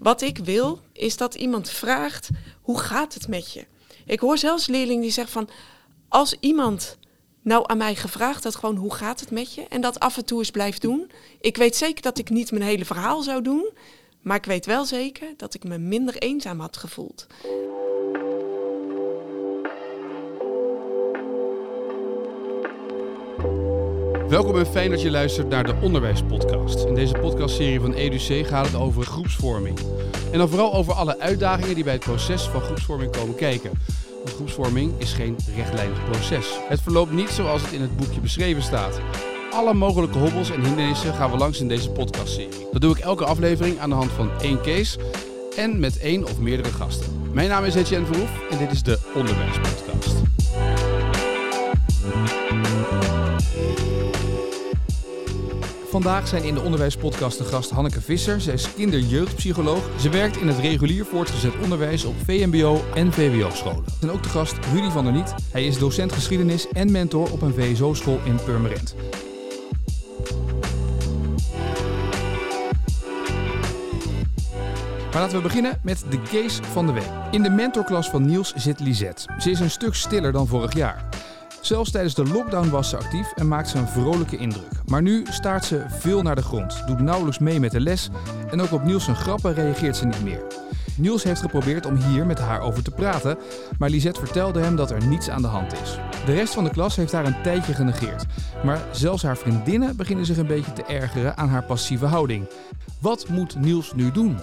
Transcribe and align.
Wat 0.00 0.20
ik 0.20 0.38
wil, 0.38 0.80
is 0.92 1.16
dat 1.16 1.34
iemand 1.34 1.70
vraagt, 1.70 2.28
hoe 2.62 2.78
gaat 2.78 3.14
het 3.14 3.28
met 3.28 3.52
je? 3.52 3.66
Ik 4.06 4.20
hoor 4.20 4.38
zelfs 4.38 4.66
leerlingen 4.66 5.02
die 5.02 5.10
zeggen 5.10 5.32
van, 5.32 5.48
als 6.08 6.36
iemand 6.40 6.98
nou 7.42 7.64
aan 7.66 7.76
mij 7.76 7.94
gevraagd 7.94 8.44
had 8.44 8.56
gewoon, 8.56 8.76
hoe 8.76 8.94
gaat 8.94 9.20
het 9.20 9.30
met 9.30 9.54
je? 9.54 9.66
En 9.68 9.80
dat 9.80 10.00
af 10.00 10.16
en 10.16 10.24
toe 10.24 10.38
eens 10.38 10.50
blijft 10.50 10.82
doen. 10.82 11.10
Ik 11.40 11.56
weet 11.56 11.76
zeker 11.76 12.02
dat 12.02 12.18
ik 12.18 12.30
niet 12.30 12.50
mijn 12.50 12.62
hele 12.62 12.84
verhaal 12.84 13.22
zou 13.22 13.42
doen. 13.42 13.70
Maar 14.20 14.36
ik 14.36 14.44
weet 14.44 14.66
wel 14.66 14.84
zeker 14.84 15.28
dat 15.36 15.54
ik 15.54 15.64
me 15.64 15.78
minder 15.78 16.16
eenzaam 16.16 16.60
had 16.60 16.76
gevoeld. 16.76 17.26
Welkom 24.30 24.56
en 24.56 24.66
fijn 24.66 24.90
dat 24.90 25.02
je 25.02 25.10
luistert 25.10 25.48
naar 25.48 25.64
de 25.64 25.74
Onderwijspodcast. 25.82 26.84
In 26.84 26.94
deze 26.94 27.14
podcastserie 27.14 27.80
van 27.80 27.94
EduC 27.94 28.46
gaat 28.46 28.66
het 28.66 28.74
over 28.74 29.02
groepsvorming. 29.02 29.78
En 30.32 30.38
dan 30.38 30.48
vooral 30.48 30.74
over 30.74 30.92
alle 30.92 31.18
uitdagingen 31.18 31.74
die 31.74 31.84
bij 31.84 31.92
het 31.92 32.02
proces 32.02 32.42
van 32.42 32.60
groepsvorming 32.60 33.12
komen 33.12 33.34
kijken. 33.34 33.70
Want 34.14 34.34
groepsvorming 34.34 34.92
is 34.98 35.12
geen 35.12 35.36
rechtlijnig 35.56 36.04
proces. 36.04 36.58
Het 36.68 36.80
verloopt 36.80 37.12
niet 37.12 37.28
zoals 37.28 37.62
het 37.62 37.72
in 37.72 37.80
het 37.80 37.96
boekje 37.96 38.20
beschreven 38.20 38.62
staat. 38.62 39.00
Alle 39.50 39.74
mogelijke 39.74 40.18
hobbels 40.18 40.50
en 40.50 40.64
hindernissen 40.64 41.14
gaan 41.14 41.30
we 41.30 41.36
langs 41.36 41.60
in 41.60 41.68
deze 41.68 41.90
podcastserie. 41.90 42.66
Dat 42.72 42.80
doe 42.80 42.96
ik 42.96 43.02
elke 43.02 43.24
aflevering 43.24 43.78
aan 43.78 43.90
de 43.90 43.96
hand 43.96 44.10
van 44.10 44.30
één 44.40 44.62
case 44.62 44.98
en 45.56 45.80
met 45.80 45.98
één 45.98 46.24
of 46.24 46.38
meerdere 46.38 46.72
gasten. 46.72 47.32
Mijn 47.32 47.48
naam 47.48 47.64
is 47.64 47.74
Etienne 47.74 48.06
Verhoef 48.06 48.30
en 48.50 48.58
dit 48.58 48.70
is 48.70 48.82
de 48.82 48.98
Onderwijspodcast. 49.14 50.19
Vandaag 55.90 56.28
zijn 56.28 56.44
in 56.44 56.54
de 56.54 56.60
onderwijspodcast 56.60 57.38
de 57.38 57.44
gast 57.44 57.70
Hanneke 57.70 58.00
Visser. 58.00 58.40
Zij 58.40 58.54
is 58.54 58.74
kinderjeugdpsycholoog. 58.74 59.90
Ze 60.00 60.08
werkt 60.08 60.36
in 60.36 60.48
het 60.48 60.58
regulier 60.58 61.04
voortgezet 61.04 61.52
onderwijs 61.62 62.04
op 62.04 62.14
VMBO 62.24 62.80
en 62.94 63.12
VWO-scholen. 63.12 63.84
En 64.00 64.10
ook 64.10 64.22
de 64.22 64.28
gast 64.28 64.58
Rudy 64.72 64.88
van 64.88 65.04
der 65.04 65.12
Niet. 65.12 65.34
Hij 65.52 65.66
is 65.66 65.78
docent 65.78 66.12
geschiedenis 66.12 66.68
en 66.68 66.92
mentor 66.92 67.32
op 67.32 67.42
een 67.42 67.54
VSO-school 67.54 68.20
in 68.24 68.38
Purmerend. 68.44 68.94
Maar 75.12 75.20
laten 75.20 75.36
we 75.36 75.42
beginnen 75.42 75.80
met 75.82 76.04
de 76.10 76.20
case 76.22 76.62
van 76.62 76.86
de 76.86 76.92
week. 76.92 77.10
In 77.30 77.42
de 77.42 77.50
mentorklas 77.50 78.10
van 78.10 78.26
Niels 78.26 78.52
zit 78.56 78.80
Lisette. 78.80 79.28
Ze 79.38 79.50
is 79.50 79.60
een 79.60 79.70
stuk 79.70 79.94
stiller 79.94 80.32
dan 80.32 80.46
vorig 80.46 80.74
jaar. 80.74 81.08
Zelfs 81.60 81.90
tijdens 81.90 82.14
de 82.14 82.24
lockdown 82.24 82.68
was 82.68 82.88
ze 82.88 82.96
actief 82.96 83.32
en 83.32 83.48
maakt 83.48 83.68
ze 83.68 83.78
een 83.78 83.88
vrolijke 83.88 84.36
indruk. 84.36 84.70
Maar 84.86 85.02
nu 85.02 85.26
staart 85.30 85.64
ze 85.64 85.84
veel 85.88 86.22
naar 86.22 86.34
de 86.34 86.42
grond, 86.42 86.86
doet 86.86 87.00
nauwelijks 87.00 87.38
mee 87.38 87.60
met 87.60 87.70
de 87.70 87.80
les 87.80 88.08
en 88.50 88.60
ook 88.60 88.72
op 88.72 88.84
Niels 88.84 89.08
grappen 89.12 89.54
reageert 89.54 89.96
ze 89.96 90.06
niet 90.06 90.22
meer. 90.22 90.42
Niels 90.96 91.22
heeft 91.22 91.40
geprobeerd 91.40 91.86
om 91.86 91.96
hier 91.96 92.26
met 92.26 92.38
haar 92.38 92.60
over 92.60 92.82
te 92.82 92.90
praten, 92.90 93.38
maar 93.78 93.90
Lisette 93.90 94.20
vertelde 94.20 94.60
hem 94.60 94.76
dat 94.76 94.90
er 94.90 95.06
niets 95.06 95.28
aan 95.30 95.42
de 95.42 95.48
hand 95.48 95.72
is. 95.72 95.98
De 96.26 96.34
rest 96.34 96.54
van 96.54 96.64
de 96.64 96.70
klas 96.70 96.96
heeft 96.96 97.12
haar 97.12 97.26
een 97.26 97.42
tijdje 97.42 97.74
genegeerd, 97.74 98.24
maar 98.64 98.80
zelfs 98.92 99.22
haar 99.22 99.36
vriendinnen 99.36 99.96
beginnen 99.96 100.26
zich 100.26 100.36
een 100.36 100.46
beetje 100.46 100.72
te 100.72 100.84
ergeren 100.84 101.36
aan 101.36 101.48
haar 101.48 101.64
passieve 101.64 102.06
houding. 102.06 102.48
Wat 103.00 103.28
moet 103.28 103.58
Niels 103.58 103.92
nu 103.94 104.10
doen? 104.10 104.38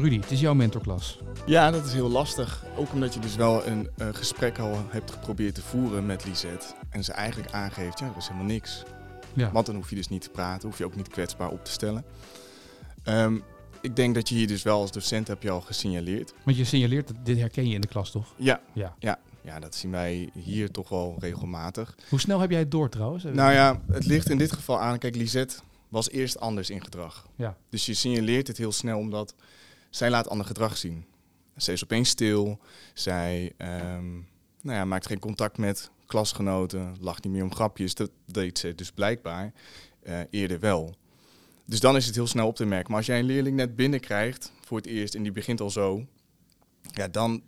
Rudy, 0.00 0.20
het 0.20 0.30
is 0.30 0.40
jouw 0.40 0.54
mentorklas. 0.54 1.18
Ja, 1.46 1.70
dat 1.70 1.84
is 1.84 1.92
heel 1.92 2.08
lastig. 2.08 2.64
Ook 2.76 2.92
omdat 2.92 3.14
je 3.14 3.20
dus 3.20 3.36
wel 3.36 3.66
een 3.66 3.88
uh, 3.98 4.08
gesprek 4.12 4.58
al 4.58 4.84
hebt 4.88 5.10
geprobeerd 5.10 5.54
te 5.54 5.62
voeren 5.62 6.06
met 6.06 6.24
Lisette. 6.24 6.66
En 6.90 7.04
ze 7.04 7.12
eigenlijk 7.12 7.52
aangeeft, 7.52 7.98
ja, 7.98 8.06
er 8.06 8.16
is 8.16 8.26
helemaal 8.26 8.48
niks. 8.48 8.82
Ja. 9.32 9.52
Want 9.52 9.66
dan 9.66 9.74
hoef 9.74 9.90
je 9.90 9.96
dus 9.96 10.08
niet 10.08 10.22
te 10.22 10.30
praten, 10.30 10.68
hoef 10.68 10.78
je 10.78 10.84
ook 10.84 10.96
niet 10.96 11.08
kwetsbaar 11.08 11.48
op 11.48 11.64
te 11.64 11.70
stellen. 11.70 12.04
Um, 13.04 13.42
ik 13.80 13.96
denk 13.96 14.14
dat 14.14 14.28
je 14.28 14.34
hier 14.34 14.46
dus 14.46 14.62
wel 14.62 14.80
als 14.80 14.92
docent 14.92 15.28
heb 15.28 15.42
je 15.42 15.50
al 15.50 15.60
gesignaleerd. 15.60 16.34
Want 16.44 16.56
je 16.56 16.64
signaleert, 16.64 17.12
dit 17.22 17.38
herken 17.38 17.68
je 17.68 17.74
in 17.74 17.80
de 17.80 17.88
klas 17.88 18.10
toch? 18.10 18.34
Ja, 18.36 18.60
ja. 18.72 18.94
ja. 18.98 19.18
ja 19.42 19.60
dat 19.60 19.74
zien 19.74 19.90
wij 19.90 20.30
hier 20.34 20.70
toch 20.70 20.88
wel 20.88 21.16
regelmatig. 21.18 21.96
Hoe 22.08 22.20
snel 22.20 22.40
heb 22.40 22.50
jij 22.50 22.58
het 22.60 22.70
door 22.70 22.88
trouwens? 22.88 23.24
Nou 23.24 23.52
ja, 23.52 23.80
het 23.90 24.06
ligt 24.06 24.30
in 24.30 24.38
dit 24.38 24.52
geval 24.52 24.80
aan. 24.80 24.98
Kijk, 24.98 25.16
Lisette 25.16 25.56
was 25.88 26.10
eerst 26.10 26.40
anders 26.40 26.70
in 26.70 26.82
gedrag. 26.84 27.26
Ja. 27.36 27.56
Dus 27.68 27.86
je 27.86 27.94
signaleert 27.94 28.46
het 28.46 28.56
heel 28.56 28.72
snel 28.72 28.98
omdat 28.98 29.34
zij 29.90 30.10
laat 30.10 30.28
ander 30.28 30.46
gedrag 30.46 30.76
zien. 30.76 31.04
Zij 31.56 31.74
is 31.74 31.84
opeens 31.84 32.08
stil. 32.08 32.58
Zij 32.94 33.52
um, 33.58 34.28
nou 34.62 34.76
ja, 34.76 34.84
maakt 34.84 35.06
geen 35.06 35.18
contact 35.18 35.58
met 35.58 35.90
klasgenoten. 36.06 36.96
Lacht 37.00 37.24
niet 37.24 37.32
meer 37.32 37.42
om 37.42 37.54
grapjes. 37.54 37.94
Dat 37.94 38.10
deed 38.26 38.58
ze 38.58 38.74
dus 38.74 38.90
blijkbaar 38.90 39.52
uh, 40.02 40.20
eerder 40.30 40.60
wel. 40.60 40.94
Dus 41.64 41.80
dan 41.80 41.96
is 41.96 42.06
het 42.06 42.14
heel 42.14 42.26
snel 42.26 42.46
op 42.46 42.56
te 42.56 42.64
merken. 42.64 42.88
Maar 42.88 42.96
als 42.96 43.06
jij 43.06 43.18
een 43.18 43.24
leerling 43.24 43.56
net 43.56 43.76
binnenkrijgt 43.76 44.52
voor 44.60 44.76
het 44.76 44.86
eerst 44.86 45.14
en 45.14 45.22
die 45.22 45.32
begint 45.32 45.60
al 45.60 45.70
zo, 45.70 46.06
ja, 46.92 47.08
dan, 47.08 47.42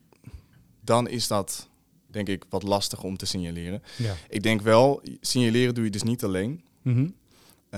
dan 0.81 1.09
is 1.09 1.27
dat 1.27 1.69
denk 2.07 2.29
ik 2.29 2.45
wat 2.49 2.63
lastig 2.63 3.03
om 3.03 3.17
te 3.17 3.27
signaleren. 3.27 3.83
Ja. 3.97 4.15
Ik 4.29 4.43
denk 4.43 4.61
wel, 4.61 5.03
signaleren 5.21 5.75
doe 5.75 5.85
je 5.85 5.91
dus 5.91 6.03
niet 6.03 6.25
alleen. 6.25 6.63
Mm 6.83 6.95
-hmm. 6.95 7.15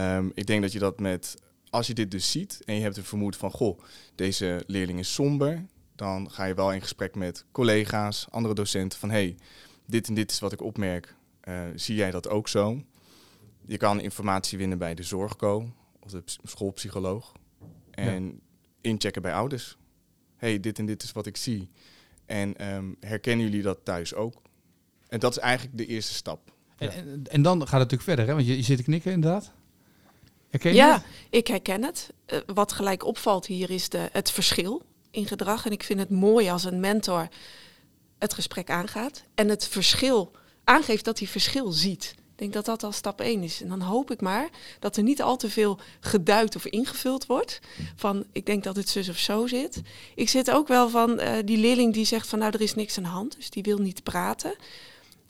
um, 0.02 0.32
ik 0.34 0.46
denk 0.46 0.62
dat 0.62 0.72
je 0.72 0.78
dat 0.78 1.00
met, 1.00 1.34
als 1.74 1.86
je 1.86 1.94
dit 1.94 2.10
dus 2.10 2.30
ziet 2.30 2.60
en 2.64 2.74
je 2.74 2.80
hebt 2.80 2.96
een 2.96 3.04
vermoeden 3.04 3.40
van, 3.40 3.50
goh, 3.50 3.78
deze 4.14 4.62
leerling 4.66 4.98
is 4.98 5.14
somber, 5.14 5.66
dan 5.96 6.30
ga 6.30 6.44
je 6.44 6.54
wel 6.54 6.72
in 6.72 6.80
gesprek 6.80 7.14
met 7.14 7.44
collega's, 7.52 8.26
andere 8.30 8.54
docenten 8.54 8.98
van 8.98 9.10
hey, 9.10 9.36
dit 9.86 10.08
en 10.08 10.14
dit 10.14 10.30
is 10.30 10.38
wat 10.38 10.52
ik 10.52 10.62
opmerk. 10.62 11.14
Uh, 11.48 11.62
zie 11.74 11.94
jij 11.94 12.10
dat 12.10 12.28
ook 12.28 12.48
zo? 12.48 12.82
Je 13.66 13.76
kan 13.76 14.00
informatie 14.00 14.58
winnen 14.58 14.78
bij 14.78 14.94
de 14.94 15.02
zorgco 15.02 15.72
of 16.00 16.10
de 16.10 16.22
schoolpsycholoog. 16.24 17.32
En 17.90 18.40
inchecken 18.80 19.22
bij 19.22 19.34
ouders. 19.34 19.76
hey, 20.36 20.60
dit 20.60 20.78
en 20.78 20.86
dit 20.86 21.02
is 21.02 21.12
wat 21.12 21.26
ik 21.26 21.36
zie. 21.36 21.70
En 22.26 22.74
um, 22.74 22.96
herkennen 23.00 23.46
jullie 23.46 23.62
dat 23.62 23.78
thuis 23.82 24.14
ook? 24.14 24.42
En 25.08 25.18
dat 25.18 25.30
is 25.30 25.38
eigenlijk 25.38 25.76
de 25.76 25.86
eerste 25.86 26.14
stap. 26.14 26.52
En, 26.76 26.86
ja. 26.86 26.94
en, 26.94 27.22
en, 27.30 27.42
dan 27.42 27.58
gaat 27.58 27.80
het 27.80 27.90
natuurlijk 27.90 28.02
verder, 28.02 28.26
hè? 28.26 28.34
want 28.34 28.46
je, 28.46 28.56
je 28.56 28.62
zit 28.62 28.76
te 28.76 28.82
knikken 28.82 29.12
inderdaad. 29.12 29.52
Herken 30.54 30.70
je 30.70 30.76
ja, 30.76 31.02
ik 31.30 31.46
herken 31.46 31.82
het. 31.82 32.12
Uh, 32.26 32.38
wat 32.46 32.72
gelijk 32.72 33.04
opvalt 33.04 33.46
hier 33.46 33.70
is 33.70 33.88
de, 33.88 34.08
het 34.12 34.30
verschil 34.30 34.82
in 35.10 35.26
gedrag. 35.26 35.66
En 35.66 35.72
ik 35.72 35.82
vind 35.82 35.98
het 35.98 36.10
mooi 36.10 36.50
als 36.50 36.64
een 36.64 36.80
mentor 36.80 37.28
het 38.18 38.34
gesprek 38.34 38.70
aangaat 38.70 39.24
en 39.34 39.48
het 39.48 39.68
verschil 39.68 40.30
aangeeft 40.64 41.04
dat 41.04 41.18
hij 41.18 41.28
verschil 41.28 41.72
ziet. 41.72 42.14
Ik 42.16 42.38
denk 42.38 42.52
dat 42.52 42.64
dat 42.64 42.82
al 42.82 42.92
stap 42.92 43.20
1 43.20 43.42
is. 43.42 43.62
En 43.62 43.68
dan 43.68 43.80
hoop 43.80 44.10
ik 44.10 44.20
maar 44.20 44.48
dat 44.78 44.96
er 44.96 45.02
niet 45.02 45.22
al 45.22 45.36
te 45.36 45.50
veel 45.50 45.78
geduid 46.00 46.56
of 46.56 46.66
ingevuld 46.66 47.26
wordt. 47.26 47.60
Van 47.96 48.24
ik 48.32 48.46
denk 48.46 48.64
dat 48.64 48.76
het 48.76 48.88
zus 48.88 49.08
of 49.08 49.18
zo 49.18 49.46
zit. 49.46 49.82
Ik 50.14 50.28
zit 50.28 50.50
ook 50.50 50.68
wel 50.68 50.88
van 50.88 51.20
uh, 51.20 51.32
die 51.44 51.58
leerling 51.58 51.94
die 51.94 52.04
zegt 52.04 52.28
van 52.28 52.38
nou 52.38 52.52
er 52.52 52.60
is 52.60 52.74
niks 52.74 52.96
aan 52.96 53.02
de 53.02 53.08
hand. 53.08 53.36
Dus 53.36 53.50
die 53.50 53.62
wil 53.62 53.78
niet 53.78 54.02
praten. 54.02 54.56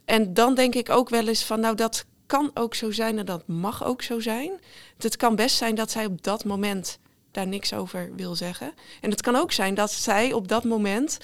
En 0.04 0.34
dan 0.34 0.54
denk 0.54 0.74
ik 0.74 0.90
ook 0.90 1.08
wel 1.08 1.28
eens 1.28 1.44
van 1.44 1.60
nou 1.60 1.74
dat 1.74 2.06
kan 2.34 2.50
ook 2.54 2.74
zo 2.74 2.90
zijn 2.90 3.18
en 3.18 3.26
dat 3.26 3.46
mag 3.46 3.84
ook 3.84 4.02
zo 4.02 4.20
zijn. 4.20 4.50
Het 4.98 5.16
kan 5.16 5.36
best 5.36 5.56
zijn 5.56 5.74
dat 5.74 5.90
zij 5.90 6.04
op 6.04 6.22
dat 6.22 6.44
moment 6.44 6.98
daar 7.30 7.46
niks 7.46 7.72
over 7.72 8.10
wil 8.16 8.34
zeggen. 8.34 8.72
En 9.00 9.10
het 9.10 9.20
kan 9.20 9.36
ook 9.36 9.52
zijn 9.52 9.74
dat 9.74 9.92
zij 9.92 10.32
op 10.32 10.48
dat 10.48 10.64
moment 10.64 11.18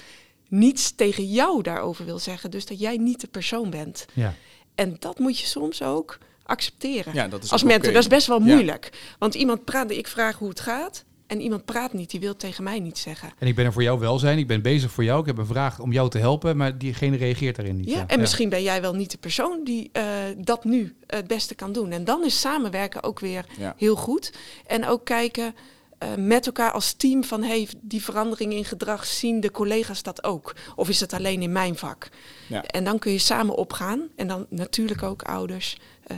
niets 0.48 0.94
tegen 0.94 1.24
jou 1.24 1.62
daarover 1.62 2.04
wil 2.04 2.18
zeggen. 2.18 2.50
Dus 2.50 2.66
dat 2.66 2.80
jij 2.80 2.96
niet 2.96 3.20
de 3.20 3.26
persoon 3.26 3.70
bent. 3.70 4.06
Ja. 4.12 4.34
En 4.74 4.96
dat 4.98 5.18
moet 5.18 5.38
je 5.38 5.46
soms 5.46 5.82
ook 5.82 6.18
accepteren. 6.42 7.14
Ja, 7.14 7.28
dat 7.28 7.42
is 7.44 7.52
Als 7.52 7.62
mentor, 7.62 7.92
dat 7.92 8.02
is 8.02 8.08
best 8.08 8.26
wel 8.26 8.40
moeilijk. 8.40 9.14
Want 9.18 9.34
iemand 9.34 9.64
praat, 9.64 9.90
ik 9.90 10.08
vraag 10.08 10.38
hoe 10.38 10.48
het 10.48 10.60
gaat. 10.60 11.04
En 11.30 11.40
iemand 11.40 11.64
praat 11.64 11.92
niet, 11.92 12.10
die 12.10 12.20
wil 12.20 12.36
tegen 12.36 12.64
mij 12.64 12.80
niet 12.80 12.98
zeggen. 12.98 13.32
En 13.38 13.46
ik 13.46 13.54
ben 13.54 13.64
er 13.64 13.72
voor 13.72 13.82
jou 13.82 13.98
welzijn, 13.98 14.38
ik 14.38 14.46
ben 14.46 14.62
bezig 14.62 14.90
voor 14.90 15.04
jou, 15.04 15.20
ik 15.20 15.26
heb 15.26 15.38
een 15.38 15.46
vraag 15.46 15.80
om 15.80 15.92
jou 15.92 16.10
te 16.10 16.18
helpen, 16.18 16.56
maar 16.56 16.78
diegene 16.78 17.16
reageert 17.16 17.56
daarin 17.56 17.76
niet. 17.76 17.90
Ja, 17.90 18.06
en 18.06 18.20
misschien 18.20 18.48
ben 18.48 18.62
jij 18.62 18.80
wel 18.80 18.94
niet 18.94 19.10
de 19.10 19.18
persoon 19.18 19.64
die 19.64 19.90
uh, 19.92 20.04
dat 20.36 20.64
nu 20.64 20.96
het 21.06 21.26
beste 21.26 21.54
kan 21.54 21.72
doen. 21.72 21.90
En 21.90 22.04
dan 22.04 22.24
is 22.24 22.40
samenwerken 22.40 23.02
ook 23.02 23.20
weer 23.20 23.44
heel 23.76 23.96
goed. 23.96 24.32
En 24.66 24.86
ook 24.86 25.04
kijken, 25.04 25.54
uh, 26.02 26.08
met 26.16 26.46
elkaar 26.46 26.72
als 26.72 26.92
team 26.92 27.24
van 27.24 27.42
hey, 27.42 27.68
die 27.80 28.02
verandering 28.02 28.52
in 28.52 28.64
gedrag 28.64 29.04
zien 29.06 29.40
de 29.40 29.50
collega's 29.50 30.02
dat 30.02 30.24
ook? 30.24 30.54
Of 30.76 30.88
is 30.88 31.00
het 31.00 31.12
alleen 31.12 31.42
in 31.42 31.52
mijn 31.52 31.76
vak? 31.76 32.08
Ja. 32.46 32.64
En 32.64 32.84
dan 32.84 32.98
kun 32.98 33.12
je 33.12 33.18
samen 33.18 33.56
opgaan. 33.56 34.08
En 34.16 34.28
dan 34.28 34.46
natuurlijk 34.48 35.02
ook 35.02 35.22
ouders. 35.22 35.78
Uh, 36.06 36.16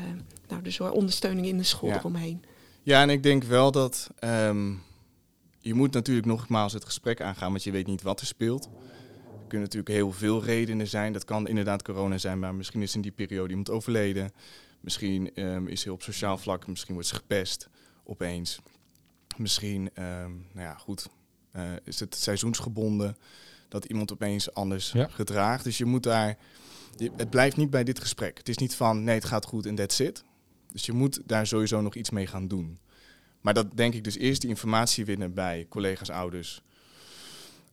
nou, 0.48 0.62
dus 0.62 0.80
ondersteuning 0.80 1.46
in 1.46 1.56
de 1.56 1.64
school 1.64 1.88
ja. 1.88 1.96
eromheen. 1.96 2.44
Ja, 2.82 3.02
en 3.02 3.10
ik 3.10 3.22
denk 3.22 3.44
wel 3.44 3.70
dat 3.70 4.10
um, 4.24 4.82
je 5.62 5.74
moet 5.74 5.92
natuurlijk 5.92 6.26
nogmaals 6.26 6.72
het 6.72 6.84
gesprek 6.84 7.20
aangaan, 7.20 7.50
want 7.50 7.64
je 7.64 7.70
weet 7.70 7.86
niet 7.86 8.02
wat 8.02 8.20
er 8.20 8.26
speelt. 8.26 8.64
Er 8.64 9.48
kunnen 9.48 9.68
natuurlijk 9.68 9.94
heel 9.94 10.12
veel 10.12 10.44
redenen 10.44 10.88
zijn. 10.88 11.12
Dat 11.12 11.24
kan 11.24 11.48
inderdaad 11.48 11.82
corona 11.82 12.18
zijn, 12.18 12.38
maar 12.38 12.54
misschien 12.54 12.82
is 12.82 12.94
in 12.94 13.00
die 13.00 13.12
periode 13.12 13.48
iemand 13.48 13.70
overleden. 13.70 14.32
Misschien 14.80 15.30
um, 15.34 15.66
is 15.68 15.84
hij 15.84 15.92
op 15.92 16.02
sociaal 16.02 16.38
vlak, 16.38 16.66
misschien 16.66 16.94
wordt 16.94 17.08
ze 17.08 17.14
gepest 17.14 17.68
opeens. 18.04 18.60
Misschien, 19.36 19.90
um, 19.94 20.46
nou 20.52 20.66
ja, 20.66 20.74
goed, 20.74 21.08
uh, 21.56 21.62
is 21.84 22.00
het 22.00 22.14
seizoensgebonden 22.14 23.16
dat 23.68 23.84
iemand 23.84 24.12
opeens 24.12 24.54
anders 24.54 24.92
ja. 24.92 25.08
gedraagt. 25.08 25.64
Dus 25.64 25.78
je 25.78 25.84
moet 25.84 26.02
daar, 26.02 26.38
het 27.16 27.30
blijft 27.30 27.56
niet 27.56 27.70
bij 27.70 27.84
dit 27.84 28.00
gesprek. 28.00 28.38
Het 28.38 28.48
is 28.48 28.56
niet 28.56 28.74
van, 28.74 29.04
nee, 29.04 29.14
het 29.14 29.24
gaat 29.24 29.44
goed 29.44 29.66
en 29.66 29.74
that's 29.74 29.98
it. 29.98 30.24
Dus 30.72 30.86
je 30.86 30.92
moet 30.92 31.20
daar 31.26 31.46
sowieso 31.46 31.80
nog 31.80 31.94
iets 31.94 32.10
mee 32.10 32.26
gaan 32.26 32.48
doen. 32.48 32.78
Maar 33.42 33.54
dat 33.54 33.76
denk 33.76 33.94
ik 33.94 34.04
dus 34.04 34.16
eerst 34.16 34.40
die 34.40 34.50
informatie 34.50 35.04
winnen 35.04 35.34
bij 35.34 35.66
collega's, 35.68 36.10
ouders. 36.10 36.62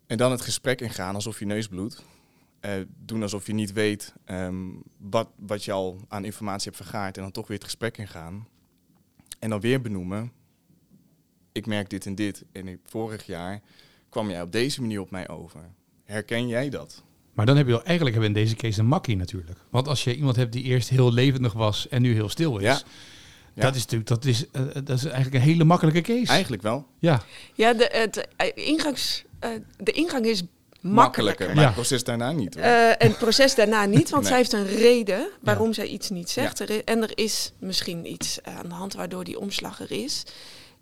En 0.07 0.17
dan 0.17 0.31
het 0.31 0.41
gesprek 0.41 0.81
ingaan 0.81 1.15
alsof 1.15 1.39
je 1.39 1.45
neus 1.45 1.67
bloedt. 1.67 2.03
Uh, 2.61 2.71
doen 3.05 3.21
alsof 3.21 3.47
je 3.47 3.53
niet 3.53 3.73
weet 3.73 4.13
ehm, 4.25 4.67
wat, 4.97 5.29
wat 5.35 5.65
je 5.65 5.71
al 5.71 5.99
aan 6.07 6.25
informatie 6.25 6.71
hebt 6.71 6.83
vergaard. 6.83 7.17
En 7.17 7.23
dan 7.23 7.31
toch 7.31 7.47
weer 7.47 7.57
het 7.57 7.65
gesprek 7.65 7.97
ingaan. 7.97 8.47
En 9.39 9.49
dan 9.49 9.59
weer 9.59 9.81
benoemen. 9.81 10.31
Ik 11.51 11.65
merk 11.65 11.89
dit 11.89 12.05
en 12.05 12.15
dit. 12.15 12.45
En 12.51 12.79
vorig 12.83 13.25
jaar 13.25 13.61
kwam 14.09 14.29
jij 14.29 14.41
op 14.41 14.51
deze 14.51 14.81
manier 14.81 15.01
op 15.01 15.11
mij 15.11 15.29
over. 15.29 15.61
Herken 16.03 16.47
jij 16.47 16.69
dat? 16.69 17.03
Maar 17.33 17.45
dan 17.45 17.57
heb 17.57 17.65
je 17.65 17.71
wel, 17.71 17.83
eigenlijk 17.83 18.15
hebben 18.15 18.35
in 18.35 18.41
deze 18.43 18.55
case 18.55 18.79
een 18.79 18.87
makkie 18.87 19.15
natuurlijk. 19.15 19.59
Want 19.69 19.87
als 19.87 20.03
je 20.03 20.15
iemand 20.15 20.35
hebt 20.35 20.51
die 20.51 20.63
eerst 20.63 20.89
heel 20.89 21.13
levendig 21.13 21.53
was 21.53 21.87
en 21.87 22.01
nu 22.01 22.13
heel 22.13 22.29
stil 22.29 22.57
is. 22.57 22.63
Ja. 22.63 22.81
Dat 23.55 23.75
is 23.75 23.81
natuurlijk 23.81 24.09
dat 24.09 24.25
is, 24.25 24.45
uh, 24.51 24.61
dat 24.73 24.97
is 24.97 25.03
eigenlijk 25.03 25.35
een 25.35 25.49
hele 25.49 25.63
makkelijke 25.63 26.01
case. 26.01 26.31
Eigenlijk 26.31 26.61
wel. 26.61 26.87
Ja, 26.99 27.21
ja 27.53 27.73
de, 27.73 27.89
het, 27.91 28.27
ingangs, 28.55 29.23
uh, 29.43 29.49
de 29.77 29.91
ingang 29.91 30.25
is 30.25 30.43
makkelijker. 30.81 31.55
maar 31.55 31.65
het 31.65 31.73
proces 31.73 32.03
daarna 32.03 32.31
niet. 32.31 32.55
Hoor. 32.55 32.63
Uh, 32.63 32.89
en 32.89 33.07
het 33.07 33.17
proces 33.17 33.55
daarna 33.55 33.85
niet, 33.85 34.09
want 34.09 34.25
zij 34.27 34.37
heeft 34.37 34.53
een 34.53 34.67
reden 34.67 35.29
waarom 35.41 35.73
zij 35.73 35.87
iets 35.87 36.09
niet 36.09 36.29
zegt. 36.29 36.83
En 36.83 37.01
er 37.01 37.17
is 37.17 37.51
misschien 37.59 38.11
iets 38.11 38.39
aan 38.43 38.69
de 38.69 38.75
hand 38.75 38.93
waardoor 38.93 39.23
die 39.23 39.39
omslag 39.39 39.79
er 39.79 39.91
is. 39.91 40.23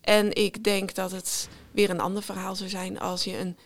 En 0.02 0.36
ik 0.36 0.64
denk 0.64 0.96
dat 0.96 1.12
het 1.12 1.48
weer 1.72 1.90
een 1.90 2.00
ander 2.00 2.24
verhaal 2.24 2.56
zou 2.56 2.70
zijn 2.70 3.00
als 3.00 3.24
je 3.24 3.40
een 3.40 3.58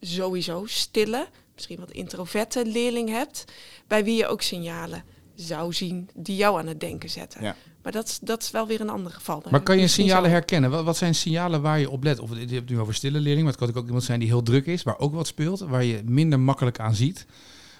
sowieso 0.00 0.66
stille, 0.66 1.26
misschien 1.54 1.78
wat 1.78 1.90
introverte 1.90 2.66
leerling 2.66 3.08
hebt, 3.08 3.44
bij 3.86 4.04
wie 4.04 4.16
je 4.16 4.26
ook 4.26 4.42
signalen 4.42 5.04
zou 5.34 5.72
zien 5.72 6.10
die 6.14 6.36
jou 6.36 6.58
aan 6.58 6.66
het 6.66 6.80
denken 6.80 7.10
zetten. 7.10 7.56
Ja. 7.88 7.94
Maar 7.94 8.02
dat, 8.02 8.18
dat 8.22 8.42
is 8.42 8.50
wel 8.50 8.66
weer 8.66 8.80
een 8.80 8.88
ander 8.88 9.12
geval. 9.12 9.42
maar 9.50 9.62
kan 9.62 9.78
je 9.78 9.86
signalen 9.86 10.30
herkennen? 10.30 10.70
Wat, 10.70 10.84
wat, 10.84 10.96
zijn 10.96 11.14
signalen 11.14 11.62
waar 11.62 11.78
je 11.78 11.90
op 11.90 12.02
let? 12.02 12.18
Of 12.18 12.30
je 12.30 12.38
hebt 12.38 12.50
het 12.50 12.68
nu 12.68 12.80
over 12.80 12.94
stille 12.94 13.20
leerling, 13.20 13.44
maar 13.44 13.54
het 13.54 13.72
kan 13.72 13.82
ook 13.82 13.86
iemand 13.86 14.04
zijn 14.04 14.18
die 14.18 14.28
heel 14.28 14.42
druk 14.42 14.66
is, 14.66 14.82
waar 14.82 14.98
ook 14.98 15.14
wat 15.14 15.26
speelt, 15.26 15.60
waar 15.60 15.84
je 15.84 16.02
minder 16.04 16.40
makkelijk 16.40 16.80
aan 16.80 16.94
ziet. 16.94 17.26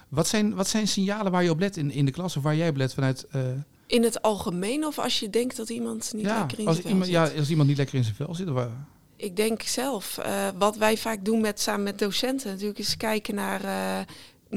Wat 0.07 0.27
zijn, 0.27 0.55
wat 0.55 0.67
zijn 0.67 0.87
signalen 0.87 1.31
waar 1.31 1.43
je 1.43 1.49
op 1.49 1.59
let 1.59 1.77
in, 1.77 1.91
in 1.91 2.05
de 2.05 2.11
klas 2.11 2.37
of 2.37 2.43
waar 2.43 2.55
jij 2.55 2.69
op 2.69 2.75
let 2.75 2.93
vanuit... 2.93 3.27
Uh... 3.35 3.41
In 3.87 4.03
het 4.03 4.21
algemeen 4.21 4.85
of 4.85 4.99
als 4.99 5.19
je 5.19 5.29
denkt 5.29 5.57
dat 5.57 5.69
iemand 5.69 6.11
niet 6.15 6.25
lekker 6.25 6.59
in 6.59 6.67
als 6.67 6.75
zijn 6.75 6.87
iemand, 6.87 7.05
zit? 7.05 7.15
Ja, 7.15 7.39
als 7.39 7.49
iemand 7.49 7.67
niet 7.67 7.77
lekker 7.77 7.95
in 7.95 8.03
zijn 8.03 8.15
vel 8.15 8.35
zit. 8.35 8.49
Of, 8.49 8.67
ik 9.15 9.35
denk 9.35 9.61
zelf, 9.61 10.19
uh, 10.19 10.47
wat 10.57 10.77
wij 10.77 10.97
vaak 10.97 11.25
doen 11.25 11.41
met, 11.41 11.59
samen 11.59 11.83
met 11.83 11.99
docenten 11.99 12.51
natuurlijk, 12.51 12.79
is 12.79 12.97
kijken 12.97 13.35
naar 13.35 13.63
uh, 13.63 13.99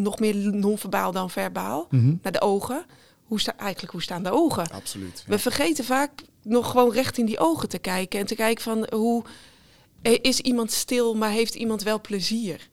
nog 0.02 0.18
meer 0.18 0.54
non-verbaal 0.54 1.12
dan 1.12 1.30
verbaal. 1.30 1.86
Mm 1.90 2.00
-hmm. 2.00 2.18
Naar 2.22 2.32
de 2.32 2.40
ogen. 2.40 2.84
Hoe 3.32 3.40
sta, 3.40 3.56
eigenlijk, 3.56 3.92
hoe 3.92 4.02
staan 4.02 4.22
de 4.22 4.30
ogen? 4.30 4.70
Absoluut. 4.70 5.22
Ja. 5.26 5.32
We 5.32 5.38
vergeten 5.38 5.84
vaak 5.84 6.10
nog 6.42 6.70
gewoon 6.70 6.92
recht 6.92 7.18
in 7.18 7.26
die 7.26 7.38
ogen 7.38 7.68
te 7.68 7.78
kijken. 7.78 8.20
En 8.20 8.26
te 8.26 8.34
kijken 8.34 8.62
van 8.62 8.86
hoe 8.90 9.24
is 10.02 10.40
iemand 10.40 10.72
stil, 10.72 11.14
maar 11.14 11.30
heeft 11.30 11.54
iemand 11.54 11.82
wel 11.82 12.00
plezier? 12.00 12.68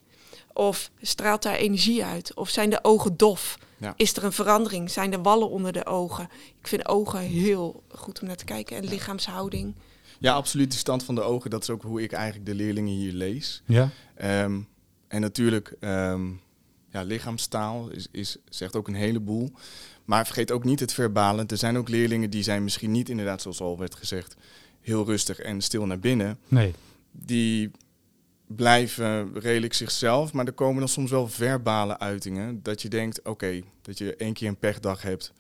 Of 0.54 0.92
straalt 1.02 1.44
daar 1.44 1.56
energie 1.56 2.04
uit? 2.04 2.34
Of 2.34 2.50
zijn 2.50 2.70
de 2.70 2.84
ogen 2.84 3.18
dof? 3.18 3.58
Ja. 3.78 3.94
Is 3.96 4.16
er 4.16 4.24
een 4.24 4.32
verandering? 4.32 4.92
Zijn 4.92 5.14
er 5.14 5.22
wallen 5.22 5.50
onder 5.50 5.72
de 5.72 5.86
ogen? 5.86 6.30
Ik 6.60 6.68
vind 6.68 6.88
ogen 6.88 7.20
heel 7.20 7.84
goed 7.88 8.22
om 8.22 8.28
naar 8.28 8.36
te 8.36 8.46
kijken. 8.46 8.78
En 8.78 8.86
lichaamshouding. 8.86 9.76
Ja, 10.20 10.34
absoluut. 10.34 10.72
De 10.72 10.78
stand 10.78 11.04
van 11.04 11.16
de 11.16 11.22
ogen, 11.22 11.50
dat 11.50 11.62
is 11.62 11.70
ook 11.70 11.82
hoe 11.82 12.02
ik 12.02 12.12
eigenlijk 12.12 12.46
de 12.46 12.56
leerlingen 12.56 12.94
hier 12.94 13.14
lees. 13.14 13.62
Ja. 13.66 13.90
Um, 14.44 14.68
en 15.08 15.22
natuurlijk, 15.22 15.76
um, 15.80 16.42
ja, 16.92 17.02
lichaamstaal 17.02 17.90
is, 17.90 18.08
is, 18.12 18.38
zegt 18.50 18.76
ook 18.76 18.88
een 18.88 18.94
heleboel. 18.94 19.52
Maar 20.10 20.26
vergeet 20.26 20.52
ook 20.52 20.64
niet 20.64 20.80
het 20.80 20.94
verbale. 20.94 21.46
Er 21.46 21.58
zijn 21.58 21.78
ook 21.78 21.90
leerlingen 21.90 22.30
die 22.30 22.44
zijn 22.44 22.64
misschien 22.64 22.92
niet 22.92 23.10
inderdaad, 23.10 23.42
zoals 23.42 23.62
al 23.62 23.78
werd 23.78 23.96
gezegd, 23.96 24.36
heel 24.82 25.06
rustig 25.06 25.40
en 25.40 25.62
stil 25.62 25.86
naar 25.86 26.00
binnen. 26.00 26.40
Nee. 26.48 26.74
Die 27.12 27.72
blijven 28.48 29.40
redelijk 29.40 29.74
zichzelf, 29.74 30.34
maar 30.34 30.46
er 30.46 30.54
komen 30.54 30.80
dan 30.80 30.88
soms 30.88 31.12
wel 31.12 31.28
verbale 31.28 32.00
uitingen. 32.00 32.64
Dat 32.64 32.82
je 32.82 32.90
denkt, 32.90 33.22
oké, 33.24 33.62
dat 33.82 33.98
je 33.98 34.16
één 34.16 34.34
keer 34.34 34.48
een 34.48 34.58
pechdag 34.58 35.02
hebt. 35.02 35.34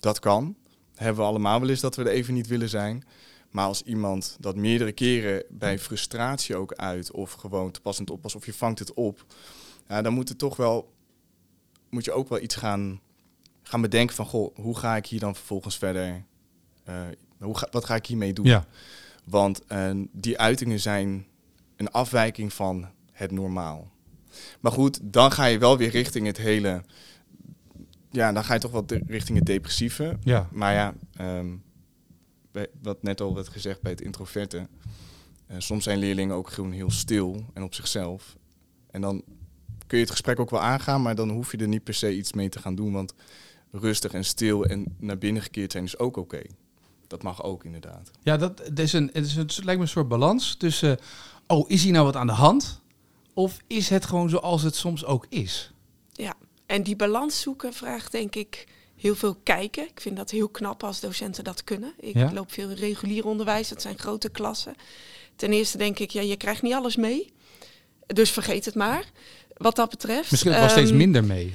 Dat 0.00 0.18
kan. 0.18 0.56
Hebben 0.94 1.22
we 1.22 1.28
allemaal 1.28 1.60
wel 1.60 1.68
eens 1.68 1.80
dat 1.80 1.96
we 1.96 2.02
er 2.02 2.08
even 2.08 2.34
niet 2.34 2.46
willen 2.46 2.68
zijn. 2.68 3.04
Maar 3.50 3.66
als 3.66 3.82
iemand 3.82 4.36
dat 4.40 4.56
meerdere 4.56 4.92
keren 4.92 5.44
bij 5.50 5.78
frustratie 5.78 6.56
ook 6.56 6.72
uit, 6.72 7.10
of 7.10 7.32
gewoon 7.32 7.70
te 7.70 7.80
passend 7.80 8.10
oppas, 8.10 8.34
of 8.34 8.46
je 8.46 8.54
vangt 8.54 8.78
het 8.78 8.94
op, 8.94 9.24
ja, 9.88 10.02
dan 10.02 10.12
moet 10.12 10.28
het 10.28 10.38
toch 10.38 10.56
wel, 10.56 10.92
moet 11.90 12.04
je 12.04 12.12
ook 12.12 12.28
wel 12.28 12.40
iets 12.40 12.54
gaan, 12.54 13.00
gaan 13.68 13.80
bedenken 13.80 14.16
van, 14.16 14.26
goh, 14.26 14.56
hoe 14.56 14.78
ga 14.78 14.96
ik 14.96 15.06
hier 15.06 15.20
dan 15.20 15.34
vervolgens 15.34 15.78
verder, 15.78 16.24
uh, 16.88 17.02
hoe 17.38 17.58
ga, 17.58 17.68
wat 17.70 17.84
ga 17.84 17.94
ik 17.94 18.06
hiermee 18.06 18.32
doen? 18.32 18.46
Ja. 18.46 18.66
Want 19.24 19.62
uh, 19.68 19.90
die 20.12 20.38
uitingen 20.38 20.80
zijn 20.80 21.26
een 21.76 21.90
afwijking 21.90 22.52
van 22.52 22.88
het 23.12 23.30
normaal. 23.30 23.90
Maar 24.60 24.72
goed, 24.72 24.98
dan 25.02 25.32
ga 25.32 25.44
je 25.44 25.58
wel 25.58 25.76
weer 25.76 25.90
richting 25.90 26.26
het 26.26 26.36
hele, 26.36 26.82
ja, 28.10 28.32
dan 28.32 28.44
ga 28.44 28.54
je 28.54 28.60
toch 28.60 28.70
wel 28.70 28.84
richting 29.06 29.38
het 29.38 29.46
depressieve. 29.46 30.18
Ja. 30.22 30.48
Maar 30.52 30.74
ja, 30.74 30.94
um, 31.20 31.62
wat 32.82 33.02
net 33.02 33.20
al 33.20 33.34
werd 33.34 33.48
gezegd 33.48 33.82
bij 33.82 33.90
het 33.92 34.00
introverte. 34.00 34.68
Uh, 35.50 35.56
soms 35.58 35.84
zijn 35.84 35.98
leerlingen 35.98 36.36
ook 36.36 36.50
gewoon 36.50 36.72
heel 36.72 36.90
stil 36.90 37.44
en 37.54 37.62
op 37.62 37.74
zichzelf. 37.74 38.36
En 38.90 39.00
dan 39.00 39.22
kun 39.86 39.98
je 39.98 40.04
het 40.04 40.12
gesprek 40.12 40.40
ook 40.40 40.50
wel 40.50 40.60
aangaan, 40.60 41.02
maar 41.02 41.14
dan 41.14 41.30
hoef 41.30 41.50
je 41.50 41.58
er 41.58 41.68
niet 41.68 41.84
per 41.84 41.94
se 41.94 42.16
iets 42.16 42.32
mee 42.32 42.48
te 42.48 42.58
gaan 42.58 42.74
doen. 42.74 42.92
Want 42.92 43.14
rustig 43.72 44.12
en 44.12 44.24
stil 44.24 44.64
en 44.64 44.96
naar 44.98 45.18
binnen 45.18 45.42
gekeerd 45.42 45.72
zijn 45.72 45.84
is 45.84 45.98
ook 45.98 46.16
oké. 46.16 46.42
Dat 47.06 47.22
mag 47.22 47.42
ook 47.42 47.64
inderdaad. 47.64 48.10
Ja, 48.22 48.36
dat, 48.36 48.56
dat 48.56 48.78
is 48.78 48.92
een, 48.92 49.10
het, 49.12 49.24
is 49.24 49.36
een, 49.36 49.42
het 49.42 49.64
lijkt 49.64 49.80
me 49.80 49.86
een 49.86 49.92
soort 49.92 50.08
balans 50.08 50.54
tussen... 50.54 50.98
oh, 51.46 51.70
is 51.70 51.82
hier 51.82 51.92
nou 51.92 52.04
wat 52.04 52.16
aan 52.16 52.26
de 52.26 52.32
hand? 52.32 52.80
Of 53.34 53.58
is 53.66 53.88
het 53.88 54.06
gewoon 54.06 54.28
zoals 54.28 54.62
het 54.62 54.74
soms 54.74 55.04
ook 55.04 55.26
is? 55.28 55.72
Ja, 56.12 56.34
en 56.66 56.82
die 56.82 56.96
balans 56.96 57.40
zoeken 57.40 57.72
vraagt 57.72 58.12
denk 58.12 58.34
ik 58.34 58.66
heel 58.96 59.14
veel 59.14 59.34
kijken. 59.42 59.84
Ik 59.88 60.00
vind 60.00 60.16
dat 60.16 60.30
heel 60.30 60.48
knap 60.48 60.84
als 60.84 61.00
docenten 61.00 61.44
dat 61.44 61.64
kunnen. 61.64 61.92
Ik 61.96 62.32
loop 62.32 62.52
veel 62.52 62.70
in 62.70 62.76
regulier 62.76 63.26
onderwijs, 63.26 63.68
dat 63.68 63.82
zijn 63.82 63.98
grote 63.98 64.28
klassen. 64.28 64.74
Ten 65.36 65.52
eerste 65.52 65.78
denk 65.78 65.98
ik, 65.98 66.10
ja, 66.10 66.20
je 66.20 66.36
krijgt 66.36 66.62
niet 66.62 66.74
alles 66.74 66.96
mee. 66.96 67.32
Dus 68.06 68.30
vergeet 68.30 68.64
het 68.64 68.74
maar. 68.74 69.04
Wat 69.56 69.76
dat 69.76 69.90
betreft. 69.90 70.30
Misschien 70.30 70.62
um, 70.62 70.68
steeds 70.68 70.88
ehm, 70.88 70.98
minder 70.98 71.24
mee. 71.24 71.54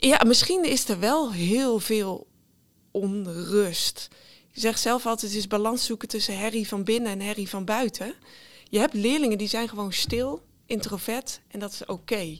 Ja, 0.00 0.20
misschien 0.26 0.64
is 0.64 0.88
er 0.88 0.98
wel 0.98 1.32
heel 1.32 1.78
veel 1.78 2.26
onrust. 2.90 4.08
Je 4.52 4.60
zegt 4.60 4.80
zelf 4.80 5.06
altijd, 5.06 5.32
het 5.32 5.40
is 5.40 5.46
balans 5.46 5.84
zoeken 5.84 6.08
tussen 6.08 6.38
herrie 6.38 6.68
van 6.68 6.84
binnen 6.84 7.12
en 7.12 7.20
herrie 7.20 7.48
van 7.48 7.64
buiten. 7.64 8.14
Je 8.68 8.78
hebt 8.78 8.94
leerlingen 8.94 9.38
die 9.38 9.48
zijn 9.48 9.68
gewoon 9.68 9.92
stil, 9.92 10.42
introvert 10.66 11.40
en 11.48 11.60
dat 11.60 11.72
is 11.72 11.84
oké. 11.84 12.38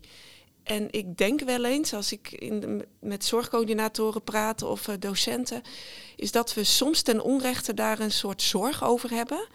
En 0.63 0.89
ik 0.91 1.17
denk 1.17 1.41
wel 1.41 1.65
eens, 1.65 1.95
als 1.95 2.13
ik 2.13 2.31
in 2.31 2.85
met 3.01 3.25
zorgcoördinatoren 3.25 4.23
praat 4.23 4.63
of 4.63 4.89
uh, 4.89 4.95
docenten, 4.99 5.63
is 6.17 6.33
dat 6.33 6.55
we 6.55 6.65
soms 6.65 7.03
ten 7.03 7.21
onrechte 7.21 7.75
daar 7.75 8.01
een 8.01 8.13
soort 8.13 8.43
zorg 8.43 8.85
over 8.85 9.11
hebben. 9.11 9.49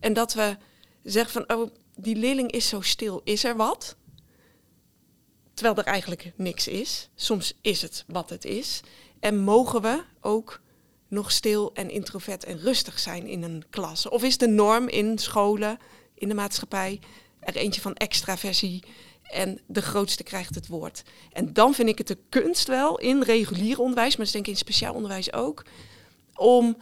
En 0.00 0.12
dat 0.12 0.34
we 0.34 0.56
zeggen 1.02 1.32
van, 1.32 1.58
oh, 1.58 1.70
die 1.96 2.16
leerling 2.16 2.50
is 2.50 2.68
zo 2.68 2.80
stil, 2.80 3.20
is 3.24 3.44
er 3.44 3.56
wat? 3.56 3.96
Terwijl 5.62 5.86
er 5.86 5.92
eigenlijk 5.92 6.32
niks 6.36 6.68
is. 6.68 7.08
Soms 7.14 7.52
is 7.60 7.82
het 7.82 8.04
wat 8.06 8.30
het 8.30 8.44
is. 8.44 8.80
En 9.20 9.38
mogen 9.38 9.82
we 9.82 10.04
ook 10.20 10.60
nog 11.08 11.32
stil 11.32 11.70
en 11.74 11.90
introvert 11.90 12.44
en 12.44 12.58
rustig 12.58 12.98
zijn 12.98 13.26
in 13.26 13.42
een 13.42 13.64
klas? 13.70 14.08
Of 14.08 14.22
is 14.22 14.38
de 14.38 14.46
norm 14.46 14.88
in 14.88 15.18
scholen, 15.18 15.78
in 16.14 16.28
de 16.28 16.34
maatschappij, 16.34 17.00
er 17.40 17.56
eentje 17.56 17.80
van 17.80 17.94
extraversie 17.94 18.82
en 19.22 19.60
de 19.66 19.82
grootste 19.82 20.22
krijgt 20.22 20.54
het 20.54 20.66
woord. 20.66 21.02
En 21.32 21.52
dan 21.52 21.74
vind 21.74 21.88
ik 21.88 21.98
het 21.98 22.06
de 22.06 22.18
kunst 22.28 22.68
wel 22.68 22.98
in 22.98 23.22
regulier 23.22 23.80
onderwijs, 23.80 24.16
maar 24.16 24.26
is 24.26 24.32
denk 24.32 24.46
in 24.46 24.56
speciaal 24.56 24.94
onderwijs 24.94 25.32
ook, 25.32 25.64
om 26.34 26.76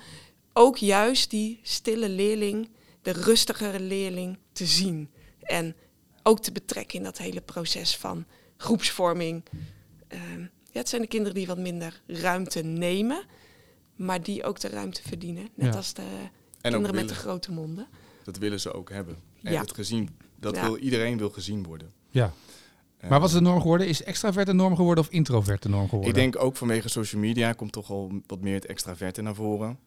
ook 0.53 0.77
juist 0.77 1.31
die 1.31 1.61
stille 1.63 2.09
leerling, 2.09 2.71
de 3.03 3.13
rustigere 3.13 3.81
leerling 3.81 4.39
te 4.53 4.67
zien. 4.67 5.11
En 5.41 5.77
ook 6.23 6.41
te 6.41 6.53
betrekken 6.53 6.99
in 6.99 7.05
dat 7.05 7.19
hele 7.19 7.41
proces 7.41 7.97
van 7.97 8.27
groepsvorming. 8.61 9.45
Uh, 10.09 10.21
ja, 10.71 10.79
het 10.79 10.89
zijn 10.89 11.03
de 11.03 11.09
kinderen 11.09 11.35
die 11.35 11.47
wat 11.47 11.59
minder 11.59 12.01
ruimte 12.07 12.63
nemen, 12.63 13.25
maar 13.97 14.23
die 14.23 14.45
ook 14.45 14.61
de 14.61 14.69
ruimte 14.69 15.03
verdienen. 15.03 15.49
Net 15.55 15.77
als 15.77 15.95
de 15.95 16.03
kinderen 16.61 16.95
met 16.95 17.09
de 17.09 17.15
grote 17.15 17.53
monden. 17.53 17.87
Dat 18.25 18.37
willen 18.37 18.61
ze 18.61 18.73
ook 18.73 18.91
hebben. 18.91 19.17
En 19.43 19.53
ja. 19.53 19.61
het 19.61 19.75
gezien, 19.75 20.09
dat 20.37 20.61
wil, 20.61 20.77
iedereen 20.77 21.19
wil 21.19 21.31
gezien 21.31 21.63
worden. 21.63 21.93
Ja. 22.11 22.33
Maar 23.09 23.21
wat 23.21 23.29
is 23.29 23.35
de 23.35 23.41
norm 23.41 23.61
geworden? 23.61 23.87
Is 23.87 24.03
extravert 24.03 24.47
de 24.47 24.53
norm 24.53 24.77
geworden 24.77 25.05
of 25.05 25.11
introvert 25.11 25.63
de 25.63 25.69
norm 25.69 25.89
geworden? 25.89 26.09
Ik 26.09 26.15
denk 26.15 26.43
ook 26.43 26.57
vanwege 26.57 26.89
social 26.89 27.21
media 27.21 27.53
komt 27.53 27.73
toch 27.73 27.91
al 27.91 28.13
wat 28.27 28.41
meer 28.41 28.55
het 28.55 28.67
extraverte 28.67 29.23
naar 29.23 29.35
voren. 29.35 29.79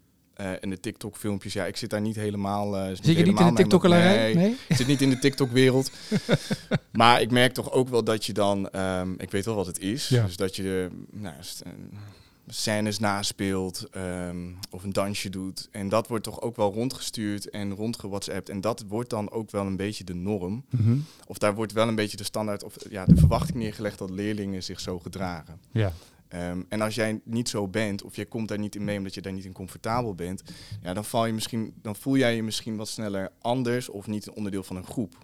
Uh, 0.41 0.63
en 0.63 0.69
de 0.69 0.79
TikTok-filmpjes, 0.79 1.53
ja, 1.53 1.65
ik 1.65 1.77
zit 1.77 1.89
daar 1.89 2.01
niet 2.01 2.15
helemaal. 2.15 2.77
Uh, 2.77 2.87
zit 2.87 3.05
je 3.05 3.23
niet 3.23 3.39
in 3.39 3.47
de 3.47 3.53
tiktok 3.53 3.87
Nee, 3.87 4.35
nee, 4.35 4.55
ik 4.67 4.75
zit 4.75 4.87
niet 4.87 5.01
in 5.01 5.09
de 5.09 5.19
TikTok-wereld. 5.19 5.91
maar 6.91 7.21
ik 7.21 7.31
merk 7.31 7.53
toch 7.53 7.71
ook 7.71 7.89
wel 7.89 8.03
dat 8.03 8.25
je 8.25 8.33
dan, 8.33 8.69
um, 8.75 9.15
ik 9.17 9.31
weet 9.31 9.45
wel 9.45 9.55
wat 9.55 9.65
het 9.65 9.79
is. 9.79 10.07
Ja. 10.07 10.25
Dus 10.25 10.35
dat 10.35 10.55
je, 10.55 10.89
nou, 11.11 11.35
scènes 12.47 12.99
naspeelt 12.99 13.87
um, 13.97 14.57
of 14.69 14.83
een 14.83 14.93
dansje 14.93 15.29
doet. 15.29 15.67
En 15.71 15.89
dat 15.89 16.07
wordt 16.07 16.23
toch 16.23 16.41
ook 16.41 16.55
wel 16.55 16.73
rondgestuurd 16.73 17.49
en 17.49 17.75
rondgewhatsappt. 17.75 18.49
En 18.49 18.61
dat 18.61 18.83
wordt 18.87 19.09
dan 19.09 19.31
ook 19.31 19.51
wel 19.51 19.65
een 19.65 19.75
beetje 19.75 20.03
de 20.03 20.15
norm. 20.15 20.65
Mhm. 20.69 20.97
Of 21.27 21.37
daar 21.37 21.55
wordt 21.55 21.71
wel 21.71 21.87
een 21.87 21.95
beetje 21.95 22.17
de 22.17 22.23
standaard 22.23 22.63
of 22.63 22.75
ja, 22.89 23.05
de 23.05 23.15
verwachting 23.15 23.57
neergelegd 23.57 23.97
dat 23.97 24.09
leerlingen 24.09 24.63
zich 24.63 24.79
zo 24.79 24.99
gedragen. 24.99 25.59
Ja. 25.71 25.93
Ehm, 26.33 26.61
en 26.69 26.81
als 26.81 26.95
jij 26.95 27.21
niet 27.23 27.49
zo 27.49 27.67
bent, 27.67 28.03
of 28.03 28.15
jij 28.15 28.25
komt 28.25 28.47
daar 28.47 28.59
niet 28.59 28.75
in 28.75 28.83
mee 28.83 28.97
omdat 28.97 29.13
je 29.13 29.21
daar 29.21 29.33
niet 29.33 29.45
in 29.45 29.53
comfortabel 29.53 30.15
bent, 30.15 30.43
ja, 30.81 30.93
dan, 30.93 31.05
val 31.05 31.25
je 31.25 31.33
misschien, 31.33 31.73
dan 31.81 31.95
voel 31.95 32.17
jij 32.17 32.35
je 32.35 32.43
misschien 32.43 32.75
wat 32.75 32.87
sneller 32.87 33.31
anders 33.41 33.89
of 33.89 34.07
niet 34.07 34.27
een 34.27 34.33
onderdeel 34.33 34.63
van 34.63 34.75
een 34.75 34.85
groep. 34.85 35.17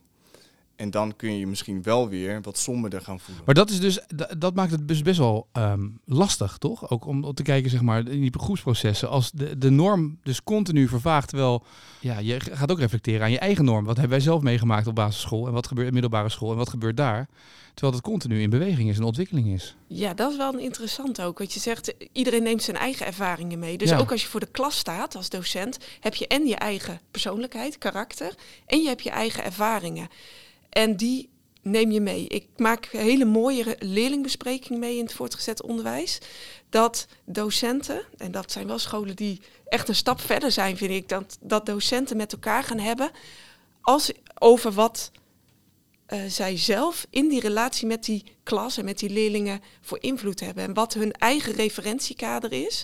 En 0.80 0.92
dan 0.92 1.16
kun 1.16 1.34
je 1.34 1.40
je 1.40 1.48
misschien 1.48 1.84
wel 1.84 2.10
weer 2.10 2.42
wat 2.42 2.58
somberder 2.58 3.02
gaan 3.02 3.20
voelen. 3.20 3.44
Maar 3.46 3.56
dat 3.56 3.70
is 3.70 3.80
dus, 3.80 4.00
dat 4.38 4.56
maakt 4.56 4.72
het 4.72 4.88
dus 4.88 5.02
best 5.02 5.18
wel 5.18 5.48
ehm, 5.52 5.88
lastig, 6.06 6.58
toch? 6.58 6.90
Ook 6.90 7.06
om, 7.06 7.34
te 7.34 7.44
kijken, 7.44 7.70
zeg 7.70 7.82
maar, 7.82 8.08
in 8.08 8.22
die 8.22 8.40
groepsprocessen. 8.40 9.10
Als 9.10 9.32
de, 9.32 9.58
de 9.58 9.70
norm 9.70 10.18
dus 10.24 10.44
continu 10.44 10.88
vervaagt, 10.88 11.32
wel, 11.32 11.64
ja, 12.00 12.20
je 12.20 12.40
gaat 12.40 12.72
ook 12.72 12.80
reflecteren 12.80 13.22
aan 13.22 13.32
je 13.32 13.40
eigen 13.40 13.66
norm. 13.66 13.86
Wat 13.86 13.98
hebben 13.98 14.16
wij 14.18 14.26
zelf 14.26 14.42
meegemaakt 14.42 14.88
op 14.88 14.96
basisschool 14.96 15.48
en 15.48 15.54
wat 15.54 15.68
gebeurt 15.68 15.88
in 15.88 15.94
middelbare 15.94 16.30
school 16.30 16.52
en 16.52 16.58
wat 16.58 16.70
gebeurt 16.70 16.98
daar? 16.98 17.30
Terwijl 17.74 17.94
het 17.94 18.04
continu 18.04 18.42
in 18.42 18.50
beweging 18.50 18.90
is 18.90 18.98
en 18.98 19.04
ontwikkeling 19.04 19.48
is. 19.48 19.76
Ja, 19.88 20.14
dat 20.14 20.32
is 20.32 20.38
wel 20.38 20.54
een 20.54 20.60
interessant 20.60 21.22
ook. 21.22 21.38
Want 21.38 21.54
je 21.54 21.60
zegt, 21.60 21.94
iedereen 22.12 22.44
neemt 22.44 22.64
zijn 22.64 22.78
eigen 22.78 23.06
ervaringen 23.06 23.60
mee. 23.60 23.78
Dus 23.78 23.94
ook 23.94 24.12
als 24.12 24.22
je 24.22 24.28
voor 24.28 24.40
de 24.40 24.52
klas 24.52 24.78
staat 24.78 25.16
als 25.16 25.30
docent, 25.30 25.78
heb 26.00 26.16
je 26.16 26.28
en 26.28 26.48
je 26.48 26.56
eigen 26.56 27.00
persoonlijkheid, 27.12 27.78
karakter, 27.78 28.36
en 28.66 28.82
je 28.82 28.88
hebt 28.88 29.04
je 29.04 29.10
eigen 29.10 29.44
ervaringen. 29.44 30.08
En 30.70 30.96
die 30.96 31.30
neem 31.62 31.92
je 31.92 32.02
mee. 32.02 32.28
Ik 32.28 32.48
maak 32.58 32.86
hele 32.86 33.26
mooie 33.26 33.76
leerlingbesprekingen 33.80 34.80
mee 34.80 34.98
in 34.98 35.04
het 35.04 35.14
voortgezet 35.14 35.62
onderwijs. 35.62 36.20
Dat 36.70 37.08
docenten, 37.26 38.02
en 38.18 38.32
dat 38.32 38.52
zijn 38.52 38.68
wel 38.68 38.80
scholen 38.80 39.16
die 39.16 39.42
echt 39.66 39.88
een 39.88 39.96
stap 39.96 40.22
verder 40.22 40.52
zijn, 40.52 40.78
vind 40.78 40.92
ik, 40.92 41.10
dat, 41.10 41.38
dat 41.42 41.66
docenten 41.66 42.18
met 42.18 42.32
elkaar 42.32 42.64
gaan 42.64 42.80
hebben 42.80 43.12
als, 43.82 44.12
over 44.40 44.72
wat 44.72 45.12
uh, 46.10 46.20
zij 46.28 46.58
zelf 46.58 47.08
in 47.10 47.28
die 47.28 47.40
relatie 47.40 47.88
met 47.88 48.04
die 48.04 48.24
klas 48.44 48.78
en 48.78 48.86
met 48.86 49.00
die 49.00 49.10
leerlingen 49.10 49.62
voor 49.82 49.98
invloed 50.02 50.40
hebben. 50.40 50.64
En 50.64 50.74
wat 50.74 50.94
hun 50.94 51.12
eigen 51.12 51.54
referentiekader 51.54 52.52
is. 52.52 52.84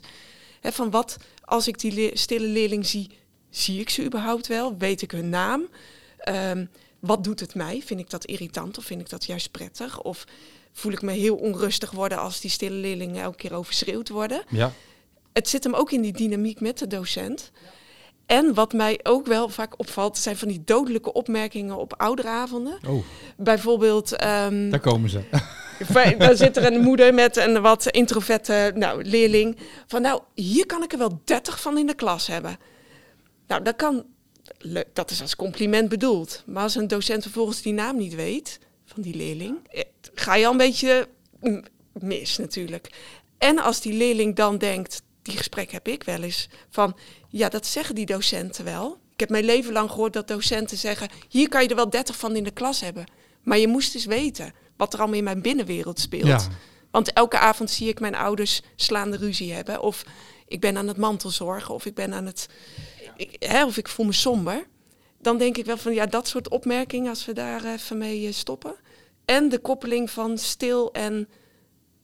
van 0.62 0.92
wat, 0.92 1.18
als 1.42 1.68
ik 1.68 1.80
die 1.80 2.18
stille 2.18 2.48
leerling 2.48 2.86
zie, 2.86 3.10
zie 3.50 3.80
ik 3.80 3.90
ze 3.90 4.04
überhaupt 4.04 4.48
wel? 4.48 4.78
Weet 4.78 5.02
ik 5.02 5.12
hun 5.12 5.30
naam? 5.30 5.68
Um, 6.30 6.70
wat 7.06 7.24
doet 7.24 7.40
het 7.40 7.56
mij? 7.56 7.82
Vind 7.86 8.00
ik 8.00 8.10
dat 8.10 8.26
irritant 8.26 8.78
of 8.78 8.86
vind 8.86 9.02
ik 9.02 9.10
dat 9.10 9.26
juist 9.26 9.52
prettig? 9.52 10.02
Of 10.02 10.26
voel 10.72 10.92
ik 10.92 11.02
me 11.02 11.12
heel 11.12 11.36
onrustig 11.36 11.92
worden 11.92 12.18
als 12.20 12.40
die 12.40 12.50
stille 12.50 12.76
leerlingen 12.76 13.24
elke 13.24 13.38
keer 13.38 13.54
overschreeuwd 13.54 14.10
worden? 14.10 14.44
Ja. 14.50 14.72
Het 15.34 15.50
zit 15.50 15.64
hem 15.64 15.74
ook 15.74 15.92
in 15.92 16.02
die 16.02 16.14
dynamiek 16.14 16.60
met 16.60 16.78
de 16.78 16.88
docent. 16.88 17.52
En 18.26 18.54
wat 18.54 18.74
mij 18.74 19.00
ook 19.04 19.26
wel 19.26 19.50
vaak 19.50 19.80
opvalt, 19.80 20.18
zijn 20.18 20.38
van 20.38 20.48
die 20.48 20.62
dodelijke 20.66 21.14
opmerkingen 21.14 21.78
op 21.78 21.94
ouderavonden. 21.98 22.80
Oh. 22.88 23.04
Bijvoorbeeld. 23.38 24.24
Um, 24.24 24.70
Daar 24.70 24.80
komen 24.80 25.10
ze. 25.10 25.22
Dan 26.18 26.38
zit 26.38 26.58
er 26.58 26.74
een 26.74 26.82
moeder 26.82 27.14
met 27.14 27.38
een 27.38 27.62
wat 27.62 27.86
introverte 27.86 28.72
nou, 28.76 29.04
leerling. 29.04 29.58
Van 29.88 30.02
nou, 30.02 30.22
hier 30.34 30.66
kan 30.66 30.84
ik 30.84 30.92
er 30.92 30.98
wel 30.98 31.22
30 31.24 31.62
van 31.62 31.78
in 31.78 31.86
de 31.86 31.96
klas 31.96 32.28
hebben. 32.28 32.58
Nou, 33.48 33.64
dat 33.64 33.76
kan 33.76 34.06
dat 34.94 35.12
is 35.12 35.22
als 35.22 35.36
compliment 35.36 35.90
bedoeld. 35.90 36.44
Maar 36.46 36.64
als 36.64 36.76
een 36.76 36.88
docent 36.88 37.22
vervolgens 37.22 37.62
die 37.62 37.74
naam 37.74 37.98
niet 37.98 38.16
weet 38.16 38.60
van 38.86 39.02
die 39.02 39.16
leerling, 39.16 39.58
eh, 39.70 39.82
ga 40.14 40.36
je 40.36 40.46
al 40.46 40.52
een 40.52 40.58
beetje 40.58 41.08
mm, 41.40 41.64
mis 41.94 42.38
natuurlijk. 42.38 42.90
En 43.38 43.60
als 43.60 43.82
die 43.82 43.94
leerling 43.94 44.36
dan 44.36 44.58
denkt, 44.58 45.02
die 45.22 45.38
gesprek 45.38 45.72
heb 45.72 45.88
ik 45.88 46.04
wel 46.04 46.22
eens, 46.22 46.50
van 46.70 46.96
ja, 47.30 47.50
dat 47.50 47.66
zeggen 47.66 47.96
die 47.96 48.06
docenten 48.06 48.66
wel. 48.66 48.98
Ik 49.14 49.20
heb 49.20 49.30
mijn 49.30 49.46
leven 49.46 49.74
lang 49.74 49.90
gehoord 49.90 50.14
dat 50.14 50.28
docenten 50.28 50.78
zeggen, 50.78 51.10
hier 51.30 51.50
kan 51.50 51.64
je 51.64 51.70
er 51.70 51.76
wel 51.76 51.90
30 51.90 52.18
van 52.18 52.36
in 52.36 52.44
de 52.44 52.52
klas 52.52 52.82
hebben. 52.82 53.06
Maar 53.44 53.58
je 53.58 53.68
moest 53.68 53.96
eens 53.96 54.06
weten 54.06 54.54
wat 54.78 54.94
er 54.94 55.00
allemaal 55.00 55.18
in 55.18 55.24
mijn 55.24 55.42
binnenwereld 55.42 56.00
speelt. 56.00 56.48
Want 56.92 57.14
elke 57.14 57.38
avond 57.38 57.70
zie 57.70 57.88
ik 57.88 58.00
mijn 58.00 58.16
ouders 58.16 58.62
slaande 58.76 59.18
ruzie 59.18 59.54
hebben. 59.54 59.82
Of 59.82 60.04
ik 60.48 60.60
ben 60.60 60.78
aan 60.78 60.88
het 60.88 60.98
mantelzorgen. 60.98 61.74
Of 61.74 61.86
ik 61.86 61.94
ben 61.94 62.14
aan 62.14 62.26
het 62.26 62.48
ik, 63.16 63.36
hè, 63.40 63.66
of 63.66 63.78
ik 63.78 63.88
voel 63.88 64.06
me 64.06 64.14
somber, 64.14 64.68
dan 65.22 65.38
denk 65.38 65.58
ik 65.58 65.66
wel 65.66 65.78
van 65.78 65.94
ja, 65.94 66.06
dat 66.06 66.28
soort 66.28 66.50
opmerkingen, 66.50 67.10
als 67.10 67.26
we 67.26 67.34
daar 67.34 67.66
even 67.66 67.98
mee 67.98 68.28
eh, 68.28 68.34
stoppen. 68.34 68.76
En 69.26 69.50
de 69.50 69.60
koppeling 69.60 70.12
van 70.12 70.38
stil 70.38 70.94
en 70.94 71.28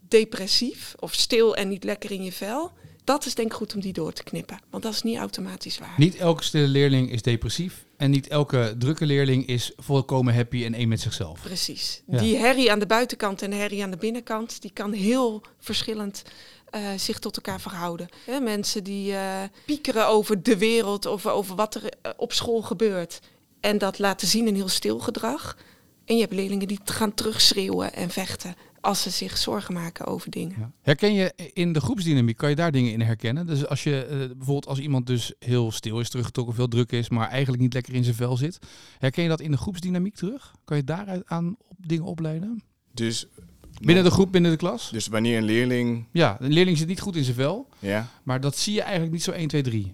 depressief, 0.08 0.96
of 1.00 1.14
stil 1.14 1.56
en 1.56 1.68
niet 1.68 1.84
lekker 1.84 2.12
in 2.12 2.24
je 2.24 2.32
vel. 2.32 2.72
Dat 3.04 3.26
is 3.26 3.36
denk 3.36 3.52
ik 3.52 3.58
goed 3.58 3.74
om 3.76 3.82
die 3.82 3.94
door 3.94 4.14
te 4.14 4.24
knippen, 4.24 4.60
want 4.70 4.84
dat 4.84 4.94
is 4.94 5.02
niet 5.02 5.18
automatisch 5.18 5.80
waar. 5.80 5.94
Niet 5.98 6.16
elke 6.16 6.44
stille 6.44 6.68
leerling 6.68 7.12
is 7.12 7.22
depressief 7.22 7.86
en 7.98 8.12
niet 8.12 8.28
elke 8.28 8.76
drukke 8.78 9.06
leerling 9.06 9.48
is 9.48 9.72
volkomen 9.78 10.36
happy 10.36 10.66
en 10.66 10.74
één 10.74 10.88
met 10.88 11.02
zichzelf. 11.02 11.42
Precies. 11.42 12.04
Die 12.06 12.38
herrie 12.38 12.72
aan 12.72 12.80
de 12.80 12.86
buitenkant 12.86 13.42
en 13.42 13.50
de 13.50 13.56
herrie 13.56 13.84
aan 13.84 13.92
de 13.92 13.98
binnenkant, 13.98 14.62
die 14.62 14.72
kan 14.74 14.92
heel 14.92 15.42
verschillend 15.60 16.24
uh, 16.76 16.90
zich 16.98 17.20
tot 17.20 17.36
elkaar 17.36 17.62
verhouden. 17.62 18.08
mensen 18.42 18.84
die 18.84 19.12
uh, 19.12 19.42
piekeren 19.66 20.08
over 20.08 20.44
de 20.44 20.58
wereld 20.58 21.06
of 21.06 21.28
over 21.28 21.56
wat 21.56 21.76
er 21.76 21.84
eh, 22.02 22.12
op 22.18 22.34
school 22.34 22.62
gebeurt. 22.62 23.20
En 23.60 23.78
dat 23.78 24.00
laten 24.00 24.28
zien 24.28 24.48
in 24.48 24.56
heel 24.56 24.70
stil 24.70 25.00
gedrag. 25.00 25.58
En 26.06 26.16
je 26.16 26.22
hebt 26.22 26.34
leerlingen 26.34 26.68
die 26.68 26.80
gaan 26.84 27.14
terugschreeuwen 27.14 27.94
en 27.94 28.10
vechten 28.10 28.56
als 28.82 29.02
ze 29.02 29.10
zich 29.10 29.38
zorgen 29.38 29.74
maken 29.74 30.06
over 30.06 30.32
dingen. 30.32 30.74
Herken 30.82 31.14
je 31.14 31.52
in 31.54 31.74
de 31.74 31.82
groepsdynamiek, 31.82 32.38
kan 32.38 32.50
je 32.50 32.56
daar 32.56 32.72
dingen 32.72 32.92
in 32.92 33.02
herkennen? 33.02 33.48
Dus 33.48 33.68
als 33.68 33.84
je 33.84 34.06
bijvoorbeeld 34.38 34.68
als 34.68 34.80
iemand 34.80 35.08
dus 35.08 35.34
heel 35.40 35.72
stil 35.72 36.00
is, 36.00 36.10
teruggetrokken, 36.10 36.56
veel 36.56 36.68
druk 36.68 36.92
is, 36.92 37.10
maar 37.10 37.30
eigenlijk 37.30 37.62
niet 37.62 37.74
lekker 37.74 37.94
in 37.94 38.04
zijn 38.04 38.16
vel 38.16 38.38
zit. 38.38 38.60
Herken 39.00 39.24
je 39.24 39.30
dat 39.30 39.40
in 39.40 39.52
de 39.52 39.58
groepsdynamiek 39.58 40.16
terug? 40.16 40.56
Kan 40.64 40.78
je 40.78 40.84
daaruit 40.84 41.24
aan 41.26 41.56
dingen 41.78 42.06
opleiden? 42.06 42.64
Dus 42.94 43.28
Binnen 43.82 44.04
de 44.04 44.12
groep, 44.12 44.32
binnen 44.32 44.52
de 44.52 44.58
klas? 44.58 44.90
Dus 44.92 45.08
wanneer 45.08 45.38
een 45.38 45.44
leerling... 45.44 46.06
Ja, 46.12 46.38
een 46.40 46.52
leerling 46.52 46.78
zit 46.78 46.88
niet 46.88 47.00
goed 47.00 47.16
in 47.16 47.24
zijn 47.24 47.36
vel. 47.36 47.68
Ja. 47.80 48.08
Maar 48.24 48.42
dat 48.42 48.58
zie 48.58 48.74
je 48.74 48.82
eigenlijk 48.82 49.12
niet 49.12 49.24
zo 49.24 49.32
1, 49.32 49.48
2, 49.48 49.62
3. 49.62 49.94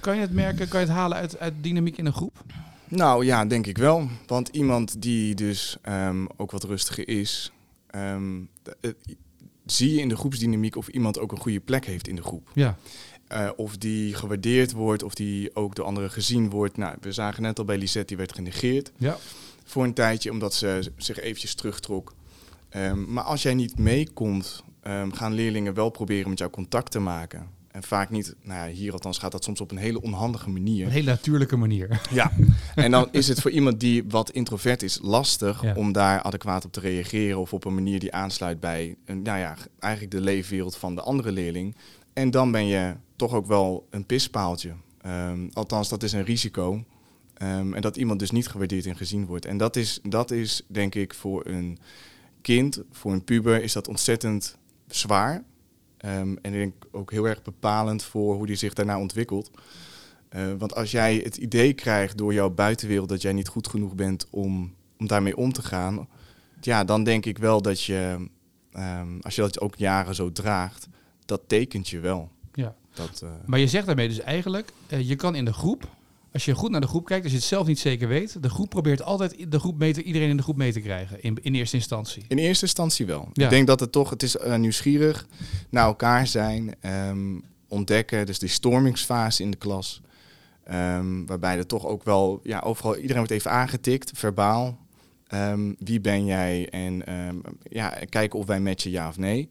Kan 0.00 0.14
je 0.14 0.20
het 0.20 0.32
merken, 0.32 0.68
kan 0.68 0.80
je 0.80 0.86
het 0.86 0.94
halen 0.94 1.16
uit, 1.16 1.38
uit 1.38 1.54
dynamiek 1.60 1.96
in 1.96 2.06
een 2.06 2.12
groep? 2.12 2.44
Nou 2.88 3.24
ja, 3.24 3.46
denk 3.46 3.66
ik 3.66 3.78
wel. 3.78 4.08
Want 4.26 4.48
iemand 4.48 5.02
die 5.02 5.34
dus 5.34 5.76
um, 5.88 6.26
ook 6.36 6.50
wat 6.50 6.64
rustiger 6.64 7.08
is... 7.08 7.52
Um, 7.94 8.48
zie 9.66 9.94
je 9.94 10.00
in 10.00 10.08
de 10.08 10.16
groepsdynamiek 10.16 10.76
of 10.76 10.88
iemand 10.88 11.18
ook 11.18 11.32
een 11.32 11.38
goede 11.38 11.60
plek 11.60 11.86
heeft 11.86 12.08
in 12.08 12.16
de 12.16 12.22
groep. 12.22 12.50
Ja. 12.54 12.78
Uh, 13.32 13.50
of 13.56 13.76
die 13.76 14.14
gewaardeerd 14.14 14.72
wordt, 14.72 15.02
of 15.02 15.14
die 15.14 15.56
ook 15.56 15.74
door 15.74 15.84
anderen 15.84 16.10
gezien 16.10 16.50
wordt. 16.50 16.76
Nou, 16.76 16.96
we 17.00 17.12
zagen 17.12 17.42
net 17.42 17.58
al 17.58 17.64
bij 17.64 17.78
Lisette, 17.78 18.06
die 18.06 18.16
werd 18.16 18.34
genegeerd. 18.34 18.92
Ja. 18.96 19.16
Voor 19.64 19.84
een 19.84 19.94
tijdje, 19.94 20.30
omdat 20.30 20.54
ze 20.54 20.92
zich 20.96 21.20
eventjes 21.20 21.54
terugtrok. 21.54 22.14
Ehm, 22.68 23.12
maar 23.12 23.24
als 23.24 23.42
jij 23.42 23.54
niet 23.54 23.78
meekomt, 23.78 24.64
um, 24.82 25.12
gaan 25.12 25.32
leerlingen 25.32 25.74
wel 25.74 25.90
proberen 25.90 26.28
met 26.28 26.38
jou 26.38 26.50
contact 26.50 26.90
te 26.90 26.98
maken. 26.98 27.56
En 27.70 27.82
vaak 27.82 28.10
niet, 28.10 28.34
nou 28.42 28.68
ja, 28.68 28.74
hier 28.74 28.92
althans 28.92 29.18
gaat 29.18 29.32
dat 29.32 29.44
soms 29.44 29.60
op 29.60 29.70
een 29.70 29.76
hele 29.76 30.02
onhandige 30.02 30.50
manier. 30.50 30.86
Een 30.86 30.92
hele 30.92 31.10
natuurlijke 31.10 31.56
manier. 31.56 32.00
Ja, 32.10 32.32
en 32.74 32.90
dan 32.90 33.08
is 33.10 33.28
het 33.28 33.40
voor 33.40 33.50
iemand 33.50 33.80
die 33.80 34.04
wat 34.08 34.30
introvert 34.30 34.82
is 34.82 34.98
lastig 35.02 35.76
om 35.76 35.92
daar 35.92 36.22
adequaat 36.22 36.64
op 36.64 36.72
te 36.72 36.80
reageren 36.80 37.38
of 37.38 37.52
op 37.52 37.64
een 37.64 37.74
manier 37.74 37.98
die 37.98 38.12
aansluit 38.12 38.60
bij, 38.60 38.96
nou 39.06 39.38
ja, 39.38 39.56
eigenlijk 39.78 40.12
de 40.12 40.20
leefwereld 40.20 40.76
van 40.76 40.94
de 40.94 41.02
andere 41.02 41.32
leerling. 41.32 41.76
En 42.12 42.30
dan 42.30 42.50
ben 42.50 42.66
je 42.66 42.94
toch 43.16 43.32
ook 43.32 43.46
wel 43.46 43.86
een 43.90 44.06
pispaaltje. 44.06 44.72
Um, 45.06 45.50
althans, 45.52 45.88
dat 45.88 46.02
is 46.02 46.12
een 46.12 46.24
risico. 46.24 46.84
en 47.34 47.80
dat 47.80 47.96
iemand 47.96 48.18
dus 48.18 48.30
niet 48.30 48.48
gewaardeerd 48.48 48.86
en 48.86 48.96
gezien 48.96 49.26
wordt. 49.26 49.44
En 49.44 49.56
dat 49.56 49.76
is, 49.76 50.00
dat 50.02 50.30
is 50.30 50.62
denk 50.66 50.94
ik 50.94 51.14
voor 51.14 51.46
een 51.46 51.78
kind, 52.54 52.82
voor 52.90 53.12
een 53.12 53.24
puber, 53.24 53.62
is 53.62 53.72
dat 53.72 53.88
ontzettend 53.88 54.56
zwaar. 54.86 55.34
Um, 56.04 56.38
en 56.42 56.52
ik 56.52 56.52
denk 56.52 56.74
ook 56.90 57.10
heel 57.10 57.24
erg 57.24 57.42
bepalend 57.42 58.02
voor 58.02 58.34
hoe 58.34 58.46
die 58.46 58.56
zich 58.56 58.72
daarna 58.72 58.98
ontwikkelt. 58.98 59.50
Uh, 60.30 60.52
want 60.58 60.74
als 60.74 60.90
jij 60.90 61.16
het 61.16 61.36
idee 61.36 61.72
krijgt 61.72 62.18
door 62.18 62.32
jouw 62.32 62.50
buitenwereld 62.50 63.08
dat 63.08 63.22
jij 63.22 63.32
niet 63.32 63.48
goed 63.48 63.68
genoeg 63.68 63.94
bent 63.94 64.26
om, 64.30 64.74
om 64.98 65.06
daarmee 65.06 65.36
om 65.36 65.52
te 65.52 65.62
gaan, 65.62 66.08
ja, 66.60 66.84
dan 66.84 67.04
denk 67.04 67.26
ik 67.26 67.38
wel 67.38 67.62
dat 67.62 67.82
je, 67.82 68.28
um, 68.76 69.18
als 69.20 69.34
je 69.34 69.40
dat 69.40 69.60
ook 69.60 69.74
jaren 69.74 70.14
zo 70.14 70.32
draagt, 70.32 70.88
dat 71.24 71.40
tekent 71.46 71.88
je 71.88 72.00
wel. 72.00 72.30
Ja. 72.52 72.74
Dat, 72.94 73.20
uh... 73.24 73.30
Maar 73.46 73.58
je 73.58 73.68
zegt 73.68 73.86
daarmee 73.86 74.08
dus 74.08 74.20
eigenlijk, 74.20 74.72
uh, 74.88 75.08
je 75.08 75.16
kan 75.16 75.34
in 75.34 75.44
de 75.44 75.52
groep 75.52 75.88
als 76.38 76.46
je 76.46 76.54
goed 76.54 76.70
naar 76.70 76.80
de 76.80 76.86
groep 76.86 77.04
kijkt, 77.04 77.22
als 77.22 77.32
je 77.32 77.38
het 77.38 77.48
zelf 77.48 77.66
niet 77.66 77.78
zeker 77.78 78.08
weet, 78.08 78.42
de 78.42 78.48
groep 78.48 78.68
probeert 78.68 79.02
altijd 79.02 79.52
de 79.52 79.58
groep 79.58 79.78
mee 79.78 79.92
te, 79.92 80.02
iedereen 80.02 80.28
in 80.28 80.36
de 80.36 80.42
groep 80.42 80.56
mee 80.56 80.72
te 80.72 80.80
krijgen. 80.80 81.22
In, 81.22 81.38
in 81.42 81.54
eerste 81.54 81.76
instantie. 81.76 82.24
In 82.28 82.38
eerste 82.38 82.64
instantie 82.64 83.06
wel. 83.06 83.28
Ik 83.32 83.50
denk 83.50 83.66
dat 83.66 83.80
het 83.80 83.92
toch, 83.92 84.10
het 84.10 84.22
is 84.22 84.36
uh, 84.36 84.56
nieuwsgierig 84.56 85.26
naar 85.70 85.84
elkaar 85.84 86.26
zijn, 86.26 86.74
um, 87.08 87.44
ontdekken, 87.68 88.26
dus 88.26 88.38
die 88.38 88.48
stormingsfase 88.48 89.42
in 89.42 89.50
de 89.50 89.56
klas. 89.56 90.00
Um, 90.70 91.26
waarbij 91.26 91.56
er 91.56 91.66
toch 91.66 91.86
ook 91.86 92.04
wel, 92.04 92.40
ja, 92.42 92.60
overal, 92.60 92.96
iedereen 92.96 93.16
wordt 93.16 93.32
even 93.32 93.50
aangetikt, 93.50 94.10
verbaal. 94.14 94.78
Um, 95.34 95.76
wie 95.78 96.00
ben 96.00 96.24
jij? 96.24 96.68
En 96.68 97.02
ja, 97.62 97.88
kijken 98.08 98.38
of 98.38 98.46
wij 98.46 98.60
matchen 98.60 98.90
ja 98.90 99.08
of 99.08 99.16
nee. 99.16 99.50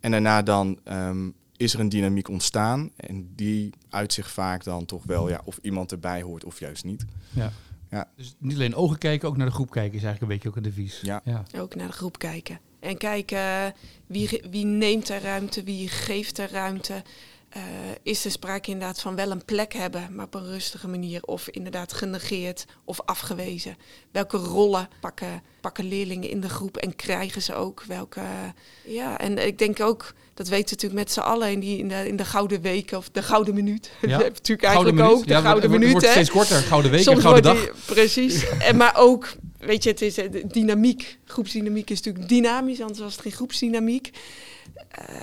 En 0.00 0.10
daarna 0.10 0.42
dan 0.42 0.78
ehm, 0.84 1.28
is 1.58 1.74
er 1.74 1.80
een 1.80 1.88
dynamiek 1.88 2.28
ontstaan. 2.28 2.90
En 2.96 3.32
die 3.34 3.72
uit 3.90 4.12
zich 4.12 4.30
vaak 4.30 4.64
dan 4.64 4.84
toch 4.84 5.04
wel 5.04 5.28
ja, 5.28 5.40
of 5.44 5.58
iemand 5.62 5.92
erbij 5.92 6.22
hoort 6.22 6.44
of 6.44 6.58
juist 6.58 6.84
niet. 6.84 7.04
Ja. 7.30 7.52
Ja. 7.90 8.08
Dus 8.16 8.34
niet 8.38 8.54
alleen 8.54 8.74
ogen 8.74 8.98
kijken, 8.98 9.28
ook 9.28 9.36
naar 9.36 9.46
de 9.46 9.52
groep 9.52 9.70
kijken 9.70 9.98
is 9.98 10.04
eigenlijk 10.04 10.22
een 10.22 10.38
beetje 10.38 10.48
ook 10.48 10.56
een 10.56 10.72
devies. 10.72 11.00
Ja. 11.00 11.20
ja. 11.24 11.44
Ook 11.56 11.74
naar 11.74 11.86
de 11.86 11.92
groep 11.92 12.18
kijken. 12.18 12.60
En 12.80 12.96
kijken 12.96 13.74
wie, 14.06 14.42
wie 14.50 14.64
neemt 14.64 15.08
er 15.08 15.22
ruimte, 15.22 15.62
wie 15.62 15.88
geeft 15.88 16.38
er 16.38 16.50
ruimte. 16.50 17.02
Uh, 17.56 17.62
is 18.02 18.24
er 18.24 18.30
sprake 18.30 18.70
inderdaad 18.70 19.00
van 19.00 19.14
wel 19.14 19.30
een 19.30 19.44
plek 19.44 19.72
hebben, 19.72 20.14
maar 20.14 20.24
op 20.24 20.34
een 20.34 20.44
rustige 20.44 20.88
manier. 20.88 21.22
Of 21.22 21.48
inderdaad 21.48 21.92
genegeerd 21.92 22.64
of 22.84 23.00
afgewezen. 23.04 23.76
Welke 24.10 24.36
rollen 24.36 24.88
pakken, 25.00 25.42
pakken 25.60 25.84
leerlingen 25.84 26.30
in 26.30 26.40
de 26.40 26.48
groep 26.48 26.76
en 26.76 26.96
krijgen 26.96 27.42
ze 27.42 27.54
ook? 27.54 27.82
Welke, 27.82 28.22
ja, 28.84 29.18
en 29.18 29.46
ik 29.46 29.58
denk 29.58 29.80
ook, 29.80 30.14
dat 30.38 30.48
weten 30.48 30.64
we 30.64 30.70
natuurlijk 30.70 31.00
met 31.00 31.12
z'n 31.12 31.20
allen 31.20 31.50
in, 31.50 31.60
die, 31.60 31.78
in, 31.78 31.88
de, 31.88 32.08
in 32.08 32.16
de 32.16 32.24
gouden 32.24 32.60
weken 32.60 32.98
of 32.98 33.08
de 33.10 33.22
gouden 33.22 33.54
minuut. 33.54 33.90
Ja. 34.00 34.18
natuurlijk 34.38 34.62
eigenlijk 34.62 35.00
ook 35.00 35.26
de 35.26 35.34
gouden 35.34 35.70
minuut. 35.70 35.84
Het 35.84 35.92
wordt 35.92 36.10
steeds 36.10 36.30
korter, 36.30 36.56
gouden 36.56 36.90
week 36.90 37.06
en 37.06 37.20
gouden 37.20 37.42
dag. 37.42 37.60
Die, 37.60 37.70
precies. 37.86 38.48
en 38.68 38.76
maar 38.76 38.94
ook, 38.96 39.36
weet 39.58 39.82
je, 39.82 39.90
het 39.90 40.02
is 40.02 40.14
de 40.14 40.44
dynamiek. 40.46 41.18
Groepsdynamiek 41.24 41.90
is 41.90 42.02
natuurlijk 42.02 42.28
dynamisch, 42.28 42.80
anders 42.80 42.98
was 42.98 43.12
het 43.12 43.22
geen 43.22 43.32
groepsdynamiek. 43.32 44.10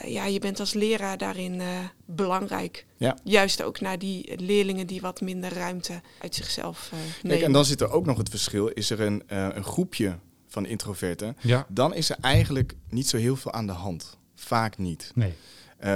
Uh, 0.03 0.13
ja, 0.13 0.25
je 0.25 0.39
bent 0.39 0.59
als 0.59 0.73
leraar 0.73 1.17
daarin 1.17 1.53
uh, 1.53 1.67
belangrijk. 2.05 2.85
Ja. 2.97 3.17
Juist 3.23 3.63
ook 3.63 3.79
naar 3.79 3.99
die 3.99 4.33
leerlingen 4.41 4.87
die 4.87 5.01
wat 5.01 5.21
minder 5.21 5.53
ruimte 5.53 6.01
uit 6.21 6.35
zichzelf 6.35 6.89
uh, 6.93 6.99
nemen. 6.99 7.37
Kijk, 7.37 7.41
en 7.41 7.51
dan 7.51 7.65
zit 7.65 7.81
er 7.81 7.91
ook 7.91 8.05
nog 8.05 8.17
het 8.17 8.29
verschil. 8.29 8.67
Is 8.67 8.89
er 8.89 9.01
een, 9.01 9.23
een 9.27 9.63
groepje 9.63 10.17
van 10.47 10.65
introverten, 10.65 11.37
ja. 11.41 11.65
dan 11.69 11.93
is 11.93 12.09
er 12.09 12.17
eigenlijk 12.21 12.75
niet 12.89 13.09
zo 13.09 13.17
heel 13.17 13.35
veel 13.35 13.53
aan 13.53 13.67
de 13.67 13.73
hand. 13.73 14.17
Vaak 14.45 14.77
niet. 14.77 15.11
Nee. 15.15 15.33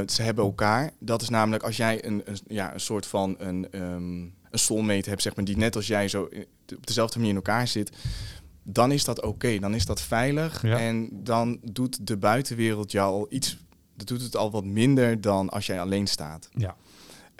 ze 0.08 0.22
hebben 0.22 0.44
elkaar. 0.44 0.92
Dat 1.00 1.22
is 1.22 1.30
namelijk 1.30 1.64
als 1.64 1.78
jij 1.78 2.06
een, 2.06 2.22
een 2.26 2.38
ja, 2.48 2.74
een 2.74 2.80
soort 2.80 3.06
van 3.06 3.36
een, 3.38 3.68
um, 3.72 4.34
een 4.50 4.60
soulmate 4.60 5.10
hebt, 5.10 5.22
zeg 5.22 5.36
maar, 5.36 5.46
die 5.46 5.58
net 5.58 5.76
als 5.76 5.88
jij 5.88 6.08
zo 6.08 6.30
op 6.76 6.88
dezelfde 6.88 7.18
manier 7.18 7.32
in 7.32 7.38
elkaar 7.38 7.68
zit 7.68 7.92
dan 8.74 8.92
is 8.92 9.04
dat 9.04 9.22
oké, 9.22 9.60
dan 9.60 9.76
is 9.76 9.86
dat 9.86 10.02
veilig. 10.02 10.64
En 10.64 11.10
dan 11.12 11.60
doet 11.64 12.08
de 12.08 12.18
buitenwereld 12.18 12.92
jou 12.92 13.14
al 13.14 13.28
iets, 13.30 13.58
dat 13.96 14.08
doet 14.08 14.22
het 14.22 14.36
al 14.36 14.52
wat 14.52 14.66
minder 14.66 15.22
dan 15.22 15.50
als 15.50 15.66
jij 15.66 15.82
alleen 15.82 16.08
staat. 16.08 16.50
Ja. 16.54 16.76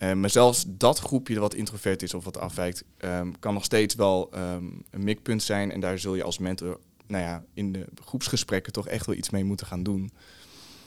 Uh, 0.04 0.14
maar 0.14 0.30
zelfs 0.30 0.66
dat 0.68 1.00
groepje 1.00 1.40
wat 1.40 1.54
introvert 1.54 2.02
is 2.02 2.14
of 2.14 2.24
wat 2.24 2.38
afwijkt, 2.38 2.84
um, 2.98 3.40
kan 3.40 3.54
nog 3.54 3.64
steeds 3.64 3.96
wel 3.96 4.30
um, 4.36 4.84
een 4.90 5.04
mikpunt 5.04 5.44
zijn. 5.44 5.72
En 5.72 5.80
daar 5.80 6.00
zul 6.00 6.16
je 6.16 6.24
als 6.24 6.38
mentor, 6.38 6.80
nou 7.08 7.24
ja, 7.24 7.44
in 7.54 7.72
de 7.72 7.86
groepsgesprekken 8.04 8.74
toch 8.74 8.88
echt 8.88 9.06
wel 9.06 9.16
iets 9.16 9.30
mee 9.30 9.44
moeten 9.44 9.68
gaan 9.68 9.84
doen. 9.84 10.12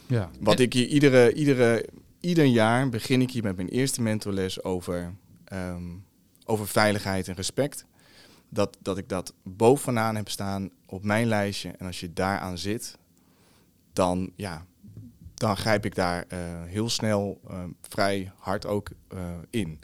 Ja. 0.07 0.31
Wat 0.41 0.59
ik 0.59 0.73
hier 0.73 0.87
iedere, 0.87 1.33
iedere, 1.33 1.89
ieder 2.21 2.45
jaar 2.45 2.89
begin 2.89 3.21
ik 3.21 3.31
hier 3.31 3.43
met 3.43 3.57
mijn 3.57 3.69
eerste 3.69 4.03
mentorles 4.03 4.63
over, 4.63 5.15
um, 5.53 6.05
over 6.45 6.69
veiligheid 6.69 7.29
en 7.29 7.35
respect 7.35 7.87
dat, 8.53 8.77
dat 8.83 8.99
ik 8.99 9.09
dat 9.09 9.35
bovenaan 9.43 10.17
heb 10.17 10.29
staan 10.29 10.71
op 10.87 11.05
mijn 11.05 11.27
lijstje. 11.27 11.71
En 11.79 11.87
als 11.87 12.01
je 12.01 12.13
daaraan 12.13 12.59
zit, 12.59 12.99
dan, 13.93 14.33
ja, 14.37 14.67
dan 15.35 15.57
grijp 15.57 15.85
ik 15.85 15.95
daar 15.95 16.25
uh, 16.33 16.39
heel 16.65 16.89
snel 16.89 17.41
uh, 17.51 17.59
vrij 17.89 18.33
hard 18.37 18.67
ook 18.67 18.91
uh, 19.15 19.21
in. 19.51 19.81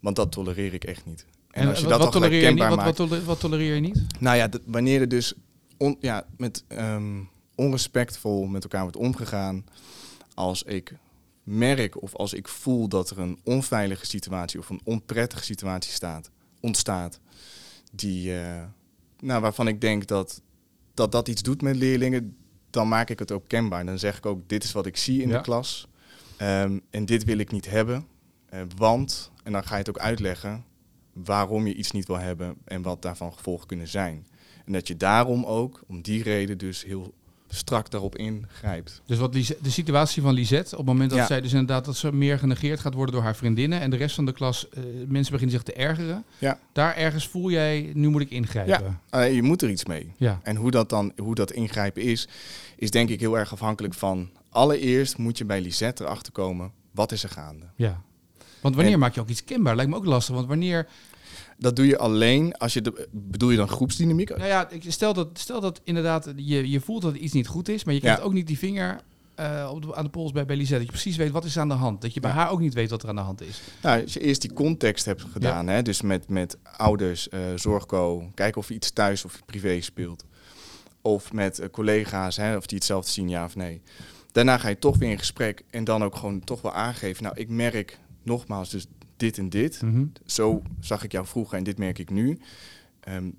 Want 0.00 0.16
dat 0.16 0.32
tolereer 0.32 0.74
ik 0.74 0.84
echt 0.84 1.06
niet. 1.06 1.26
En, 1.50 1.62
en 1.62 1.68
als 1.68 1.78
je 1.78 1.82
wat, 1.82 1.92
dat 1.92 2.02
wat 2.02 2.12
tolereer 2.12 2.42
je 2.42 2.50
niet? 2.50 2.68
Wat, 2.68 2.96
wat, 2.96 3.22
wat, 3.24 3.40
tolereer 3.40 3.74
je 3.74 3.80
niet? 3.80 4.02
Nou 4.18 4.36
ja, 4.36 4.48
wanneer 4.64 5.00
er 5.00 5.08
dus 5.08 5.34
on, 5.76 5.96
ja, 6.00 6.26
met 6.36 6.64
um, 6.68 7.28
onrespectvol 7.56 8.46
met 8.46 8.62
elkaar 8.62 8.82
wordt 8.82 8.96
omgegaan. 8.96 9.64
Als 10.34 10.62
ik 10.62 10.94
merk 11.42 12.02
of 12.02 12.14
als 12.14 12.32
ik 12.32 12.48
voel 12.48 12.88
dat 12.88 13.10
er 13.10 13.18
een 13.18 13.38
onveilige 13.44 14.06
situatie 14.06 14.58
of 14.58 14.68
een 14.68 14.80
onprettige 14.84 15.44
situatie 15.44 15.92
staat, 15.92 16.30
ontstaat 16.60 17.20
die, 17.92 18.32
uh, 18.32 18.62
nou, 19.20 19.40
waarvan 19.40 19.68
ik 19.68 19.80
denk 19.80 20.06
dat, 20.06 20.42
dat 20.94 21.12
dat 21.12 21.28
iets 21.28 21.42
doet 21.42 21.62
met 21.62 21.76
leerlingen, 21.76 22.36
dan 22.70 22.88
maak 22.88 23.10
ik 23.10 23.18
het 23.18 23.32
ook 23.32 23.48
kenbaar. 23.48 23.84
Dan 23.84 23.98
zeg 23.98 24.16
ik 24.16 24.26
ook, 24.26 24.48
dit 24.48 24.64
is 24.64 24.72
wat 24.72 24.86
ik 24.86 24.96
zie 24.96 25.22
in 25.22 25.28
de 25.28 25.40
klas. 25.40 25.88
Um, 26.42 26.80
en 26.90 27.06
dit 27.06 27.24
wil 27.24 27.38
ik 27.38 27.52
niet 27.52 27.70
hebben. 27.70 28.06
Uh, 28.54 28.60
want, 28.76 29.30
en 29.42 29.52
dan 29.52 29.64
ga 29.64 29.72
je 29.72 29.78
het 29.78 29.88
ook 29.88 29.98
uitleggen 29.98 30.64
waarom 31.12 31.66
je 31.66 31.74
iets 31.74 31.90
niet 31.90 32.06
wil 32.06 32.18
hebben 32.18 32.56
en 32.64 32.82
wat 32.82 33.02
daarvan 33.02 33.32
gevolgen 33.32 33.66
kunnen 33.66 33.88
zijn. 33.88 34.26
En 34.64 34.72
dat 34.72 34.88
je 34.88 34.96
daarom 34.96 35.44
ook, 35.44 35.82
om 35.86 36.02
die 36.02 36.22
reden 36.22 36.58
dus 36.58 36.84
heel 36.84 37.14
strak 37.48 37.90
daarop 37.90 38.16
ingrijpt. 38.16 39.02
Dus 39.06 39.18
wat 39.18 39.32
de 39.32 39.70
situatie 39.70 40.22
van 40.22 40.34
Lisette, 40.34 40.72
op 40.72 40.86
het 40.86 40.86
moment 40.86 41.10
dat 41.10 41.26
zij 41.26 41.40
dus 41.40 41.52
inderdaad 41.52 41.84
dat 41.84 41.96
ze 41.96 42.12
meer 42.12 42.38
genegeerd 42.38 42.80
gaat 42.80 42.94
worden 42.94 43.14
door 43.14 43.24
haar 43.24 43.36
vriendinnen 43.36 43.80
en 43.80 43.90
de 43.90 43.96
rest 43.96 44.14
van 44.14 44.24
de 44.24 44.32
klas, 44.32 44.66
uh, 44.68 44.84
mensen 45.08 45.32
beginnen 45.32 45.50
zich 45.50 45.62
te 45.62 45.72
ergeren. 45.72 46.24
Ja. 46.38 46.58
Daar 46.72 46.96
ergens 46.96 47.28
voel 47.28 47.50
jij, 47.50 47.90
nu 47.94 48.08
moet 48.08 48.20
ik 48.20 48.30
ingrijpen. 48.30 49.00
Ja, 49.10 49.20
uh, 49.20 49.34
je 49.34 49.42
moet 49.42 49.62
er 49.62 49.70
iets 49.70 49.84
mee. 49.84 50.12
Ja. 50.16 50.40
En 50.42 50.56
hoe 50.56 50.70
dat 50.70 50.88
dan, 50.88 51.12
hoe 51.16 51.34
dat 51.34 51.52
ingrijpen 51.52 52.02
is, 52.02 52.28
is 52.76 52.90
denk 52.90 53.08
ik 53.08 53.20
heel 53.20 53.38
erg 53.38 53.52
afhankelijk 53.52 53.94
van. 53.94 54.30
Allereerst 54.50 55.18
moet 55.18 55.38
je 55.38 55.44
bij 55.44 55.60
Lisette 55.60 56.04
erachter 56.04 56.32
komen, 56.32 56.72
wat 56.90 57.12
is 57.12 57.22
er 57.22 57.28
gaande? 57.28 57.66
Ja. 57.76 58.02
Want 58.60 58.74
wanneer 58.74 58.98
maak 58.98 59.14
je 59.14 59.20
ook 59.20 59.28
iets 59.28 59.44
kenbaar? 59.44 59.76
Lijkt 59.76 59.90
me 59.90 59.96
ook 59.96 60.04
lastig. 60.04 60.34
Want 60.34 60.46
wanneer 60.46 60.86
dat 61.58 61.76
doe 61.76 61.86
je 61.86 61.98
alleen 61.98 62.56
als 62.56 62.74
je 62.74 62.80
de, 62.80 63.08
bedoel 63.10 63.50
je 63.50 63.56
dan 63.56 63.68
groepsdynamiek? 63.68 64.28
Nou 64.28 64.48
ja, 64.48 64.68
stel 64.88 65.12
dat, 65.12 65.28
stel 65.32 65.60
dat 65.60 65.80
inderdaad 65.84 66.32
je, 66.36 66.70
je 66.70 66.80
voelt 66.80 67.02
dat 67.02 67.16
iets 67.16 67.32
niet 67.32 67.46
goed 67.46 67.68
is, 67.68 67.84
maar 67.84 67.94
je 67.94 68.00
krijgt 68.00 68.20
ook 68.20 68.32
niet 68.32 68.46
die 68.46 68.58
vinger 68.58 69.00
uh, 69.40 69.70
op 69.72 69.82
de, 69.82 69.94
aan 69.94 70.04
de 70.04 70.10
pols 70.10 70.32
bij, 70.32 70.44
bij 70.44 70.56
Lisette. 70.56 70.76
Dat 70.76 70.86
je 70.86 70.92
precies 70.92 71.16
weet 71.16 71.30
wat 71.30 71.44
is 71.44 71.58
aan 71.58 71.68
de 71.68 71.74
hand. 71.74 72.00
Dat 72.00 72.14
je 72.14 72.20
bij 72.20 72.30
haar 72.30 72.50
ook 72.50 72.60
niet 72.60 72.74
weet 72.74 72.90
wat 72.90 73.02
er 73.02 73.08
aan 73.08 73.16
de 73.16 73.20
hand 73.20 73.40
is. 73.40 73.60
Nou, 73.82 74.02
als 74.02 74.12
je 74.12 74.20
eerst 74.20 74.40
die 74.40 74.52
context 74.52 75.04
hebt 75.04 75.22
gedaan, 75.22 75.66
hè, 75.66 75.82
dus 75.82 76.02
met, 76.02 76.28
met 76.28 76.56
ouders, 76.76 77.28
uh, 77.30 77.40
zorgco, 77.54 78.30
kijken 78.34 78.60
of 78.60 78.70
iets 78.70 78.90
thuis 78.90 79.24
of 79.24 79.40
privé 79.46 79.80
speelt. 79.80 80.24
Of 81.02 81.32
met 81.32 81.60
uh, 81.60 81.66
collega's, 81.70 82.36
hè, 82.36 82.56
of 82.56 82.66
die 82.66 82.76
hetzelfde 82.78 83.10
zien, 83.10 83.28
ja 83.28 83.44
of 83.44 83.56
nee. 83.56 83.82
Daarna 84.32 84.58
ga 84.58 84.68
je 84.68 84.78
toch 84.78 84.96
weer 84.98 85.10
in 85.10 85.18
gesprek 85.18 85.62
en 85.70 85.84
dan 85.84 86.04
ook 86.04 86.16
gewoon 86.16 86.40
toch 86.40 86.62
wel 86.62 86.72
aangeven. 86.72 87.22
Nou, 87.22 87.36
ik 87.36 87.48
merk 87.48 87.98
nogmaals, 88.22 88.70
dus 88.70 88.86
dit 89.16 89.38
en 89.38 89.48
dit. 89.48 89.82
Mhm. 89.82 90.06
Zo 90.24 90.62
zag 90.80 91.04
ik 91.04 91.12
jou 91.12 91.26
vroeger 91.26 91.58
en 91.58 91.64
dit 91.64 91.78
merk 91.78 91.98
ik 91.98 92.10
nu. 92.10 92.38
Um, 93.08 93.34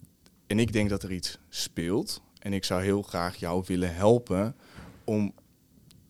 en 0.48 0.60
ik 0.60 0.74
denk 0.74 0.90
dat 0.90 1.04
er 1.04 1.12
iets 1.12 1.40
speelt. 1.50 2.22
En 2.40 2.54
ik 2.54 2.64
zou 2.64 2.84
heel 2.84 3.02
graag 3.02 3.36
jou 3.36 3.64
willen 3.68 3.96
helpen 3.96 4.56
om 5.04 5.34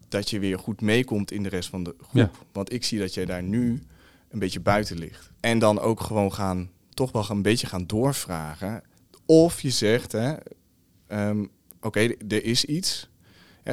dat 0.08 0.30
je 0.30 0.40
weer 0.40 0.60
goed 0.60 0.82
meekomt 0.82 1.32
in 1.32 1.44
de 1.44 1.50
rest 1.50 1.70
van 1.70 1.84
de 1.84 1.96
groep. 2.02 2.46
Want 2.52 2.74
ik 2.74 2.84
zie 2.84 3.00
dat 3.00 3.14
jij 3.14 3.26
daar 3.26 3.44
nu 3.44 3.84
een 4.30 4.40
beetje 4.40 4.60
buiten 4.60 4.98
ligt. 4.98 5.32
En 5.40 5.60
dan 5.60 5.80
ook 5.80 6.02
gewoon 6.02 6.34
gaan, 6.34 6.70
toch 6.90 7.12
wel 7.12 7.26
een 7.30 7.42
beetje 7.42 7.68
gaan 7.68 7.88
doorvragen. 7.88 8.84
Of 9.26 9.62
je 9.62 9.70
zegt, 9.70 10.12
hè, 10.12 10.36
um, 11.08 11.50
oké, 11.82 12.00
er 12.28 12.44
is 12.44 12.66
iets 12.66 13.10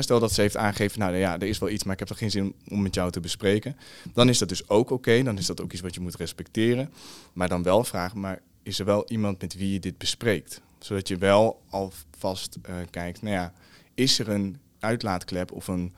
stel 0.03 0.21
dat 0.21 0.33
ze 0.33 0.41
heeft 0.41 0.57
aangegeven, 0.57 0.99
nou 0.99 1.17
ja, 1.17 1.35
er 1.35 1.47
is 1.47 1.59
wel 1.59 1.69
iets, 1.69 1.85
maar 1.85 1.93
ik 1.93 1.99
heb 1.99 2.09
er 2.09 2.17
geen 2.17 2.31
zin 2.31 2.55
om 2.69 2.83
met 2.83 2.95
jou 2.95 3.11
te 3.11 3.21
bespreken. 3.21 3.77
Dan 4.13 4.29
is 4.29 4.39
dat 4.39 4.49
dus 4.49 4.69
ook 4.69 4.91
oké, 4.91 5.23
dan 5.23 5.39
is 5.39 5.47
dat 5.47 5.61
ook 5.61 5.73
iets 5.73 5.81
wat 5.81 5.95
je 5.95 6.01
moet 6.01 6.17
respecteren. 6.17 6.93
Maar 7.33 7.49
dan 7.49 7.63
wel 7.63 7.85
vragen, 7.85 8.21
maar 8.21 8.41
is 8.63 8.79
er 8.79 8.85
wel 8.85 9.05
iemand 9.09 9.41
met 9.41 9.55
wie 9.55 9.73
je 9.73 9.81
dit 9.81 9.99
bespreekt? 9.99 10.61
Zodat 10.79 11.09
je 11.09 11.17
wel 11.17 11.63
alvast 11.69 12.59
uh, 12.69 12.75
kijkt, 12.91 13.23
nou 13.23 13.35
ja, 13.35 13.53
is 13.95 14.19
er 14.19 14.29
een 14.29 14.59
uitlaatklep 14.79 15.53
of 15.53 15.69
een, 15.69 15.95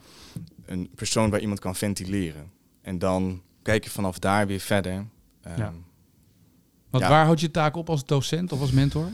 een 0.64 0.90
persoon 0.94 1.30
waar 1.30 1.40
iemand 1.40 1.60
kan 1.60 1.76
ventileren? 1.76 2.50
En 2.82 2.98
dan 2.98 3.42
kijk 3.62 3.84
je 3.84 3.90
vanaf 3.90 4.18
daar 4.18 4.46
weer 4.46 4.60
verder. 4.60 4.92
Um, 4.92 5.08
ja. 5.56 5.72
Want 6.90 7.04
waar 7.04 7.24
houd 7.24 7.40
je 7.40 7.50
taak 7.50 7.76
op 7.76 7.90
als 7.90 8.04
docent 8.04 8.52
of 8.52 8.60
als 8.60 8.70
mentor? 8.70 9.08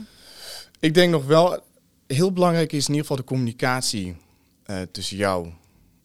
Ik 0.79 0.93
denk 0.93 1.11
nog 1.11 1.25
wel, 1.25 1.63
heel 2.07 2.31
belangrijk 2.31 2.71
is 2.71 2.83
in 2.83 2.93
ieder 2.93 3.01
geval 3.01 3.17
de 3.17 3.23
communicatie 3.23 4.15
uh, 4.67 4.81
tussen 4.91 5.17
jou 5.17 5.49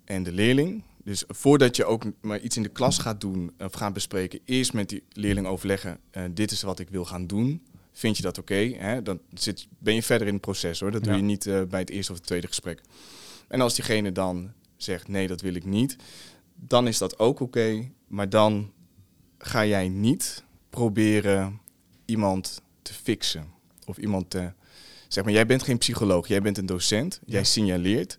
en 0.04 0.22
de 0.22 0.32
leerling. 0.32 0.82
Dus 1.04 1.24
voordat 1.28 1.76
je 1.76 1.84
ook 1.84 2.04
maar 2.20 2.40
iets 2.40 2.56
in 2.56 2.62
de 2.62 2.68
klas 2.68 2.98
gaat 2.98 3.20
doen 3.20 3.52
of 3.58 3.72
gaat 3.72 3.92
bespreken, 3.92 4.40
eerst 4.44 4.72
met 4.72 4.88
die 4.88 5.02
leerling 5.12 5.46
overleggen: 5.46 5.98
uh, 6.12 6.22
dit 6.30 6.50
is 6.50 6.62
wat 6.62 6.78
ik 6.78 6.88
wil 6.88 7.04
gaan 7.04 7.26
doen. 7.26 7.62
Vind 7.92 8.16
je 8.16 8.22
dat 8.22 8.38
oké? 8.38 9.00
Dan 9.02 9.20
zit, 9.34 9.66
ben 9.78 9.94
je 9.94 10.02
verder 10.02 10.26
in 10.26 10.32
het 10.32 10.42
proces 10.42 10.80
hoor. 10.80 10.90
Dat 10.90 11.04
doe 11.04 11.16
je 11.16 11.22
niet 11.22 11.46
uh, 11.46 11.62
bij 11.62 11.80
het 11.80 11.90
eerste 11.90 12.12
of 12.12 12.18
het 12.18 12.26
tweede 12.26 12.46
gesprek. 12.46 12.80
En 13.48 13.60
als 13.60 13.74
diegene 13.74 14.12
dan 14.12 14.52
zegt: 14.76 15.08
nee, 15.08 15.26
dat 15.26 15.40
wil 15.40 15.54
ik 15.54 15.64
niet, 15.64 15.96
dan 16.54 16.86
is 16.86 16.98
dat 16.98 17.18
ook 17.18 17.40
oké. 17.40 17.90
maar 18.06 18.28
dan 18.28 18.72
ga 19.38 19.66
jij 19.66 19.88
niet 19.88 20.44
proberen 20.70 21.60
iemand 22.04 22.62
te 22.82 22.94
fixen 22.94 23.46
of 23.86 23.98
iemand 23.98 24.30
te. 24.30 24.52
Zeg 25.08 25.24
maar, 25.24 25.32
jij 25.32 25.46
bent 25.46 25.62
geen 25.62 25.78
psycholoog, 25.78 26.28
jij 26.28 26.42
bent 26.42 26.58
een 26.58 26.66
docent, 26.66 27.20
jij 27.24 27.44
signaleert. 27.44 28.18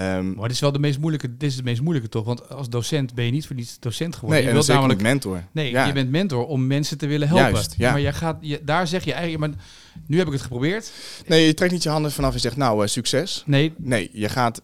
Um, 0.00 0.34
maar 0.34 0.42
dit 0.42 0.50
is 0.50 0.60
wel 0.60 0.72
de 0.72 0.78
meest 0.78 0.98
moeilijke, 0.98 1.36
dit 1.36 1.50
is 1.50 1.56
het 1.56 1.64
meest 1.64 1.80
moeilijke 1.80 2.08
toch? 2.08 2.24
Want 2.24 2.48
als 2.48 2.68
docent 2.68 3.14
ben 3.14 3.24
je 3.24 3.30
niet 3.30 3.46
voor 3.46 3.56
niets 3.56 3.76
docent 3.80 4.14
geworden. 4.14 4.38
Nee, 4.38 4.48
je 4.48 4.54
wilt 4.54 4.68
namelijk 4.68 5.00
mentor. 5.00 5.44
Nee, 5.52 5.70
je 5.70 5.92
bent 5.92 6.10
mentor 6.10 6.46
om 6.46 6.66
mensen 6.66 6.98
te 6.98 7.06
willen 7.06 7.28
helpen. 7.28 7.52
Juist, 7.52 7.74
ja. 7.78 7.90
Maar 7.90 8.00
je 8.00 8.12
gaat, 8.12 8.36
je, 8.40 8.60
daar 8.64 8.86
zeg 8.86 9.04
je 9.04 9.12
eigenlijk, 9.12 9.40
maar 9.46 9.64
nu 10.06 10.18
heb 10.18 10.26
ik 10.26 10.32
het 10.32 10.42
geprobeerd. 10.42 10.92
Nee, 11.26 11.46
je 11.46 11.54
trekt 11.54 11.72
niet 11.72 11.82
je 11.82 11.88
handen 11.88 12.12
vanaf 12.12 12.34
en 12.34 12.40
zegt, 12.40 12.56
nou, 12.56 12.82
uh, 12.82 12.88
succes. 12.88 13.42
Nee. 13.46 13.72
Nee, 13.76 14.10
je 14.12 14.28
gaat, 14.28 14.62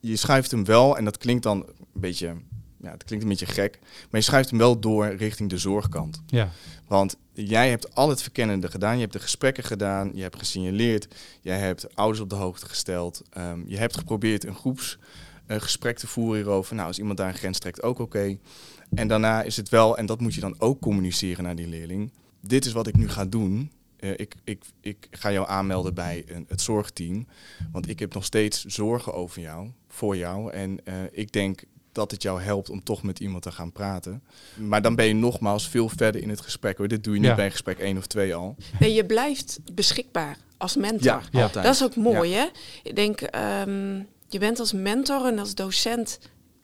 je 0.00 0.16
schuift 0.16 0.50
hem 0.50 0.64
wel, 0.64 0.96
en 0.96 1.04
dat 1.04 1.18
klinkt 1.18 1.42
dan 1.42 1.58
een 1.58 2.00
beetje, 2.00 2.34
ja, 2.82 2.90
het 2.90 3.04
klinkt 3.04 3.24
een 3.24 3.30
beetje 3.30 3.46
gek, 3.46 3.78
maar 3.82 4.20
je 4.20 4.26
schuift 4.26 4.50
hem 4.50 4.58
wel 4.58 4.78
door 4.78 5.14
richting 5.14 5.50
de 5.50 5.58
zorgkant. 5.58 6.22
Ja. 6.26 6.50
Want 6.86 7.16
jij 7.32 7.68
hebt 7.68 7.94
al 7.94 8.08
het 8.08 8.22
verkennende 8.22 8.70
gedaan, 8.70 8.94
je 8.94 9.00
hebt 9.00 9.12
de 9.12 9.18
gesprekken 9.18 9.64
gedaan, 9.64 10.10
je 10.14 10.22
hebt 10.22 10.38
gesignaleerd, 10.38 11.14
jij 11.40 11.58
hebt 11.58 11.96
ouders 11.96 12.20
op 12.20 12.30
de 12.30 12.34
hoogte 12.34 12.66
gesteld, 12.66 13.22
ehm, 13.30 13.60
je 13.66 13.76
hebt 13.76 13.96
geprobeerd 13.96 14.44
een 14.44 14.54
groepsgesprek 14.54 15.94
uh, 15.94 16.00
te 16.00 16.06
voeren 16.06 16.36
hierover. 16.36 16.74
Nou, 16.74 16.88
als 16.88 16.98
iemand 16.98 17.18
daar 17.18 17.28
een 17.28 17.34
grens 17.34 17.58
trekt, 17.58 17.82
ook 17.82 17.98
oké. 17.98 18.38
En 18.94 19.08
daarna 19.08 19.42
is 19.42 19.56
het 19.56 19.68
wel, 19.68 19.98
en 19.98 20.06
dat 20.06 20.20
moet 20.20 20.34
je 20.34 20.40
dan 20.40 20.54
ook 20.58 20.80
communiceren 20.80 21.44
naar 21.44 21.56
die 21.56 21.68
leerling. 21.68 22.10
Dit 22.40 22.64
is 22.64 22.72
wat 22.72 22.86
ik 22.86 22.96
nu 22.96 23.08
ga 23.08 23.24
doen. 23.24 23.70
Uh, 24.00 24.10
ik, 24.10 24.34
ik, 24.44 24.64
ik 24.80 25.06
ga 25.10 25.32
jou 25.32 25.48
aanmelden 25.48 25.94
bij 25.94 26.24
een, 26.26 26.44
het 26.48 26.60
zorgteam. 26.60 27.26
Want 27.72 27.88
ik 27.88 27.98
heb 27.98 28.14
nog 28.14 28.24
steeds 28.24 28.64
zorgen 28.64 29.14
over 29.14 29.40
jou, 29.40 29.70
voor 29.88 30.16
jou. 30.16 30.52
En 30.52 30.78
uh, 30.84 30.94
ik 31.10 31.32
denk 31.32 31.64
dat 31.92 32.10
het 32.10 32.22
jou 32.22 32.42
helpt 32.42 32.70
om 32.70 32.82
toch 32.82 33.02
met 33.02 33.20
iemand 33.20 33.42
te 33.42 33.52
gaan 33.52 33.72
praten. 33.72 34.22
Maar 34.56 34.82
dan 34.82 34.94
ben 34.94 35.06
je 35.06 35.14
nogmaals 35.14 35.68
veel 35.68 35.88
verder 35.88 36.22
in 36.22 36.28
het 36.28 36.40
gesprek. 36.40 36.78
Hoor. 36.78 36.88
Dit 36.88 37.04
doe 37.04 37.14
je 37.14 37.20
niet 37.20 37.36
bij 37.36 37.50
gesprek 37.50 37.78
1 37.78 37.96
of 37.96 38.06
2 38.06 38.34
al. 38.34 38.56
Nee, 38.80 38.94
je 38.94 39.06
blijft 39.06 39.60
beschikbaar 39.72 40.36
als 40.56 40.76
mentor. 40.76 41.22
Ja, 41.30 41.42
altijd. 41.42 41.64
Dat 41.64 41.74
is 41.74 41.82
ook 41.82 41.96
mooi, 41.96 42.32
hè? 42.34 42.46
Ik 42.82 42.96
denk, 42.96 43.20
um, 43.20 44.08
je 44.28 44.38
bent 44.38 44.58
als 44.58 44.72
mentor 44.72 45.26
en 45.26 45.38
als 45.38 45.54
docent 45.54 46.18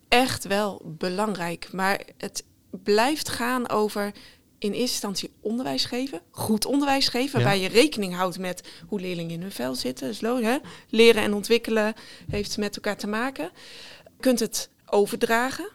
echt 0.08 0.46
wel 0.46 0.82
belangrijk. 0.84 1.68
Maar 1.72 2.00
het 2.16 2.44
blijft 2.70 3.28
gaan 3.28 3.68
over 3.68 4.12
in 4.58 4.70
eerste 4.70 4.80
instantie 4.80 5.30
onderwijs 5.40 5.84
geven. 5.84 6.20
Goed 6.30 6.64
onderwijs 6.64 7.08
geven, 7.08 7.42
waar 7.42 7.56
je 7.56 7.68
rekening 7.68 8.14
houdt 8.14 8.38
met 8.38 8.68
hoe 8.86 9.00
leerlingen 9.00 9.34
in 9.34 9.40
hun 9.40 9.52
vel 9.52 9.74
zitten. 9.74 10.08
Dus 10.08 10.20
hè? 10.20 10.56
leren 10.88 11.22
en 11.22 11.34
ontwikkelen 11.34 11.94
heeft 12.30 12.56
met 12.56 12.76
elkaar 12.76 12.96
te 12.96 13.06
maken. 13.06 13.50
Je 14.04 14.20
kunt 14.20 14.40
het 14.40 14.70
overdragen. 14.90 15.68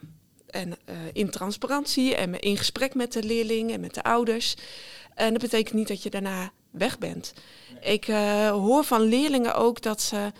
En 0.49 0.67
uh, 0.69 0.95
in 1.13 1.29
transparantie 1.29 2.15
en 2.15 2.39
in 2.39 2.57
gesprek 2.57 2.95
met 2.95 3.13
de 3.13 3.23
leerling 3.23 3.71
en 3.71 3.79
met 3.79 3.93
de 3.93 4.03
ouders. 4.03 4.55
En 5.15 5.31
dat 5.31 5.41
betekent 5.41 5.73
niet 5.75 5.87
dat 5.87 6.03
je 6.03 6.09
daarna 6.09 6.51
weg 6.71 6.97
bent. 6.97 7.33
Ik 7.81 8.07
uh, 8.07 8.49
hoor 8.49 8.83
van 8.83 9.01
leerlingen 9.01 9.55
ook 9.55 9.81
dat 9.81 10.01
ze 10.01 10.31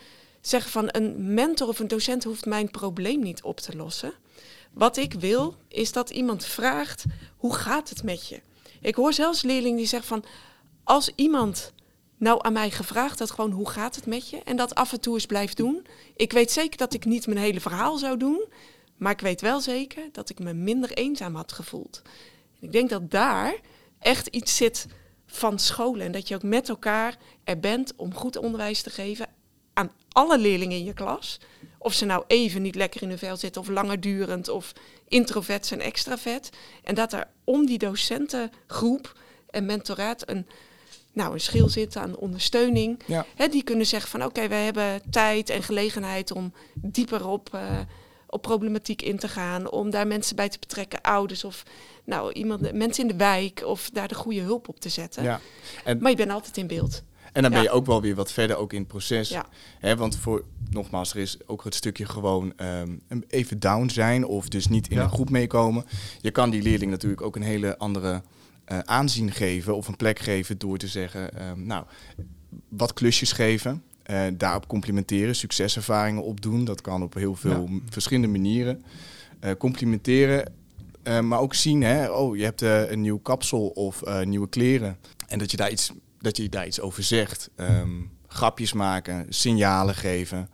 zeggen 0.42 0.72
van 0.72 0.88
een 0.92 1.34
mentor 1.34 1.68
of 1.68 1.80
een 1.80 1.88
docent 1.88 2.24
hoeft 2.24 2.46
mijn 2.46 2.72
probleem 2.72 3.20
niet 3.20 3.44
op 3.44 3.60
te 3.60 3.76
lossen. 3.76 4.14
Wat 4.72 4.98
ik 4.98 5.14
wil 5.14 5.56
is 5.68 5.92
dat 5.92 6.10
iemand 6.10 6.46
vraagt 6.46 7.04
hoe 7.38 7.56
gaat 7.56 7.90
het 7.90 8.04
met 8.04 8.28
je? 8.28 8.42
Ik 8.82 8.96
hoor 8.96 9.14
zelfs 9.14 9.42
leerlingen 9.42 9.78
die 9.78 9.88
zeggen 9.88 10.08
van 10.08 10.26
als 10.84 11.12
iemand 11.16 11.74
nou 12.24 12.40
aan 12.42 12.54
mij 12.54 12.72
gevraagd 12.72 13.20
had 13.20 13.32
gewoon 13.32 13.52
hoe 13.52 13.70
gaat 13.70 13.96
het 13.96 14.06
met 14.06 14.30
je 14.30 14.42
en 14.44 14.56
dat 14.56 14.76
af 14.76 14.92
en 14.92 15.00
toe 15.00 15.14
eens 15.14 15.26
blijft 15.26 15.58
doen. 15.58 15.86
Ik 16.16 16.32
weet 16.32 16.52
zeker 16.52 16.78
dat 16.78 16.94
ik 16.94 17.06
niet 17.06 17.28
mijn 17.28 17.40
hele 17.40 17.60
verhaal 17.60 17.98
zou 17.98 18.18
doen, 18.18 18.46
maar 18.98 19.12
ik 19.12 19.20
weet 19.20 19.42
wel 19.42 19.62
zeker 19.62 20.10
dat 20.12 20.30
ik 20.30 20.40
me 20.40 20.54
minder 20.54 20.92
eenzaam 20.92 21.36
had 21.36 21.52
gevoeld. 21.52 22.02
Ik 22.60 22.72
denk 22.72 22.90
dat 22.90 23.12
daar 23.12 23.56
echt 24.00 24.28
iets 24.28 24.56
zit 24.56 24.88
van 25.26 25.60
scholen 25.60 26.06
en 26.06 26.12
dat 26.12 26.28
je 26.28 26.36
ook 26.36 26.44
met 26.44 26.70
elkaar 26.70 27.18
er 27.44 27.60
bent 27.60 27.94
om 27.96 28.14
goed 28.14 28.38
onderwijs 28.38 28.82
te 28.82 28.90
geven 28.90 29.28
aan 29.74 29.92
alle 30.10 30.38
leerlingen 30.38 30.78
in 30.78 30.84
je 30.84 30.94
klas. 30.94 31.40
Of 31.78 31.94
ze 31.94 32.06
nou 32.06 32.24
even 32.28 32.62
niet 32.62 32.76
lekker 32.76 33.02
in 33.02 33.10
hun 33.10 33.18
vel 33.18 33.38
zitten 33.38 33.62
of 33.62 33.68
langer 33.68 34.00
durend 34.00 34.48
of 34.50 34.74
introvert 35.08 35.72
en 35.72 35.80
extravert. 35.80 36.50
En 36.84 36.96
dat 36.96 37.14
er 37.14 37.28
om 37.44 37.66
die 37.66 37.78
docentengroep 37.78 39.18
en 39.50 39.66
mentoraat 39.66 40.30
een, 40.30 40.48
nou, 41.14 41.34
een 41.34 41.40
schil 41.40 41.70
zit 41.70 41.96
aan 41.96 42.16
ondersteuning. 42.16 43.00
Ja. 43.06 43.26
die 43.52 43.64
kunnen 43.64 43.86
zeggen 43.86 44.10
van 44.10 44.24
oké, 44.24 44.48
wij 44.48 44.64
hebben 44.64 45.02
tijd 45.10 45.50
en 45.50 45.64
gelegenheid 45.64 46.32
om 46.32 46.54
dieper 46.74 47.28
op, 47.28 47.50
uh, 47.56 47.62
op 48.28 48.42
problematiek 48.42 49.02
in 49.02 49.18
te 49.18 49.28
gaan. 49.28 49.72
Om 49.72 49.90
daar 49.90 50.08
mensen 50.08 50.36
bij 50.36 50.50
te 50.50 50.60
betrekken, 50.60 51.02
ouders 51.02 51.44
of 51.44 51.64
nou, 52.04 52.32
iemand, 52.32 52.74
mensen 52.74 53.04
in 53.04 53.10
de 53.10 53.24
wijk 53.24 53.64
of 53.66 53.90
daar 53.94 54.08
de 54.08 54.16
goede 54.16 54.42
hulp 54.42 54.70
op 54.70 54.80
te 54.80 54.90
zetten. 54.90 55.24
Ja. 55.24 55.40
En 55.84 55.98
maar 56.02 56.12
je 56.12 56.18
bent 56.18 56.32
altijd 56.32 56.58
in 56.58 56.68
beeld. 56.68 57.04
En 57.34 57.42
dan 57.42 57.52
ben 57.52 57.62
je 57.62 57.70
ook 57.70 57.86
wel 57.86 58.02
weer 58.02 58.16
wat 58.16 58.32
verder 58.32 58.56
ook 58.56 58.74
in 58.74 58.80
het 58.80 58.88
proces. 58.88 59.30
Ja. 59.30 59.96
want 59.96 60.18
voor, 60.18 60.44
nogmaals, 60.70 61.14
er 61.14 61.20
is 61.20 61.38
ook 61.46 61.64
het 61.64 61.76
stukje 61.76 62.06
gewoon 62.06 62.54
um, 62.58 63.04
even 63.28 63.60
down 63.60 63.90
zijn 63.90 64.26
of 64.26 64.48
dus 64.48 64.68
niet 64.68 64.88
in 64.88 64.98
een 64.98 65.10
groep 65.10 65.30
meekomen. 65.30 65.86
Je 66.22 66.32
kan 66.32 66.50
die 66.50 66.62
leerling 66.62 66.92
natuurlijk 66.92 67.22
ook 67.22 67.36
een 67.36 67.42
hele 67.42 67.78
andere 67.78 68.22
uh, 68.72 68.80
aanzien 68.80 69.32
geven 69.32 69.76
of 69.76 69.88
een 69.88 69.96
plek 69.96 70.20
geven 70.20 70.58
door 70.58 70.78
te 70.78 70.88
zeggen, 70.88 71.48
um, 71.48 71.66
nou, 71.66 71.86
wat 72.70 72.94
klusjes 72.94 73.32
geven. 73.32 73.84
Uh, 74.12 74.22
daarop 74.34 74.68
complimenteren, 74.68 75.36
succeservaringen 75.36 76.24
opdoen. 76.24 76.66
Dat 76.66 76.82
kan 76.82 77.04
op 77.04 77.14
heel 77.14 77.36
veel 77.36 77.70
verschillende 77.90 78.28
manieren. 78.28 78.84
Uh, 79.42 79.52
complimenteren, 79.58 80.54
maar 81.22 81.40
ook 81.40 81.54
zien, 81.54 81.82
hè, 81.82 82.10
oh, 82.12 82.38
je 82.38 82.44
hebt 82.44 82.62
een 82.62 83.02
nieuw 83.02 83.20
kapsel 83.20 83.68
of 83.68 84.02
nieuwe 84.24 84.50
kleren. 84.50 84.98
En 85.28 85.40
dat 85.40 85.52
je 85.52 85.58
daar 85.58 85.72
iets 85.72 85.92
dat 86.24 86.38
je 86.38 86.50
daar 86.50 86.68
iets 86.68 86.80
over 86.80 87.04
zegt. 87.04 87.50
Um, 87.56 88.12
grapjes 88.28 88.74
maken, 88.74 89.26
signalen 89.30 89.96
geven. 89.96 90.50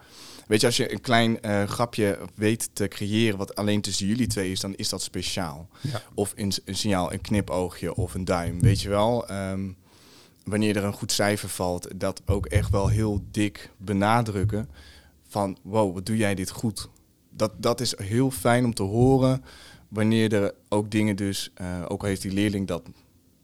Weet 0.50 0.62
je, 0.62 0.68
als 0.68 0.78
je 0.78 0.92
een 0.92 1.02
klein 1.02 1.38
uh, 1.42 1.64
grapje 1.64 2.20
weet 2.36 2.70
te 2.74 2.88
creëren 2.88 3.38
wat 3.38 3.56
alleen 3.56 3.82
tussen 3.82 4.08
jullie 4.08 4.28
twee 4.28 4.52
is, 4.52 4.60
dan 4.60 4.76
is 4.76 4.90
dat 4.90 5.02
speciaal. 5.02 5.68
Ja. 5.82 6.02
Of 6.14 6.34
een, 6.36 6.54
een, 6.66 6.76
signaal, 6.76 7.14
een 7.14 7.22
knipoogje 7.22 7.96
of 7.96 8.14
een 8.14 8.26
duim. 8.26 8.62
Weet 8.62 8.82
je 8.82 8.90
wel, 8.90 9.32
um, 9.32 9.78
wanneer 10.44 10.78
er 10.78 10.84
een 10.84 10.94
goed 10.94 11.12
cijfer 11.12 11.50
valt, 11.50 12.00
dat 12.00 12.22
ook 12.26 12.46
echt 12.46 12.70
wel 12.70 12.88
heel 12.88 13.22
dik 13.32 13.72
benadrukken. 13.78 14.70
Van 15.28 15.58
wow, 15.64 15.94
wat 15.94 16.06
doe 16.06 16.18
jij 16.18 16.36
dit 16.36 16.50
goed? 16.50 16.90
Dat, 17.30 17.52
dat 17.58 17.82
is 17.82 17.98
heel 17.98 18.32
fijn 18.32 18.66
om 18.66 18.74
te 18.74 18.84
horen 18.84 19.44
wanneer 19.88 20.34
er 20.34 20.54
ook 20.70 20.92
dingen 20.92 21.16
dus, 21.16 21.52
uh, 21.62 21.86
ook 21.88 22.02
al 22.02 22.08
heeft 22.08 22.22
die 22.22 22.34
leerling 22.34 22.68
dat 22.68 22.84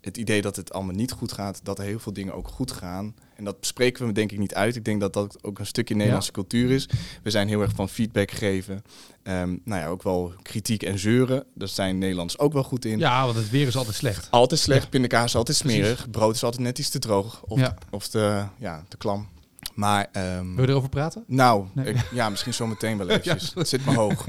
het 0.05 0.17
idee 0.17 0.41
dat 0.41 0.55
het 0.55 0.73
allemaal 0.73 0.95
niet 0.95 1.11
goed 1.11 1.31
gaat, 1.31 1.59
dat 1.63 1.79
er 1.79 1.85
heel 1.85 1.99
veel 1.99 2.13
dingen 2.13 2.33
ook 2.33 2.47
goed 2.47 2.71
gaan. 2.71 3.15
En 3.35 3.43
dat 3.43 3.55
spreken 3.61 4.07
we 4.07 4.13
denk 4.13 4.31
ik 4.31 4.37
niet 4.37 4.53
uit. 4.53 4.75
Ik 4.75 4.85
denk 4.85 4.99
dat 4.99 5.13
dat 5.13 5.43
ook 5.43 5.59
een 5.59 5.65
stukje 5.65 5.95
Nederlandse 5.95 6.31
cultuur 6.31 6.71
is. 6.71 6.89
We 7.23 7.29
zijn 7.29 7.47
heel 7.47 7.61
erg 7.61 7.71
van 7.75 7.89
feedback 7.89 8.31
geven. 8.31 8.83
Um, 9.23 9.61
nou 9.63 9.81
ja, 9.81 9.87
ook 9.87 10.03
wel 10.03 10.33
kritiek 10.41 10.83
en 10.83 10.99
zeuren. 10.99 11.45
Daar 11.53 11.67
zijn 11.67 11.97
Nederlanders 11.97 12.39
ook 12.39 12.53
wel 12.53 12.63
goed 12.63 12.85
in. 12.85 12.99
Ja, 12.99 13.25
want 13.25 13.37
het 13.37 13.49
weer 13.49 13.67
is 13.67 13.75
altijd 13.75 13.95
slecht. 13.95 14.27
Altijd 14.31 14.59
slecht. 14.59 14.83
Ja. 14.83 14.89
Pindakaas 14.89 15.25
is 15.25 15.35
altijd 15.35 15.57
smerig. 15.57 16.09
Brood 16.09 16.35
is 16.35 16.43
altijd 16.43 16.61
net 16.61 16.79
iets 16.79 16.89
te 16.89 16.99
droog. 16.99 17.43
Of, 17.43 17.59
ja. 17.59 17.75
of 17.89 18.07
te, 18.07 18.45
ja, 18.57 18.83
te 18.87 18.97
klam. 18.97 19.27
Maar, 19.75 20.07
um, 20.37 20.55
Wil 20.55 20.65
je 20.65 20.71
erover 20.71 20.89
praten? 20.89 21.23
Nou, 21.27 21.67
ik, 21.83 22.09
ja, 22.11 22.29
misschien 22.29 22.53
zometeen 22.53 22.97
wel 22.97 23.09
eventjes. 23.09 23.53
het 23.53 23.67
zit 23.67 23.85
me 23.85 23.93
hoog. 24.03 24.25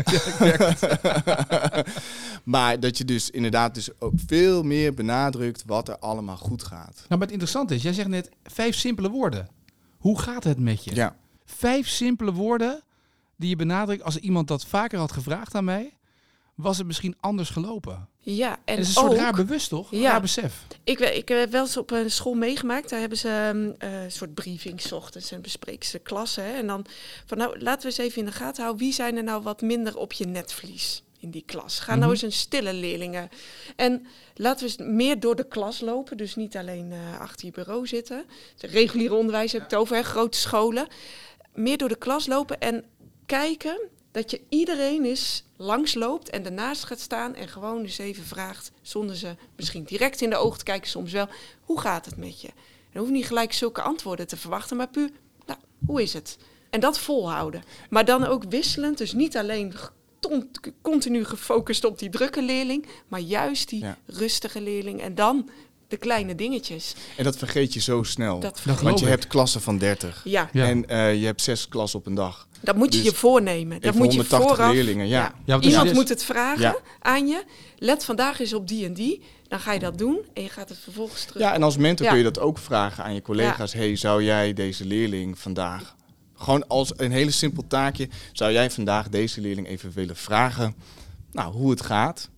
maar 2.45 2.81
dat 2.81 2.99
je 2.99 3.05
dus 3.05 3.31
inderdaad 3.31 3.75
dus 3.75 4.01
ook 4.01 4.13
veel 4.27 4.63
meer 4.63 4.95
benadrukt 4.95 5.63
wat 5.67 5.89
er 5.89 5.99
allemaal 5.99 6.37
goed 6.37 6.63
gaat. 6.63 6.95
Nou, 6.95 7.09
maar 7.09 7.21
het 7.21 7.31
interessante 7.31 7.75
is, 7.75 7.83
jij 7.83 7.93
zegt 7.93 8.09
net 8.09 8.31
vijf 8.43 8.75
simpele 8.75 9.11
woorden. 9.11 9.49
Hoe 9.99 10.21
gaat 10.21 10.45
het 10.45 10.59
met 10.59 10.85
je? 10.85 10.95
Ja. 10.95 11.17
Vijf 11.45 11.89
simpele 11.89 12.33
woorden 12.33 12.83
die 13.37 13.49
je 13.49 13.57
benadrukt. 13.57 14.03
Als 14.03 14.17
iemand 14.17 14.49
dat 14.49 14.67
vaker 14.67 14.99
had 14.99 15.13
gevraagd 15.13 15.55
aan 15.55 15.65
mij, 15.65 15.99
was 16.55 16.79
het 16.79 16.87
misschien 16.87 17.17
anders 17.21 17.51
gelopen. 17.51 18.09
Ja, 18.29 18.59
en, 18.65 18.77
het 18.77 18.79
is 18.79 18.87
een 18.87 19.03
soort 19.03 19.19
raar 19.19 19.33
bewust, 19.33 19.69
toch? 19.69 19.91
Ja, 19.91 20.11
raar 20.11 20.21
besef. 20.21 20.67
Ik, 20.85 20.99
ik 20.99 21.29
heb 21.29 21.51
wel 21.51 21.63
eens 21.63 21.77
op 21.77 21.91
een 21.91 22.11
school 22.11 22.35
meegemaakt. 22.35 22.89
Daar 22.91 23.01
hebben 23.01 23.19
ze 23.19 23.29
ehm, 23.29 23.91
uh, 23.93 24.03
een 24.03 24.13
soort 24.13 24.35
briefing 24.35 24.93
ochtends 24.93 25.33
en 25.33 25.43
bespreken 25.43 25.89
ze 25.89 25.99
klassen. 25.99 26.45
Hè? 26.45 26.53
En 26.53 26.67
dan 26.67 26.87
van 27.27 27.39
nou, 27.39 27.61
laten 27.61 27.81
we 27.81 27.87
eens 27.87 27.99
even 27.99 28.19
in 28.19 28.25
de 28.25 28.33
gaten 28.33 28.63
houden. 28.63 28.85
Wie 28.85 28.95
zijn 28.95 29.17
er 29.17 29.23
nou 29.23 29.43
wat 29.43 29.61
minder 29.61 29.97
op 29.97 30.13
je 30.13 30.27
netvlies 30.27 31.03
in 31.19 31.31
die 31.31 31.43
klas? 31.47 31.79
Ga 31.79 31.91
nou 31.91 32.01
mhm. 32.01 32.11
eens 32.11 32.23
een 32.23 32.33
stille 32.33 32.73
leerlingen. 32.73 33.29
En 33.77 34.07
laten 34.35 34.67
we 34.67 34.73
eens 34.73 34.91
meer 34.91 35.21
door 35.21 35.37
de 35.37 35.49
klas 35.49 35.81
lopen. 35.81 36.17
Dus 36.17 36.37
niet 36.37 36.57
alleen 36.57 36.91
uh, 36.91 37.21
achter 37.21 37.47
je 37.47 37.53
bureau 37.53 37.87
zitten. 37.87 38.25
Het 38.59 38.71
reguliere 38.71 39.15
onderwijs 39.15 39.53
heb 39.53 39.63
ik 39.63 39.71
het 39.71 39.79
over, 39.79 39.97
hè? 39.97 40.03
grote 40.03 40.39
scholen. 40.39 40.87
Meer 41.55 41.77
door 41.77 41.89
de 41.89 41.99
klas 41.99 42.27
lopen 42.27 42.61
en 42.61 42.85
kijken 43.27 43.79
dat 44.17 44.31
je 44.31 44.41
iedereen 44.49 45.05
is 45.05 45.45
langsloopt 45.57 46.31
en 46.31 46.45
ernaast 46.45 46.85
gaat 46.85 47.01
staan 47.01 47.35
en 47.35 47.49
gewoon 47.49 47.83
eens 47.83 47.99
even 47.99 48.25
vraagt, 48.25 48.71
zonder 48.83 49.17
ze 49.17 49.37
misschien 49.57 49.85
direct 49.85 50.21
in 50.21 50.31
de 50.31 50.37
ogen 50.37 50.59
te 50.59 50.65
kijken, 50.65 50.91
soms 50.91 51.13
wel, 51.13 51.29
hoe 51.61 51.81
gaat 51.81 52.05
het 52.05 52.17
met 52.17 52.41
je? 52.41 52.49
En 52.93 53.01
hoeft 53.01 53.13
niet 53.13 53.27
gelijk 53.27 53.53
zulke 53.53 53.83
antwoorden 53.83 54.27
te 54.27 54.37
verwachten, 54.37 54.77
maar 54.77 54.89
puur, 54.89 55.11
nou, 55.47 55.59
hoe 55.87 56.03
is 56.03 56.13
het? 56.13 56.39
En 56.71 56.81
dat 56.81 56.99
volhouden. 56.99 57.63
Maar 57.91 58.05
dan 58.05 58.25
ook 58.25 58.45
wisselend, 58.49 58.99
dus 58.99 59.13
niet 59.13 59.37
alleen 59.37 59.75
continu 60.83 61.25
gefocust 61.25 61.85
op 61.85 61.99
die 61.99 62.11
drukke 62.11 62.43
leerling, 62.43 62.87
maar 63.09 63.21
juist 63.21 63.69
die 63.69 63.85
rustige 64.07 64.61
leerling. 64.61 65.01
En 65.01 65.15
dan 65.15 65.51
de 65.89 65.97
kleine 65.97 66.35
dingetjes. 66.35 66.95
En 67.17 67.25
dat 67.25 67.37
vergeet 67.37 67.75
je 67.75 67.81
zo 67.81 68.03
snel. 68.03 68.41
Dat 68.41 68.63
Want 68.83 68.99
je 68.99 69.07
hebt 69.07 69.27
klassen 69.27 69.61
van 69.61 69.79
30. 69.79 70.21
Ja. 70.25 70.51
En 70.53 70.85
uh, 70.93 71.21
je 71.21 71.27
hebt 71.27 71.43
zes 71.43 71.69
klassen 71.69 71.99
op 71.99 72.07
een 72.07 72.15
dag. 72.15 72.46
Dat 72.67 72.77
moet 72.77 72.95
je 72.95 73.03
dus 73.03 73.11
je 73.11 73.17
voornemen. 73.17 73.81
Dat 73.81 73.95
moet 73.95 74.13
je 74.13 74.25
vooraf. 74.25 74.73
leerlingen, 74.73 75.09
ja. 75.09 75.35
ja. 75.45 75.61
Iemand 75.61 75.93
moet 75.93 76.09
het 76.09 76.25
vragen 76.25 76.77
aan 77.01 77.27
je. 77.27 77.45
Let 77.79 78.05
vandaag 78.05 78.41
eens 78.41 78.55
op 78.55 78.69
die 78.69 78.85
en 78.85 78.95
die. 78.95 79.23
Dan 79.49 79.61
ga 79.61 79.73
je 79.73 79.79
dat 79.79 79.99
doen 79.99 80.19
en 80.35 80.43
je 80.43 80.49
gaat 80.49 80.69
het 80.69 80.79
vervolgens 80.79 81.25
terug. 81.25 81.43
Ja, 81.43 81.55
en 81.55 81.63
als 81.63 81.77
mentor 81.77 82.07
kun 82.07 82.17
je 82.17 82.23
dat 82.23 82.39
ook 82.39 82.59
vragen 82.59 83.05
aan 83.05 83.15
je 83.15 83.23
collega's. 83.23 83.73
Hey, 83.73 83.97
zou 83.97 84.23
jij 84.23 84.53
deze 84.53 84.85
leerling 84.85 85.39
vandaag 85.39 85.97
Gewoon 86.35 86.69
als 86.69 86.93
een 86.97 87.13
hele 87.13 87.31
simpel 87.31 87.65
taakje 87.69 88.09
zou 88.33 88.53
jij 88.53 88.71
vandaag 88.71 89.09
deze 89.09 89.41
leerling 89.41 89.67
even 89.67 89.93
willen 89.95 90.17
vragen 90.17 90.75
nou, 91.33 91.53
hoe 91.53 91.71
het 91.71 91.83
gaat. 91.83 92.31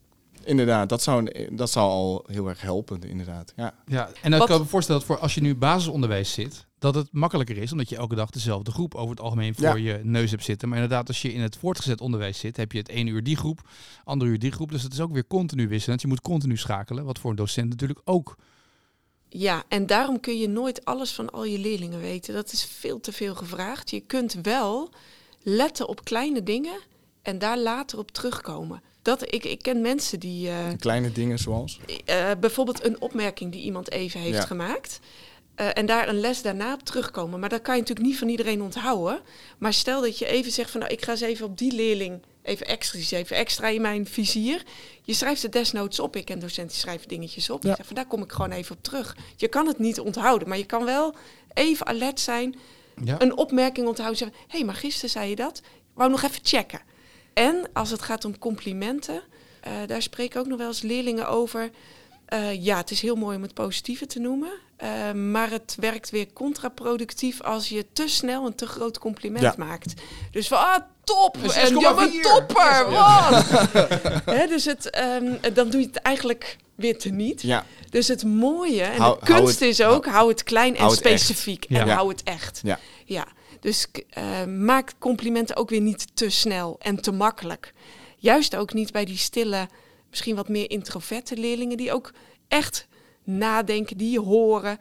Inderdaad, 0.49 0.89
dat 0.89 1.03
zou, 1.03 1.47
dat 1.51 1.71
zou 1.71 1.89
al 1.91 2.25
heel 2.27 2.49
erg 2.49 2.61
helpen, 2.61 3.03
inderdaad. 3.03 3.53
Ja, 3.57 3.75
ja 3.87 4.11
en 4.23 4.31
dan 4.31 4.47
kan 4.47 4.57
ik 4.57 4.63
me 4.63 4.69
voorstellen 4.69 5.01
dat 5.01 5.11
voor 5.11 5.19
als 5.19 5.35
je 5.35 5.41
nu 5.41 5.55
basisonderwijs 5.55 6.33
zit, 6.33 6.67
dat 6.79 6.95
het 6.95 7.09
makkelijker 7.13 7.57
is, 7.57 7.73
omdat 7.73 7.89
je 7.89 7.97
elke 7.97 8.15
dag 8.15 8.31
dezelfde 8.31 8.71
groep 8.71 8.95
over 8.95 9.11
het 9.11 9.21
algemeen 9.21 9.55
voor 9.55 9.81
je 9.81 10.01
neus 10.03 10.31
hebt 10.31 10.45
zitten. 10.45 10.69
Maar 10.69 10.79
inderdaad, 10.79 11.09
als 11.09 11.23
je 11.23 11.33
in 11.33 11.41
het 11.41 11.57
voortgezet 11.57 12.01
onderwijs 12.01 12.39
zit, 12.39 12.57
heb 12.57 12.73
je 12.73 12.79
het 12.79 12.89
ene 12.89 13.11
uur 13.11 13.23
die 13.23 13.37
groep, 13.37 13.61
andere 14.05 14.31
uur 14.31 14.39
die 14.39 14.53
groep. 14.53 14.71
Dus 14.71 14.83
het 14.83 14.93
is 14.93 15.01
ook 15.01 15.13
weer 15.13 15.27
continu 15.27 15.69
wisselend. 15.69 16.01
Je 16.01 16.09
moet 16.09 16.21
continu 16.21 16.57
schakelen, 16.57 17.05
wat 17.05 17.19
voor 17.19 17.31
een 17.31 17.37
docent 17.37 17.69
natuurlijk 17.69 18.01
ook. 18.05 18.37
Ja, 19.29 19.65
en 19.69 19.87
daarom 19.87 20.21
kun 20.21 20.39
je 20.39 20.49
nooit 20.49 20.85
alles 20.85 21.13
van 21.13 21.31
al 21.31 21.45
je 21.45 21.59
leerlingen 21.59 22.01
weten. 22.01 22.35
Dat 22.35 22.53
is 22.53 22.65
veel 22.65 23.01
te 23.01 23.13
veel 23.13 23.35
gevraagd. 23.35 23.91
Je 23.91 24.01
kunt 24.01 24.39
wel 24.43 24.91
letten 25.43 25.89
op 25.89 26.05
kleine 26.05 26.43
dingen 26.43 26.81
en 27.23 27.39
daar 27.39 27.59
later 27.59 27.99
op 27.99 28.11
terugkomen. 28.11 28.83
Dat, 29.09 29.35
ik, 29.35 29.45
ik 29.45 29.63
ken 29.63 29.81
mensen 29.81 30.21
die. 30.21 30.49
Uh, 30.49 30.57
kleine 30.79 31.13
dingen 31.13 31.39
zoals? 31.39 31.81
Uh, 31.89 32.31
bijvoorbeeld 32.41 32.85
een 32.85 33.01
opmerking 33.01 33.53
die 33.53 33.63
iemand 33.63 33.91
even 33.91 34.21
heeft 34.21 34.45
gemaakt. 34.45 35.01
Uh, 35.61 35.67
en 35.73 35.87
daar 35.87 36.09
een 36.09 36.21
les 36.21 36.43
daarna 36.43 36.73
op 36.73 36.83
terugkomen. 36.83 37.41
Maar 37.41 37.49
dat 37.49 37.63
kan 37.63 37.75
je 37.75 37.81
natuurlijk 37.81 38.09
niet 38.09 38.19
van 38.19 38.29
iedereen 38.29 38.63
onthouden. 38.63 39.21
Maar 39.59 39.73
stel 39.73 40.01
dat 40.01 40.19
je 40.19 40.27
even 40.27 40.53
zegt 40.53 40.71
van 40.71 40.81
nou, 40.81 40.93
ik 40.93 41.05
ga 41.05 41.11
eens 41.11 41.21
even 41.21 41.47
op 41.47 41.59
die 41.59 41.73
leerling 41.73 42.23
even 42.43 42.67
extra, 42.67 43.19
even 43.19 43.37
extra 43.37 43.69
in 43.69 43.81
mijn 43.81 44.07
vizier. 44.07 44.63
Je 45.03 45.15
schrijft 45.15 45.43
het 45.43 45.53
desnoods 45.53 46.01
op. 46.01 46.17
Ik 46.17 46.25
ken 46.25 46.39
docenten 46.39 46.73
die 46.73 46.81
schrijven 46.81 47.09
dingetjes 47.09 47.51
op. 47.51 47.63
Ja. 47.63 47.77
Zeg 47.77 47.87
van 47.87 47.97
daar 47.97 48.07
kom 48.07 48.23
ik 48.23 48.33
gewoon 48.33 48.51
even 48.53 48.77
op 48.77 48.83
terug. 48.83 49.17
Je 49.37 49.49
kan 49.49 49.67
het 49.67 49.79
niet 49.79 50.01
onthouden, 50.01 50.49
maar 50.49 50.59
je 50.59 50.67
kan 50.67 50.85
wel 50.85 51.15
even 51.55 51.87
alert 51.87 52.21
zijn. 52.21 52.57
Ja. 53.05 53.21
Een 53.21 53.37
opmerking 53.37 53.87
onthouden. 53.87 54.19
Zeggen, 54.19 54.37
hé, 54.41 54.57
hey, 54.57 54.67
maar 54.67 54.75
gisteren 54.75 55.11
zei 55.11 55.29
je 55.29 55.37
dat. 55.37 55.63
Wou 55.95 56.11
nog 56.11 56.23
even 56.23 56.41
checken. 56.43 56.88
En 57.39 57.69
als 57.73 57.91
het 57.91 58.03
gaat 58.03 58.25
om 58.25 58.39
complimenten, 58.39 59.23
uh, 59.67 59.73
daar 59.87 60.03
spreken 60.03 60.41
ook 60.41 60.47
nog 60.47 60.59
wel 60.59 60.67
eens 60.67 60.83
leerlingen 60.83 61.29
over. 61.29 61.71
Uh, 62.35 62.65
ja, 62.65 62.77
het 62.77 62.91
is 62.91 63.01
heel 63.01 63.17
mooi 63.17 63.37
om 63.37 63.43
het 63.43 63.55
positieve 63.55 64.07
te 64.07 64.19
noemen. 64.19 64.51
Uh, 64.83 65.13
maar 65.13 65.51
het 65.51 65.77
werkt 65.81 66.11
weer 66.11 66.33
contraproductief 66.33 67.43
als 67.43 67.69
je 67.69 67.87
te 67.93 68.09
snel 68.09 68.47
een 68.47 68.55
te 68.55 68.67
groot 68.67 68.99
compliment 68.99 69.43
ja. 69.43 69.55
maakt. 69.57 69.93
Dus 70.31 70.49
van, 70.49 70.59
ah, 70.59 70.79
top! 71.05 71.37
En 71.55 71.79
ja, 71.79 71.93
maar 71.93 72.11
topper! 72.23 72.91
Ja. 72.91 73.43
He, 74.25 74.47
dus 74.55 74.65
het, 74.65 74.99
um, 75.23 75.55
dan 75.55 75.71
doe 75.71 75.81
je 75.81 75.87
het 75.87 75.97
eigenlijk 75.97 76.57
weer 76.75 76.99
te 76.99 77.09
niet. 77.09 77.43
Ja. 77.43 77.65
Dus 77.91 78.09
het 78.09 78.25
mooie 78.25 78.83
en 78.83 79.01
hou, 79.01 79.19
de 79.19 79.25
kunst 79.25 79.61
het, 79.61 79.69
is 79.69 79.83
ook, 79.83 80.05
hou, 80.05 80.17
hou 80.17 80.29
het 80.29 80.43
klein 80.43 80.77
en 80.77 80.91
specifiek. 80.91 81.65
En 81.65 81.89
hou 81.89 82.09
het 82.09 82.23
echt. 82.23 82.61
Ja. 83.05 83.27
Dus 83.61 83.87
uh, 84.19 84.45
maak 84.45 84.93
complimenten 84.99 85.57
ook 85.57 85.71
weer 85.71 85.81
niet 85.81 86.17
te 86.17 86.31
snel 86.31 86.77
en 86.79 87.01
te 87.01 87.13
makkelijk. 87.13 87.73
Juist 88.17 88.57
ook 88.57 88.73
niet 88.73 88.93
bij 88.93 89.05
die 89.05 89.17
stille, 89.17 89.69
misschien 90.11 90.37
wat 90.37 90.49
meer 90.49 90.71
introverte 90.71 91.37
leerlingen 91.37 91.77
die 91.77 91.93
ook 91.93 92.13
echt 92.49 92.89
nadenken, 93.25 93.97
die 93.97 94.11
je 94.11 94.21
horen. 94.21 94.79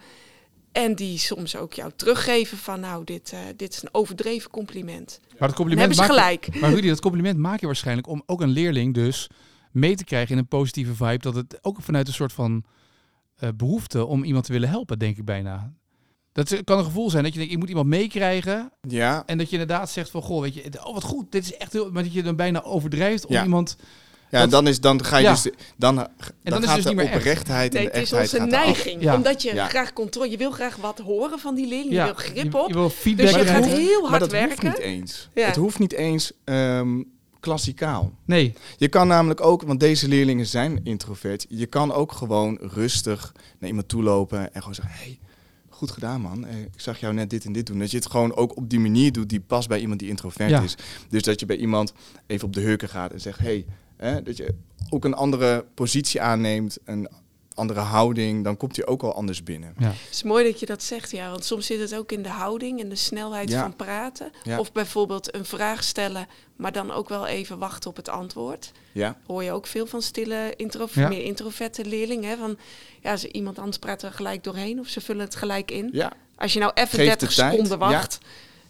En 0.72 0.96
die 0.96 1.18
soms 1.18 1.56
ook 1.56 1.74
jou 1.74 1.92
teruggeven 1.96 2.58
van 2.58 2.80
nou, 2.80 3.04
dit, 3.04 3.32
uh, 3.34 3.40
dit 3.56 3.74
is 3.74 3.82
een 3.82 3.94
overdreven 3.94 4.50
compliment. 4.50 5.20
Maar 5.40 5.48
het 5.48 5.58
compliment 5.58 5.96
hebben 5.96 6.06
ze 6.06 6.14
gelijk. 6.14 6.60
maar 6.60 6.74
Rudy, 6.74 6.88
dat 6.88 7.02
compliment 7.02 7.38
maak 7.38 7.60
je 7.60 7.66
waarschijnlijk 7.66 8.08
om 8.08 8.24
ook 8.26 8.42
een 8.42 8.50
leerling 8.50 8.94
dus 8.94 9.30
mee 9.72 9.96
te 9.96 10.04
krijgen 10.04 10.32
in 10.32 10.38
een 10.38 10.48
positieve 10.48 10.96
vibe. 10.96 11.18
Dat 11.18 11.36
het 11.36 11.58
ook 11.62 11.82
vanuit 11.82 12.08
een 12.08 12.14
soort 12.14 12.34
van 12.34 12.64
uh, 13.40 13.50
behoefte 13.56 14.06
om 14.06 14.24
iemand 14.24 14.46
te 14.46 14.52
willen 14.52 14.70
helpen, 14.70 15.00
denk 15.00 15.18
ik 15.18 15.26
bijna. 15.26 15.74
Dat 16.38 16.64
kan 16.64 16.78
een 16.78 16.86
gevoel 16.86 17.10
zijn 17.10 17.24
dat 17.24 17.34
je 17.34 17.40
denkt, 17.40 17.54
ik 17.54 17.60
moet 17.60 17.70
iemand 17.70 17.88
meekrijgen. 17.88 18.72
Ja. 18.82 19.24
En 19.26 19.38
dat 19.38 19.50
je 19.50 19.58
inderdaad 19.58 19.90
zegt 19.90 20.10
van, 20.10 20.22
goh, 20.22 20.42
weet 20.42 20.54
je, 20.54 20.64
oh 20.84 20.94
wat 20.94 21.04
goed, 21.04 21.32
dit 21.32 21.44
is 21.44 21.58
echt 21.58 21.74
heel... 21.74 21.92
Maar 21.92 22.04
dat 22.04 22.14
je 22.14 22.24
dan 22.24 22.36
bijna 22.36 22.64
overdrijft 22.64 23.26
om 23.26 23.36
iemand... 23.36 23.78
Ja, 24.30 24.42
en 24.42 24.50
dan, 24.50 24.68
is, 24.68 24.80
dan 24.80 25.06
ga 25.06 25.18
je 25.18 25.24
ja. 25.24 25.32
dus... 25.32 25.44
Dan, 25.78 25.96
dan, 25.96 26.08
en 26.44 26.52
dan, 26.52 26.64
gaat 26.64 26.78
is 26.78 26.84
dus 26.84 26.96
de 26.96 27.04
oprechtheid 27.04 27.74
nee, 27.74 27.84
en 27.84 27.92
de 27.92 27.98
Het 27.98 28.08
is 28.08 28.14
onze 28.14 28.40
neiging. 28.40 29.02
Ja. 29.02 29.16
Omdat 29.16 29.42
je 29.42 29.56
graag 29.56 29.94
controle... 29.94 30.30
Je 30.30 30.38
wil 30.38 30.52
graag 30.52 30.76
wat 30.76 31.00
horen 31.00 31.40
van 31.40 31.56
die 31.56 31.68
leerling. 31.68 31.94
Je 31.94 32.04
wil 32.04 32.14
grip 32.14 32.54
op. 32.56 32.68
Je, 32.68 32.74
wil 32.74 32.90
feedback 32.90 33.26
dus 33.26 33.36
je 33.36 33.46
gaat 33.46 33.66
heel 33.66 34.00
hard 34.00 34.10
maar 34.10 34.20
dat 34.20 34.32
werken. 34.32 34.68
hoeft 34.68 34.78
niet 34.78 34.86
eens. 34.86 35.30
Het 35.34 35.56
hoeft 35.56 35.80
niet 35.80 35.94
eens... 35.94 36.32
Um, 36.46 37.16
klassikaal. 37.40 38.14
Nee. 38.26 38.54
Je 38.78 38.88
kan 38.88 39.08
namelijk 39.08 39.42
ook, 39.42 39.62
want 39.62 39.80
deze 39.80 40.08
leerlingen 40.08 40.46
zijn 40.46 40.80
introvert, 40.84 41.46
je 41.50 41.66
kan 41.66 41.94
ook 41.94 42.12
gewoon 42.12 42.58
rustig 42.62 43.34
naar 43.60 43.70
iemand 43.70 43.88
toe 43.88 44.04
lopen 44.04 44.54
en 44.54 44.60
gewoon 44.60 44.76
zeggen: 44.76 44.94
hey, 44.98 45.20
goed 45.78 45.92
gedaan 45.92 46.22
man, 46.22 46.46
eh, 46.46 46.60
ik 46.60 46.80
zag 46.80 47.00
jou 47.00 47.14
net 47.14 47.30
dit 47.30 47.46
en 47.46 47.52
dit 47.52 47.66
doen. 47.66 47.80
Dat 47.80 47.92
je 47.92 47.98
het 47.98 48.12
gewoon 48.12 48.36
ook 48.36 48.56
op 48.58 48.70
die 48.70 48.80
manier 48.80 49.12
doet 49.12 49.30
die 49.30 49.40
past 49.40 49.68
bij 49.68 49.80
iemand 49.80 50.00
die 50.00 50.10
introvert 50.10 50.64
is. 50.64 50.76
Dus 51.10 51.24
dat 51.24 51.40
je 51.40 51.46
bij 51.46 51.58
iemand 51.58 51.94
even 52.28 52.48
op 52.48 52.54
de 52.54 52.62
heuken 52.62 52.90
gaat 52.90 53.12
en 53.12 53.22
zegt: 53.22 53.40
hey, 53.40 53.66
hè, 53.96 54.24
dat 54.24 54.38
je 54.38 54.54
ook 54.90 55.06
een 55.06 55.14
andere 55.14 55.66
positie 55.74 56.22
aanneemt, 56.22 56.78
een 56.86 57.08
andere 57.58 57.80
houding, 57.80 58.44
dan 58.44 58.58
komt 58.58 58.76
hij 58.76 58.86
ook 58.86 59.04
al 59.04 59.14
anders 59.14 59.44
binnen. 59.44 59.74
Ja. 59.78 59.88
Het 59.88 59.98
is 60.12 60.24
mooi 60.24 60.44
dat 60.44 60.60
je 60.60 60.66
dat 60.66 60.84
zegt, 60.84 61.12
ja, 61.12 61.30
want 61.30 61.46
soms 61.46 61.66
zit 61.66 61.80
het 61.80 61.96
ook 61.96 62.12
in 62.12 62.22
de 62.22 62.30
houding 62.30 62.82
en 62.82 62.90
de 62.90 62.96
snelheid 62.96 63.54
van 63.54 63.76
praten. 63.76 64.32
Of 64.58 64.72
bijvoorbeeld 64.72 65.36
een 65.36 65.46
vraag 65.46 65.84
stellen, 65.84 66.28
maar 66.56 66.72
dan 66.72 66.92
ook 66.92 67.10
wel 67.10 67.28
even 67.28 67.58
wachten 67.58 67.90
op 67.90 67.96
het 67.96 68.10
antwoord. 68.10 68.72
Ja. 68.98 69.18
Hoor 69.26 69.44
je 69.44 69.52
ook 69.52 69.68
veel 69.68 69.86
van 69.86 70.02
stille, 70.02 70.54
intro 70.56 70.88
meer 70.96 71.24
introverte 71.24 71.86
leerlingen. 71.86 72.30
Hè? 72.30 72.38
Van, 72.38 72.58
ja, 73.02 73.18
ze, 73.18 73.32
iemand 73.32 73.60
anders 73.60 73.78
praat 73.78 74.04
er 74.04 74.12
gelijk 74.12 74.44
doorheen 74.44 74.80
of 74.80 74.88
ze 74.88 75.02
vullen 75.02 75.26
het 75.26 75.36
gelijk 75.36 75.72
in. 75.72 75.90
Ja. 75.92 76.12
Als 76.36 76.54
je 76.54 76.60
nou 76.60 76.72
even 76.74 76.98
30 76.98 77.32
seconden 77.32 77.80
wacht, 77.80 78.18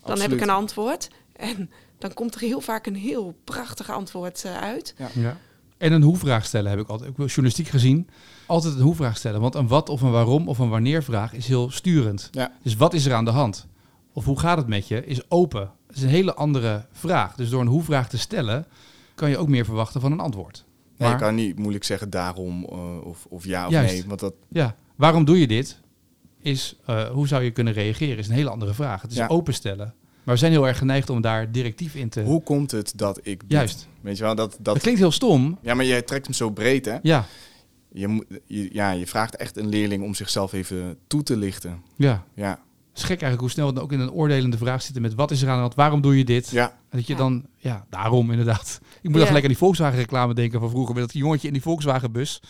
dan 0.06 0.22
heb 0.22 0.32
ik 0.32 0.42
een 0.42 0.50
antwoord. 0.50 1.08
En 1.36 1.72
dan 1.98 2.13
komt 2.13 2.36
er 2.36 2.42
heel 2.42 2.62
vaak 2.62 2.86
een 2.86 2.96
heel 2.96 3.36
prachtig 3.44 3.92
antwoord 3.92 4.44
uh, 4.46 4.58
uit. 4.58 4.96
Ja. 5.13 5.38
En 5.78 5.92
een 5.92 6.02
hoe-vraag 6.02 6.46
stellen 6.46 6.70
heb 6.70 6.80
ik 6.80 6.88
altijd, 6.88 7.10
ook 7.10 7.18
journalistiek 7.18 7.68
gezien 7.68 8.10
altijd 8.48 8.74
een 8.74 8.82
hoe-vraag 8.82 9.18
stellen. 9.18 9.42
Want 9.42 9.56
een 9.56 9.68
wat 9.68 9.90
of 9.90 10.02
een 10.02 10.12
waarom 10.12 10.48
of 10.48 10.60
een 10.60 10.70
wanneer 10.70 11.04
vraag 11.04 11.34
is 11.34 11.48
heel 11.48 11.72
sturend. 11.72 12.30
Ja. 12.32 12.52
Dus 12.63 12.76
wat 12.76 12.94
is 12.94 13.06
er 13.06 13.13
aan 13.13 13.26
de 13.26 13.32
hand? 13.32 13.68
Of 14.13 14.26
hoe 14.26 14.40
gaat 14.40 14.58
het 14.58 14.68
met 14.68 14.88
je? 14.88 15.06
Is 15.06 15.30
open. 15.30 15.72
Dat 15.88 15.96
is 15.96 16.02
een 16.02 16.10
hele 16.10 16.34
andere 16.34 16.86
vraag. 16.92 17.36
Dus 17.36 17.50
door 17.50 17.62
een 17.62 17.68
hoe-vraag 17.68 18.10
te 18.10 18.18
stellen, 18.18 18.66
kan 19.17 19.30
je 19.30 19.38
ook 19.38 19.47
meer 19.47 19.65
verwachten 19.65 20.01
van 20.01 20.12
een 20.12 20.19
antwoord. 20.19 20.65
Maar, 20.97 21.10
je 21.10 21.15
kan 21.15 21.36
niet 21.36 21.60
moeilijk 21.60 21.84
zeggen 21.84 22.10
daarom 22.10 22.67
uh, 22.71 23.06
of, 23.06 23.25
of 23.30 23.45
ja 23.45 23.65
of 23.65 23.71
nee. 23.71 24.03
Want 24.08 24.19
dat... 24.19 24.34
Ja, 24.49 24.75
waarom 24.95 25.25
doe 25.25 25.39
je 25.39 25.47
dit? 25.47 25.80
Is 26.39 26.80
uh, 26.89 27.10
hoe 27.10 27.27
zou 27.27 27.43
je 27.43 27.51
kunnen 27.51 27.73
reageren? 27.73 28.17
Is 28.17 28.27
een 28.27 28.34
hele 28.34 28.49
andere 28.49 28.73
vraag. 28.73 29.01
Het 29.01 29.12
is 29.12 29.17
ja. 29.17 29.27
openstellen. 29.27 29.93
Maar 30.23 30.34
we 30.36 30.39
zijn 30.39 30.51
heel 30.51 30.67
erg 30.67 30.77
geneigd 30.77 31.10
om 31.10 31.21
daar 31.21 31.51
directief 31.51 31.95
in 31.95 32.10
te. 32.10 32.21
Hoe 32.21 32.43
komt 32.43 32.71
het 32.71 32.93
dat 32.95 33.19
ik. 33.23 33.43
Juist. 33.47 33.88
Weet 34.01 34.17
je 34.17 34.23
wel, 34.23 34.36
dat, 34.36 34.51
dat... 34.51 34.65
dat 34.65 34.80
klinkt 34.80 34.99
heel 34.99 35.12
stom. 35.12 35.58
Ja, 35.62 35.73
maar 35.73 35.86
jij 35.86 36.01
trekt 36.01 36.25
hem 36.25 36.36
zo 36.36 36.49
breed, 36.49 36.86
hè? 36.86 36.97
Ja 37.01 37.25
je, 37.97 38.25
je, 38.45 38.69
ja, 38.73 38.91
je 38.91 39.08
vraagt 39.08 39.36
echt 39.36 39.58
een 39.58 39.69
leerling 39.69 40.03
om 40.03 40.13
zichzelf 40.13 40.53
even 40.53 40.97
toe 41.08 41.23
te 41.23 41.38
lichten. 41.38 41.82
Ja. 41.95 42.23
ja. 42.34 42.60
Is 42.98 43.04
gek 43.04 43.22
eigenlijk 43.22 43.42
hoe 43.42 43.50
snel 43.50 43.68
het 43.68 43.80
ook 43.80 43.92
in 43.92 44.00
een 44.00 44.12
oordelende 44.12 44.58
vraag 44.58 44.82
zitten 44.82 45.02
met 45.02 45.14
wat 45.14 45.32
is 45.32 45.42
er 45.42 45.48
aan 45.48 45.56
de 45.56 45.62
hand, 45.62 45.76
waarom 45.76 46.02
doe 46.02 46.18
je 46.18 46.24
dit? 46.24 46.50
Ja. 46.50 46.70
En 46.90 46.98
dat 46.98 47.08
je 47.08 47.16
dan, 47.16 47.46
ja, 47.58 47.86
daarom 47.90 48.32
inderdaad. 48.32 48.80
Ik 48.82 49.04
moet 49.04 49.12
ja. 49.12 49.18
dan 49.18 49.28
gelijk 49.28 49.44
aan 49.44 49.50
die 49.50 49.58
Volkswagen 49.58 49.98
reclame 49.98 50.34
denken 50.34 50.60
van 50.60 50.70
vroeger, 50.70 50.96
met 50.96 51.04
dat 51.04 51.14
jongetje 51.14 51.48
in 51.48 51.54
die 51.54 51.62
Volkswagen 51.62 52.12
bus, 52.12 52.42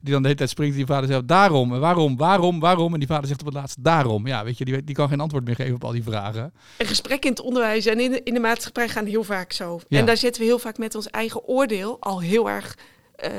die 0.00 0.12
dan 0.12 0.22
de 0.22 0.26
hele 0.26 0.38
tijd 0.38 0.50
springt, 0.50 0.76
die 0.76 0.86
vader 0.86 1.08
zegt 1.08 1.28
daarom, 1.28 1.74
en 1.74 1.80
waarom, 1.80 2.16
waarom, 2.16 2.60
waarom, 2.60 2.92
en 2.92 2.98
die 2.98 3.08
vader 3.08 3.26
zegt 3.26 3.40
op 3.40 3.46
het 3.46 3.54
laatst 3.54 3.76
daarom. 3.80 4.26
Ja, 4.26 4.44
weet 4.44 4.58
je, 4.58 4.64
die, 4.64 4.84
die 4.84 4.94
kan 4.94 5.08
geen 5.08 5.20
antwoord 5.20 5.44
meer 5.44 5.54
geven 5.54 5.74
op 5.74 5.84
al 5.84 5.92
die 5.92 6.02
vragen. 6.02 6.52
Een 6.78 6.86
gesprek 6.86 7.24
in 7.24 7.30
het 7.30 7.40
onderwijs 7.40 7.86
en 7.86 8.00
in 8.00 8.10
de, 8.10 8.20
in 8.24 8.34
de 8.34 8.40
maatschappij 8.40 8.88
gaan 8.88 9.06
heel 9.06 9.24
vaak 9.24 9.52
zo. 9.52 9.80
En 9.88 10.06
daar 10.06 10.16
zitten 10.16 10.42
we 10.42 10.48
heel 10.48 10.58
vaak 10.58 10.78
met 10.78 10.94
ons 10.94 11.10
eigen 11.10 11.44
oordeel 11.44 11.96
al 12.00 12.20
heel 12.20 12.50
erg 12.50 12.78
uh, 13.24 13.30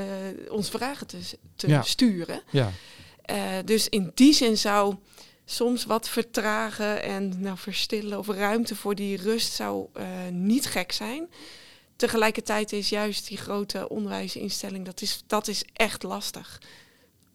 ons 0.49 0.69
vragen 0.69 1.07
te, 1.07 1.17
te 1.55 1.79
sturen. 1.83 2.41
Ja. 2.49 2.71
Uh, 3.31 3.37
dus 3.65 3.89
in 3.89 4.11
die 4.13 4.33
zin 4.33 4.57
zou 4.57 4.95
soms 5.45 5.85
wat 5.85 6.09
vertragen 6.09 7.03
en 7.03 7.41
nou, 7.41 7.57
verstillen 7.57 8.19
of 8.19 8.27
ruimte 8.27 8.75
voor 8.75 8.95
die 8.95 9.17
rust 9.17 9.53
zou 9.53 9.87
uh, 9.97 10.05
niet 10.31 10.65
gek 10.65 10.91
zijn. 10.91 11.29
Tegelijkertijd 11.95 12.71
is 12.71 12.89
juist 12.89 13.27
die 13.27 13.37
grote 13.37 13.89
onderwijsinstelling, 13.89 14.85
dat 14.85 15.01
is, 15.01 15.23
dat 15.27 15.47
is 15.47 15.63
echt 15.73 16.03
lastig. 16.03 16.61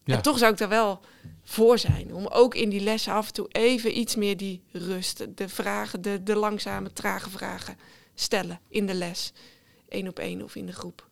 Ja. 0.05 0.15
En 0.15 0.23
toch 0.23 0.39
zou 0.39 0.53
ik 0.53 0.59
daar 0.59 0.69
wel 0.69 1.01
voor 1.45 1.79
zijn. 1.79 2.15
Om 2.15 2.27
ook 2.27 2.55
in 2.55 2.69
die 2.69 2.81
lessen 2.81 3.13
af 3.13 3.27
en 3.27 3.33
toe 3.33 3.49
even 3.49 3.99
iets 3.99 4.17
meer 4.17 4.37
die 4.37 4.63
rust, 4.73 5.27
de 5.37 5.49
vragen, 5.49 6.03
de, 6.03 6.23
de 6.23 6.37
langzame, 6.37 6.93
trage 6.93 7.31
vragen 7.31 7.77
stellen 8.15 8.61
in 8.69 8.87
de 8.87 8.95
les. 8.95 9.33
één 9.89 10.09
op 10.09 10.19
één 10.19 10.43
of 10.43 10.55
in 10.55 10.67
de 10.67 10.73
groep. 10.73 11.07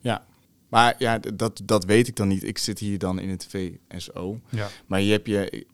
Ja, 0.00 0.26
maar 0.68 0.94
ja, 0.98 1.18
dat, 1.18 1.60
dat 1.64 1.84
weet 1.84 2.08
ik 2.08 2.16
dan 2.16 2.28
niet. 2.28 2.44
Ik 2.44 2.58
zit 2.58 2.78
hier 2.78 2.98
dan 2.98 3.18
in 3.18 3.28
het 3.28 3.46
VSO. 3.48 4.40
Ja. 4.48 4.68
Maar 4.86 5.00
je 5.00 5.10
hebt 5.12 5.26
je 5.26 5.66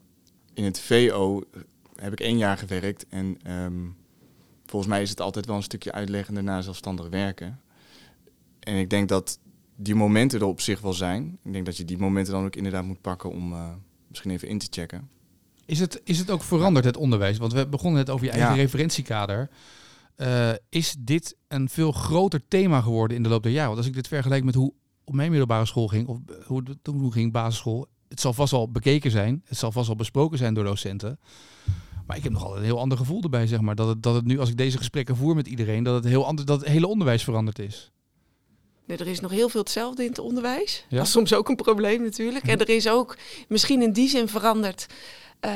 in 0.54 0.64
het 0.64 0.80
VO 0.80 1.42
heb 1.96 2.12
ik 2.12 2.20
één 2.20 2.38
jaar 2.38 2.58
gewerkt. 2.58 3.06
En 3.08 3.38
ehm, 3.42 3.82
volgens 4.66 4.92
mij 4.92 5.02
is 5.02 5.10
het 5.10 5.20
altijd 5.20 5.46
wel 5.46 5.56
een 5.56 5.62
stukje 5.62 5.92
uitleggen 5.92 6.36
en 6.36 6.44
daarna 6.44 6.62
zelfstandig 6.62 7.08
werken. 7.08 7.60
En 8.60 8.76
ik 8.76 8.90
denk 8.90 9.08
dat 9.08 9.38
die 9.76 9.94
momenten 9.94 10.40
er 10.40 10.46
op 10.46 10.60
zich 10.60 10.80
wel 10.80 10.92
zijn. 10.92 11.38
Ik 11.42 11.52
denk 11.52 11.66
dat 11.66 11.76
je 11.76 11.84
die 11.84 11.98
momenten 11.98 12.32
dan 12.32 12.44
ook 12.44 12.56
inderdaad 12.56 12.84
moet 12.84 13.00
pakken 13.00 13.30
om 13.30 13.52
uh, 13.52 13.68
misschien 14.08 14.30
even 14.30 14.48
in 14.48 14.58
te 14.58 14.66
checken. 14.70 15.08
Is 15.66 15.80
het, 15.80 16.00
is 16.04 16.18
het 16.18 16.30
ook 16.30 16.42
veranderd, 16.42 16.84
het 16.84 16.96
onderwijs? 16.96 17.38
Want 17.38 17.52
we 17.52 17.66
begonnen 17.68 17.98
net 17.98 18.10
over 18.10 18.26
je 18.26 18.32
eigen 18.32 18.54
referentiekader. 18.54 19.50
Uh, 20.16 20.50
is 20.68 20.94
dit 20.98 21.36
een 21.48 21.68
veel 21.68 21.92
groter 21.92 22.40
thema 22.48 22.80
geworden 22.80 23.16
in 23.16 23.22
de 23.22 23.28
loop 23.28 23.42
der 23.42 23.52
jaren? 23.52 23.66
Want 23.66 23.78
als 23.78 23.88
ik 23.88 23.94
dit 23.94 24.08
vergelijk 24.08 24.44
met 24.44 24.54
hoe 24.54 24.72
op 25.04 25.14
mijn 25.14 25.30
middelbare 25.30 25.66
school 25.66 25.88
ging, 25.88 26.08
of 26.08 26.18
hoe 26.46 26.62
het 26.64 26.78
toen 26.82 27.12
ging 27.12 27.32
basisschool, 27.32 27.86
het 28.08 28.20
zal 28.20 28.32
vast 28.32 28.52
al 28.52 28.70
bekeken 28.70 29.10
zijn, 29.10 29.42
het 29.44 29.58
zal 29.58 29.72
vast 29.72 29.88
al 29.88 29.96
besproken 29.96 30.38
zijn 30.38 30.54
door 30.54 30.64
docenten. 30.64 31.18
Maar 32.06 32.16
ik 32.16 32.22
heb 32.22 32.32
nog 32.32 32.42
altijd 32.42 32.60
een 32.60 32.66
heel 32.66 32.78
ander 32.78 32.98
gevoel 32.98 33.22
erbij, 33.22 33.46
zeg 33.46 33.60
maar. 33.60 33.74
Dat 33.74 33.88
het, 33.88 34.02
dat 34.02 34.14
het 34.14 34.24
nu, 34.24 34.38
als 34.38 34.48
ik 34.48 34.56
deze 34.56 34.76
gesprekken 34.76 35.16
voer 35.16 35.34
met 35.34 35.46
iedereen, 35.46 35.82
dat 35.82 35.94
het 35.94 36.04
heel 36.04 36.26
anders, 36.26 36.46
dat 36.46 36.60
het 36.60 36.68
hele 36.68 36.86
onderwijs 36.86 37.24
veranderd 37.24 37.58
is. 37.58 37.92
Nee, 38.86 38.96
er 38.96 39.06
is 39.06 39.20
nog 39.20 39.30
heel 39.30 39.48
veel 39.48 39.60
hetzelfde 39.60 40.02
in 40.02 40.08
het 40.08 40.18
onderwijs. 40.18 40.84
Ja? 40.88 40.96
Dat 40.96 41.06
is 41.06 41.12
soms 41.12 41.34
ook 41.34 41.48
een 41.48 41.56
probleem 41.56 42.02
natuurlijk. 42.02 42.46
En 42.46 42.60
er 42.60 42.68
is 42.68 42.88
ook 42.88 43.16
misschien 43.48 43.82
in 43.82 43.92
die 43.92 44.08
zin 44.08 44.28
veranderd 44.28 44.86
uh, 45.40 45.52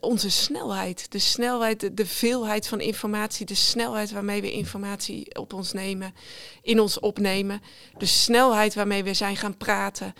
onze 0.00 0.30
snelheid. 0.30 1.12
De 1.12 1.18
snelheid, 1.18 1.80
de, 1.80 1.94
de, 1.94 2.06
veelheid 2.06 2.68
van 2.68 2.80
informatie, 2.80 3.46
de 3.46 3.54
snelheid 3.54 4.10
waarmee 4.10 4.40
we 4.40 4.52
informatie 4.52 5.38
op 5.38 5.52
ons 5.52 5.72
nemen, 5.72 6.14
in 6.62 6.80
ons 6.80 6.98
opnemen. 6.98 7.60
De 7.98 8.06
snelheid 8.06 8.74
waarmee 8.74 9.04
we 9.04 9.14
zijn 9.14 9.36
gaan 9.36 9.56
praten. 9.56 10.14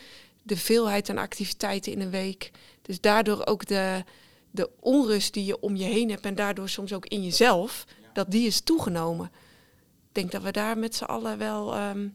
De 0.50 0.56
veelheid 0.56 1.10
aan 1.10 1.18
activiteiten 1.18 1.92
in 1.92 2.00
een 2.00 2.10
week. 2.10 2.50
Dus 2.82 3.00
daardoor 3.00 3.46
ook 3.46 3.66
de, 3.66 4.04
de 4.50 4.70
onrust 4.80 5.34
die 5.34 5.44
je 5.44 5.60
om 5.60 5.76
je 5.76 5.84
heen 5.84 6.10
hebt 6.10 6.24
en 6.24 6.34
daardoor 6.34 6.68
soms 6.68 6.92
ook 6.92 7.06
in 7.06 7.22
jezelf, 7.22 7.84
dat 8.12 8.30
die 8.30 8.46
is 8.46 8.60
toegenomen. 8.60 9.26
Ik 10.08 10.14
denk 10.14 10.30
dat 10.30 10.42
we 10.42 10.50
daar 10.50 10.78
met 10.78 10.94
z'n 10.94 11.04
allen 11.04 11.38
wel 11.38 11.74
ehm, 11.74 12.08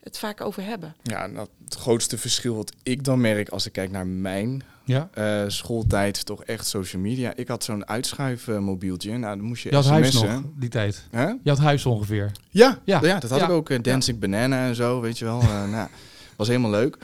het 0.00 0.18
vaak 0.18 0.40
over 0.40 0.64
hebben. 0.64 0.96
Ja, 1.02 1.26
nou, 1.26 1.48
het 1.64 1.74
grootste 1.74 2.18
verschil 2.18 2.54
wat 2.54 2.72
ik 2.82 3.04
dan 3.04 3.20
merk 3.20 3.48
als 3.48 3.66
ik 3.66 3.72
kijk 3.72 3.90
naar 3.90 4.06
mijn 4.06 4.62
ja? 4.84 5.08
Uh, 5.14 5.44
schooltijd, 5.46 6.26
toch 6.26 6.44
echt 6.44 6.66
social 6.66 7.02
media. 7.02 7.32
Ik 7.34 7.48
had 7.48 7.64
zo'n 7.64 7.88
uitschuifmobieltje. 7.88 9.16
Nou, 9.16 9.36
dan 9.36 9.46
moest 9.46 9.62
je, 9.62 9.68
je 9.68 9.74
had 9.74 9.86
huis 9.86 10.12
nog, 10.12 10.42
die 10.56 10.68
tijd. 10.68 11.04
Huh? 11.10 11.32
Je 11.42 11.50
had 11.50 11.58
huis 11.58 11.86
ongeveer. 11.86 12.32
Ja, 12.50 12.78
ja. 12.84 13.00
ja 13.02 13.18
dat 13.18 13.30
had 13.30 13.40
ik 13.40 13.48
ook. 13.48 13.70
Uh, 13.70 13.78
Dancing 13.82 14.18
Banana 14.18 14.66
en 14.66 14.74
zo, 14.74 15.00
weet 15.00 15.18
je 15.18 15.24
wel. 15.24 15.42
Uh, 15.42 15.70
nou, 15.74 15.88
was 16.38 16.48
helemaal 16.48 16.70
leuk. 16.70 16.98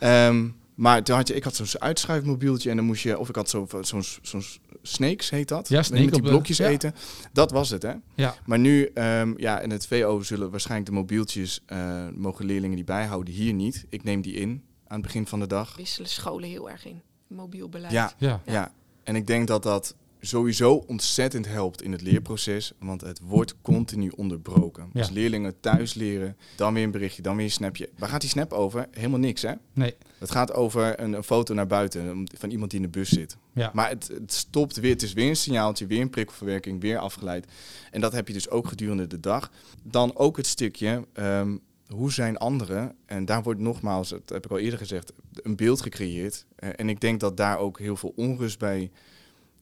Um, 0.00 0.56
Maar 0.78 1.02
toen 1.02 1.16
had 1.16 1.28
je, 1.28 1.34
ik 1.34 1.44
had 1.44 1.54
zo'n 1.54 1.80
uitschuifmobieltje 1.80 2.70
en 2.70 2.76
dan 2.76 2.84
moest 2.84 3.02
je, 3.02 3.18
of 3.18 3.28
ik 3.28 3.34
had 3.34 3.48
zo'n 3.48 3.68
zo'n 3.80 4.02
zo'n 4.22 4.42
snakes 4.82 5.30
heet 5.30 5.48
dat, 5.48 5.68
ja, 5.68 5.82
snake 5.82 6.04
met 6.04 6.12
die 6.12 6.22
blokjes 6.22 6.58
eten. 6.58 6.94
Dat 7.32 7.50
was 7.50 7.70
het, 7.70 7.82
hè? 7.82 7.92
Ja. 8.14 8.34
Maar 8.46 8.58
nu, 8.58 8.90
um, 8.94 9.38
ja, 9.38 9.60
in 9.60 9.70
het 9.70 9.86
VO 9.86 10.22
zullen 10.22 10.50
waarschijnlijk 10.50 10.90
de 10.90 10.96
mobieltjes 10.96 11.60
uh, 11.72 12.08
mogen 12.14 12.44
leerlingen 12.44 12.76
die 12.76 12.84
bijhouden. 12.84 13.34
Hier 13.34 13.52
niet. 13.52 13.86
Ik 13.88 14.04
neem 14.04 14.20
die 14.20 14.34
in 14.34 14.64
aan 14.86 14.96
het 14.96 15.02
begin 15.02 15.26
van 15.26 15.40
de 15.40 15.46
dag. 15.46 15.76
Wisselen 15.76 16.10
scholen 16.10 16.48
heel 16.48 16.70
erg 16.70 16.86
in 16.86 17.02
mobiel 17.26 17.68
beleid. 17.68 17.92
Ja, 17.92 18.12
ja. 18.18 18.40
ja. 18.46 18.72
En 19.02 19.16
ik 19.16 19.26
denk 19.26 19.46
dat 19.48 19.62
dat 19.62 19.94
sowieso 20.20 20.74
ontzettend 20.74 21.46
helpt 21.46 21.82
in 21.82 21.92
het 21.92 22.02
leerproces, 22.02 22.72
want 22.78 23.00
het 23.00 23.20
wordt 23.22 23.54
continu 23.62 24.12
onderbroken. 24.16 24.90
Ja. 24.92 25.00
Als 25.00 25.10
leerlingen 25.10 25.60
thuis 25.60 25.94
leren, 25.94 26.36
dan 26.56 26.74
weer 26.74 26.84
een 26.84 26.90
berichtje, 26.90 27.22
dan 27.22 27.36
weer 27.36 27.44
een 27.44 27.50
snapje. 27.50 27.88
Waar 27.98 28.08
gaat 28.08 28.20
die 28.20 28.30
snap 28.30 28.52
over? 28.52 28.88
Helemaal 28.90 29.18
niks, 29.18 29.42
hè? 29.42 29.52
Nee. 29.72 29.94
Het 30.18 30.30
gaat 30.30 30.52
over 30.52 31.00
een, 31.00 31.12
een 31.12 31.22
foto 31.22 31.54
naar 31.54 31.66
buiten 31.66 32.26
van 32.38 32.50
iemand 32.50 32.70
die 32.70 32.80
in 32.80 32.86
de 32.86 32.98
bus 32.98 33.08
zit. 33.08 33.36
Ja. 33.52 33.70
Maar 33.74 33.88
het, 33.88 34.08
het, 34.08 34.32
stopt 34.32 34.76
weer, 34.76 34.92
het 34.92 35.02
is 35.02 35.12
weer 35.12 35.28
een 35.28 35.36
signaaltje, 35.36 35.86
weer 35.86 36.00
een 36.00 36.10
prikkelverwerking, 36.10 36.80
weer 36.80 36.98
afgeleid. 36.98 37.46
En 37.90 38.00
dat 38.00 38.12
heb 38.12 38.26
je 38.26 38.32
dus 38.34 38.50
ook 38.50 38.68
gedurende 38.68 39.06
de 39.06 39.20
dag. 39.20 39.50
Dan 39.82 40.16
ook 40.16 40.36
het 40.36 40.46
stukje, 40.46 41.06
ehm, 41.12 41.56
hoe 41.88 42.12
zijn 42.12 42.36
anderen, 42.36 42.94
en 43.06 43.24
daar 43.24 43.42
wordt 43.42 43.60
nogmaals, 43.60 44.08
dat 44.08 44.28
heb 44.28 44.44
ik 44.44 44.50
al 44.50 44.58
eerder 44.58 44.78
gezegd, 44.78 45.12
een 45.32 45.56
beeld 45.56 45.80
gecreëerd. 45.80 46.44
Uh, 46.58 46.68
en 46.76 46.88
ik 46.88 47.00
denk 47.00 47.20
dat 47.20 47.36
daar 47.36 47.58
ook 47.58 47.78
heel 47.78 47.96
veel 47.96 48.12
onrust 48.16 48.58
bij 48.58 48.90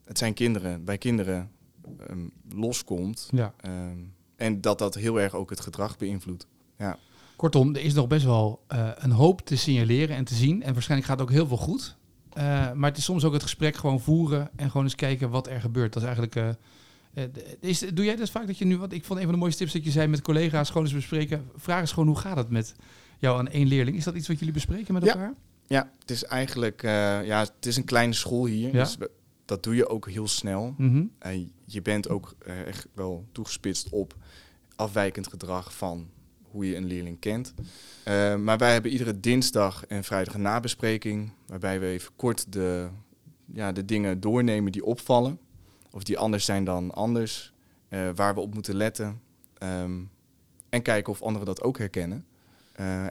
het 0.07 0.19
zijn 0.19 0.35
kinderen, 0.35 0.85
bij 0.85 0.99
kinderen 0.99 1.51
um, 2.11 2.33
loskomt. 2.55 3.29
Ja. 3.31 3.55
Um, 3.67 4.15
en 4.37 4.61
dat 4.61 4.79
dat 4.79 4.95
heel 4.95 5.21
erg 5.21 5.35
ook 5.35 5.51
het 5.51 5.61
gedrag 5.61 5.97
beïnvloedt. 5.97 6.47
Ja. 6.79 6.99
Kortom, 7.37 7.75
er 7.75 7.81
is 7.81 7.95
nog 7.95 8.07
best 8.07 8.25
wel 8.25 8.65
uh, 8.73 8.91
een 8.95 9.11
hoop 9.11 9.41
te 9.41 9.57
signaleren 9.57 10.17
en 10.17 10.25
te 10.25 10.35
zien. 10.35 10.63
En 10.63 10.73
waarschijnlijk 10.73 11.11
gaat 11.11 11.21
ook 11.21 11.31
heel 11.31 11.47
veel 11.47 11.57
goed. 11.57 11.97
Uh, 12.39 12.73
maar 12.73 12.89
het 12.89 12.99
is 12.99 13.05
soms 13.05 13.25
ook 13.25 13.33
het 13.33 13.43
gesprek 13.43 13.77
gewoon 13.77 14.01
voeren 14.01 14.51
en 14.57 14.71
gewoon 14.71 14.87
eens 14.87 14.95
kijken 14.95 15.31
wat 15.31 15.47
er 15.47 15.61
gebeurt. 15.61 15.93
Dat 15.93 16.03
is 16.03 16.09
eigenlijk. 16.09 16.37
Uh, 16.37 17.25
is, 17.61 17.79
doe 17.79 18.05
jij 18.05 18.17
dat 18.17 18.31
vaak 18.31 18.47
dat 18.47 18.59
je 18.59 18.65
nu, 18.65 18.79
wat 18.79 18.93
ik 18.93 19.05
vond 19.05 19.19
een 19.19 19.25
van 19.25 19.35
de 19.35 19.41
mooiste 19.41 19.59
tips 19.59 19.73
dat 19.73 19.85
je 19.85 19.91
zei 19.91 20.07
met 20.07 20.23
collega's 20.23 20.69
gewoon 20.69 20.85
eens 20.85 20.95
bespreken. 20.95 21.51
Vraag 21.57 21.81
eens 21.81 21.93
gewoon 21.93 22.09
hoe 22.09 22.19
gaat 22.19 22.37
het 22.37 22.51
met 22.51 22.75
jou 23.19 23.39
aan 23.39 23.49
één 23.49 23.67
leerling. 23.67 23.97
Is 23.97 24.05
dat 24.05 24.15
iets 24.15 24.29
wat 24.29 24.39
jullie 24.39 24.55
bespreken 24.55 24.95
met 24.95 25.07
elkaar? 25.07 25.35
Ja, 25.67 25.91
het 25.99 26.11
is 26.11 26.25
eigenlijk, 26.25 26.83
ja, 26.83 27.41
het 27.41 27.67
is 27.67 27.77
een 27.77 27.85
kleine 27.85 28.13
school 28.13 28.47
hier. 28.47 28.75
Ja? 28.75 28.83
Dus 28.83 28.97
dat 29.47 29.63
doe 29.63 29.75
je 29.75 29.89
ook 29.89 30.09
heel 30.09 30.29
snel. 30.29 30.75
Mhm. 30.77 31.05
En 31.19 31.53
je 31.65 31.83
bent 31.83 32.09
ook 32.09 32.35
uh, 32.47 32.67
echt 32.67 32.87
wel 32.95 33.27
toegespitst 33.33 33.89
op 33.89 34.15
afwijkend 34.77 35.27
gedrag 35.27 35.75
van 35.75 36.09
hoe 36.43 36.67
je 36.69 36.77
een 36.77 36.87
leerling 36.87 37.19
kent. 37.19 37.55
Uh, 38.09 38.37
maar 38.37 38.59
wij 38.59 38.73
hebben 38.73 38.91
iedere 38.91 39.21
dinsdag 39.21 39.87
en 39.87 40.05
vrijdag 40.05 40.35
een 40.35 40.43
nabespreking, 40.43 41.33
waarbij 41.47 41.81
we 41.81 41.87
even 41.87 42.13
kort 42.17 42.53
de, 42.53 42.89
ja, 43.53 43.73
de 43.73 43.85
dingen 43.85 44.21
doornemen 44.21 44.73
die 44.73 44.85
opvallen. 44.85 45.39
Of 45.91 46.03
die 46.03 46.19
anders 46.19 46.45
zijn 46.45 46.65
dan 46.65 46.91
anders, 46.91 47.53
uh, 47.89 48.09
waar 48.15 48.35
we 48.35 48.41
op 48.41 48.55
moeten 48.55 48.75
letten. 48.75 49.21
Um, 49.63 50.11
en 50.69 50.83
kijken 50.83 51.13
of 51.13 51.23
anderen 51.23 51.47
dat 51.47 51.63
ook 51.63 51.79
herkennen. 51.79 52.27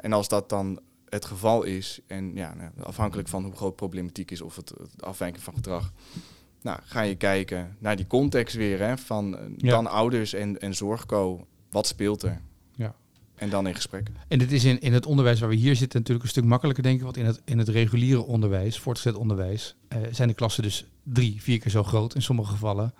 en 0.01 0.13
als 0.13 0.27
dat 0.27 0.49
dan 0.49 0.79
het 1.09 1.25
geval 1.25 1.63
is, 1.63 1.99
en 2.07 2.35
ja, 2.35 2.53
nou, 2.53 2.71
afhankelijk 2.83 3.27
van 3.27 3.43
hoe 3.43 3.55
groot 3.55 3.75
problematiek 3.75 4.31
is 4.31 4.41
of 4.41 4.55
het, 4.55 4.69
het 4.69 5.03
afwijken 5.03 5.41
van 5.41 5.53
gedrag, 5.53 5.91
nou, 6.61 6.79
ga 6.83 7.01
je 7.01 7.15
kijken 7.15 7.75
naar 7.79 7.95
die 7.95 8.07
context 8.07 8.55
weer, 8.55 8.79
hè, 8.79 8.97
van 8.97 9.37
eh, 9.37 9.45
dan 9.57 9.87
ouders 9.87 10.33
en, 10.33 10.61
en 10.61 10.75
zorgco, 10.75 11.47
wat 11.69 11.87
speelt 11.87 12.23
er? 12.23 12.41
Ja. 12.75 12.95
En 13.35 13.49
dan 13.49 13.67
in 13.67 13.75
gesprek. 13.75 14.07
En 14.27 14.39
dit 14.39 14.51
is 14.51 14.63
in, 14.63 14.81
in 14.81 14.93
het 14.93 15.05
onderwijs 15.05 15.39
waar 15.39 15.49
we 15.49 15.55
hier 15.55 15.75
zitten 15.75 15.99
natuurlijk 15.99 16.25
een 16.25 16.31
stuk 16.31 16.43
makkelijker, 16.43 16.83
denk 16.83 16.97
ik. 16.97 17.03
Want 17.03 17.17
in 17.17 17.25
het, 17.25 17.41
in 17.45 17.57
het 17.57 17.67
reguliere 17.67 18.21
onderwijs, 18.21 18.79
voortgezet 18.79 19.15
onderwijs, 19.15 19.75
uh, 19.89 19.99
zijn 20.11 20.27
de 20.27 20.33
klassen 20.33 20.63
dus 20.63 20.85
drie, 21.03 21.41
vier 21.41 21.59
keer 21.59 21.71
zo 21.71 21.83
groot 21.83 22.15
in 22.15 22.21
sommige 22.21 22.51
gevallen. 22.51 22.93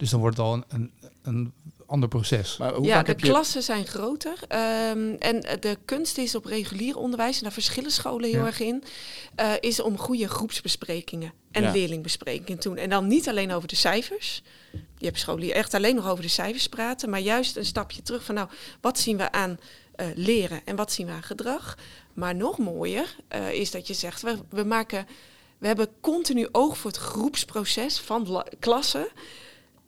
Dus 0.00 0.10
dan 0.10 0.20
wordt 0.20 0.36
het 0.36 0.46
al 0.46 0.54
een, 0.54 0.64
een, 0.68 0.92
een 1.22 1.52
ander 1.86 2.08
proces. 2.08 2.56
Maar 2.56 2.74
hoe 2.74 2.86
ja, 2.86 3.02
de 3.02 3.14
klassen 3.14 3.62
zijn 3.62 3.86
groter. 3.86 4.32
Um, 4.32 5.14
en 5.14 5.40
de 5.60 5.78
kunst 5.84 6.18
is 6.18 6.34
op 6.34 6.44
regulier 6.44 6.96
onderwijs, 6.96 7.36
en 7.36 7.42
daar 7.42 7.52
verschillen 7.52 7.90
scholen 7.90 8.30
heel 8.30 8.44
erg 8.44 8.60
in, 8.60 8.84
uh, 9.40 9.52
is 9.60 9.80
om 9.80 9.98
goede 9.98 10.28
groepsbesprekingen 10.28 11.32
en 11.50 11.62
ja. 11.62 11.70
leerlingbesprekingen 11.70 12.58
te 12.58 12.68
doen. 12.68 12.76
En 12.76 12.90
dan 12.90 13.06
niet 13.06 13.28
alleen 13.28 13.52
over 13.52 13.68
de 13.68 13.76
cijfers. 13.76 14.42
Je 14.98 15.06
hebt 15.06 15.18
scholen 15.18 15.40
die 15.40 15.52
echt 15.52 15.74
alleen 15.74 15.94
nog 15.94 16.08
over 16.08 16.22
de 16.22 16.30
cijfers 16.30 16.68
praten, 16.68 17.10
maar 17.10 17.20
juist 17.20 17.56
een 17.56 17.64
stapje 17.64 18.02
terug 18.02 18.24
van 18.24 18.34
nou, 18.34 18.48
wat 18.80 18.98
zien 18.98 19.16
we 19.16 19.32
aan 19.32 19.58
uh, 19.96 20.06
leren 20.14 20.60
en 20.64 20.76
wat 20.76 20.92
zien 20.92 21.06
we 21.06 21.12
aan 21.12 21.22
gedrag. 21.22 21.78
Maar 22.14 22.34
nog 22.34 22.58
mooier 22.58 23.16
uh, 23.34 23.52
is 23.52 23.70
dat 23.70 23.86
je 23.86 23.94
zegt, 23.94 24.22
we, 24.22 24.38
we 24.48 24.64
maken, 24.64 25.06
we 25.58 25.66
hebben 25.66 25.88
continu 26.00 26.48
oog 26.52 26.78
voor 26.78 26.90
het 26.90 27.00
groepsproces 27.00 27.98
van 27.98 28.44
klassen. 28.58 29.08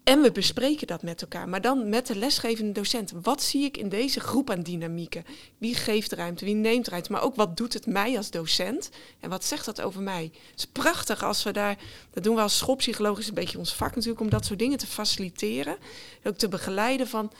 En 0.04 0.20
we 0.20 0.32
bespreken 0.32 0.86
dat 0.86 1.02
met 1.02 1.22
elkaar, 1.22 1.48
maar 1.48 1.60
dan 1.60 1.88
met 1.88 2.06
de 2.06 2.16
lesgevende 2.16 2.72
docent. 2.72 3.12
Wat 3.22 3.42
zie 3.42 3.64
ik 3.64 3.76
in 3.76 3.88
deze 3.88 4.20
groep 4.20 4.50
aan 4.50 4.62
dynamieken? 4.62 5.24
Wie 5.58 5.74
geeft 5.74 6.12
ruimte, 6.12 6.44
wie 6.44 6.54
neemt 6.54 6.88
ruimte? 6.88 7.12
Maar 7.12 7.22
ook 7.22 7.34
wat 7.34 7.56
doet 7.56 7.72
het 7.72 7.86
mij 7.86 8.16
als 8.16 8.30
docent? 8.30 8.90
En 9.20 9.30
wat 9.30 9.44
zegt 9.44 9.64
dat 9.64 9.80
over 9.80 10.02
mij? 10.02 10.30
Het 10.50 10.58
is 10.58 10.66
prachtig 10.66 11.22
als 11.22 11.42
we 11.42 11.50
daar, 11.50 11.78
dat 12.10 12.22
doen 12.22 12.34
we 12.34 12.40
als 12.40 12.58
schoolpsychologisch 12.58 13.28
een 13.28 13.34
beetje 13.34 13.58
ons 13.58 13.74
vak 13.74 13.94
natuurlijk, 13.94 14.20
om 14.20 14.30
dat 14.30 14.44
soort 14.44 14.58
dingen 14.58 14.78
te 14.78 14.86
faciliteren. 14.86 15.76
Ook 16.24 16.36
te 16.36 16.48
begeleiden 16.48 17.08
van, 17.08 17.32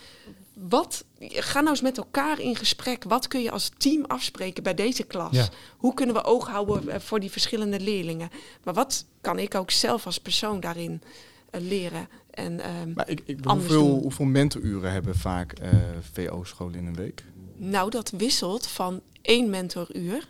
wat, 0.52 1.04
ga 1.20 1.58
nou 1.58 1.70
eens 1.70 1.80
met 1.80 1.98
elkaar 1.98 2.40
in 2.40 2.56
gesprek. 2.56 3.04
Wat 3.04 3.28
kun 3.28 3.42
je 3.42 3.50
als 3.50 3.70
team 3.76 4.04
afspreken 4.04 4.62
bij 4.62 4.74
deze 4.74 5.02
klas? 5.02 5.32
Ja. 5.32 5.48
Hoe 5.76 5.94
kunnen 5.94 6.14
we 6.14 6.24
oog 6.24 6.48
houden 6.48 6.88
eh, 6.88 7.00
voor 7.00 7.20
die 7.20 7.30
verschillende 7.30 7.80
leerlingen? 7.80 8.30
Maar 8.64 8.74
wat 8.74 9.04
kan 9.20 9.38
ik 9.38 9.54
ook 9.54 9.70
zelf 9.70 10.06
als 10.06 10.18
persoon 10.18 10.60
daarin 10.60 11.02
uh, 11.50 11.60
leren? 11.60 12.08
En, 12.32 12.70
um, 12.80 12.92
maar 12.94 13.08
ik, 13.08 13.22
ik, 13.24 13.44
hoeveel, 13.44 14.00
hoeveel 14.00 14.24
mentoruren 14.24 14.92
hebben 14.92 15.16
vaak 15.16 15.60
uh, 15.60 15.68
VO-scholen 16.12 16.74
in 16.74 16.86
een 16.86 16.94
week? 16.94 17.24
Nou, 17.56 17.90
dat 17.90 18.10
wisselt 18.10 18.66
van 18.66 19.00
één 19.22 19.50
mentoruur 19.50 20.28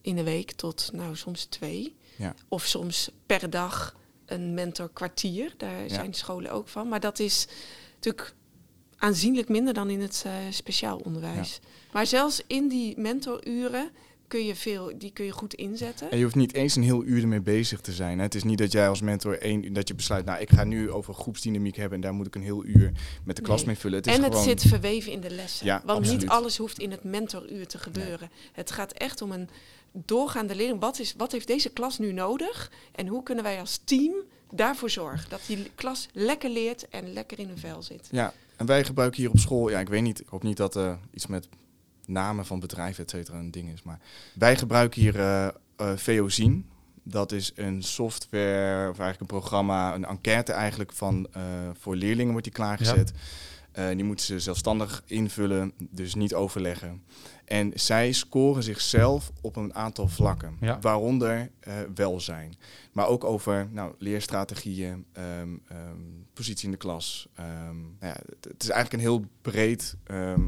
in 0.00 0.16
de 0.16 0.22
week 0.22 0.50
tot 0.50 0.90
nou, 0.92 1.16
soms 1.16 1.44
twee. 1.44 1.96
Ja. 2.16 2.34
Of 2.48 2.64
soms 2.64 3.10
per 3.26 3.50
dag 3.50 3.96
een 4.26 4.54
mentorkwartier. 4.54 5.54
Daar 5.56 5.82
ja. 5.82 5.88
zijn 5.88 6.14
scholen 6.14 6.50
ook 6.50 6.68
van. 6.68 6.88
Maar 6.88 7.00
dat 7.00 7.18
is 7.18 7.46
natuurlijk 7.94 8.34
aanzienlijk 8.96 9.48
minder 9.48 9.74
dan 9.74 9.90
in 9.90 10.00
het 10.00 10.24
uh, 10.26 10.32
speciaal 10.50 10.98
onderwijs. 10.98 11.60
Ja. 11.62 11.68
Maar 11.92 12.06
zelfs 12.06 12.42
in 12.46 12.68
die 12.68 12.98
mentoruren 12.98 13.90
kun 14.28 14.44
je 14.44 14.54
veel, 14.54 14.92
die 14.98 15.12
kun 15.12 15.24
je 15.24 15.32
goed 15.32 15.54
inzetten. 15.54 16.10
En 16.10 16.16
je 16.16 16.22
hoeft 16.22 16.36
niet 16.36 16.54
eens 16.54 16.76
een 16.76 16.82
heel 16.82 17.04
uur 17.04 17.22
ermee 17.22 17.40
bezig 17.40 17.80
te 17.80 17.92
zijn. 17.92 18.18
Hè? 18.18 18.24
Het 18.24 18.34
is 18.34 18.44
niet 18.44 18.58
dat 18.58 18.72
jij 18.72 18.88
als 18.88 19.00
mentor 19.00 19.38
één, 19.38 19.72
dat 19.72 19.88
je 19.88 19.94
besluit, 19.94 20.24
nou 20.24 20.40
ik 20.40 20.50
ga 20.50 20.64
nu 20.64 20.90
over 20.90 21.14
groepsdynamiek 21.14 21.76
hebben 21.76 21.94
en 21.94 22.00
daar 22.00 22.14
moet 22.14 22.26
ik 22.26 22.34
een 22.34 22.42
heel 22.42 22.64
uur 22.64 22.92
met 23.24 23.36
de 23.36 23.42
klas 23.42 23.64
mee 23.64 23.78
vullen. 23.78 23.98
Het 23.98 24.06
is 24.06 24.16
en 24.16 24.22
het 24.22 24.36
zit 24.36 24.62
verweven 24.62 25.12
in 25.12 25.20
de 25.20 25.30
lessen. 25.30 25.66
Ja, 25.66 25.82
want 25.84 26.10
niet 26.10 26.28
alles 26.28 26.56
hoeft 26.56 26.78
in 26.78 26.90
het 26.90 27.04
mentoruur 27.04 27.66
te 27.66 27.78
gebeuren. 27.78 28.30
Het 28.52 28.70
gaat 28.70 28.92
echt 28.92 29.22
om 29.22 29.32
een 29.32 29.48
doorgaande 29.92 30.54
leerling. 30.54 30.80
Wat, 30.80 30.98
is, 30.98 31.14
wat 31.16 31.32
heeft 31.32 31.46
deze 31.46 31.70
klas 31.70 31.98
nu 31.98 32.12
nodig? 32.12 32.72
En 32.94 33.06
hoe 33.06 33.22
kunnen 33.22 33.44
wij 33.44 33.60
als 33.60 33.80
team 33.84 34.14
daarvoor 34.50 34.90
zorgen 34.90 35.30
dat 35.30 35.40
die 35.46 35.70
klas 35.74 36.08
lekker 36.12 36.50
leert 36.50 36.88
en 36.88 37.12
lekker 37.12 37.38
in 37.38 37.48
hun 37.48 37.58
vel 37.58 37.82
zit? 37.82 38.08
Ja, 38.10 38.32
en 38.56 38.66
wij 38.66 38.84
gebruiken 38.84 39.20
hier 39.20 39.30
op 39.30 39.38
school, 39.38 39.70
ja 39.70 39.80
ik 39.80 39.88
weet 39.88 40.02
niet, 40.02 40.20
ik 40.20 40.28
hoop 40.28 40.42
niet 40.42 40.56
dat 40.56 40.76
uh, 40.76 40.92
iets 41.14 41.26
met 41.26 41.48
namen 42.08 42.46
van 42.46 42.60
bedrijven, 42.60 43.04
et 43.04 43.10
cetera, 43.10 43.38
een 43.38 43.50
ding 43.50 43.72
is. 43.72 43.82
Maar 43.82 43.98
wij 44.34 44.56
gebruiken 44.56 45.00
hier 45.00 45.14
uh. 45.96 46.66
Dat 47.02 47.32
is 47.32 47.52
een 47.54 47.82
software, 47.82 48.90
of 48.90 48.98
eigenlijk 48.98 49.20
een 49.20 49.38
programma, 49.38 49.94
een 49.94 50.04
enquête 50.04 50.52
eigenlijk 50.52 50.92
van 50.92 51.26
uh, 51.36 51.42
voor 51.78 51.96
leerlingen 51.96 52.30
wordt 52.30 52.44
die 52.44 52.54
klaargezet. 52.54 53.12
Die 53.86 54.04
moeten 54.04 54.26
ze 54.26 54.40
zelfstandig 54.40 55.02
invullen, 55.06 55.72
dus 55.90 56.14
niet 56.14 56.34
overleggen. 56.34 57.02
En 57.44 57.72
zij 57.74 58.12
scoren 58.12 58.62
zichzelf 58.62 59.32
op 59.40 59.56
een 59.56 59.74
aantal 59.74 60.08
vlakken, 60.08 60.58
waaronder 60.80 61.50
uh, 61.68 61.74
welzijn. 61.94 62.54
Maar 62.92 63.06
ook 63.06 63.24
over 63.24 63.68
nou, 63.70 63.94
leerstrategieën, 63.98 65.04
um, 65.40 65.62
um, 65.72 66.26
positie 66.32 66.64
in 66.64 66.70
de 66.70 66.76
klas. 66.76 67.28
Um, 67.68 67.96
ja, 68.00 68.16
het, 68.40 68.62
is 68.62 68.68
eigenlijk 68.68 68.92
een 68.92 69.08
heel 69.08 69.24
breed 69.42 69.96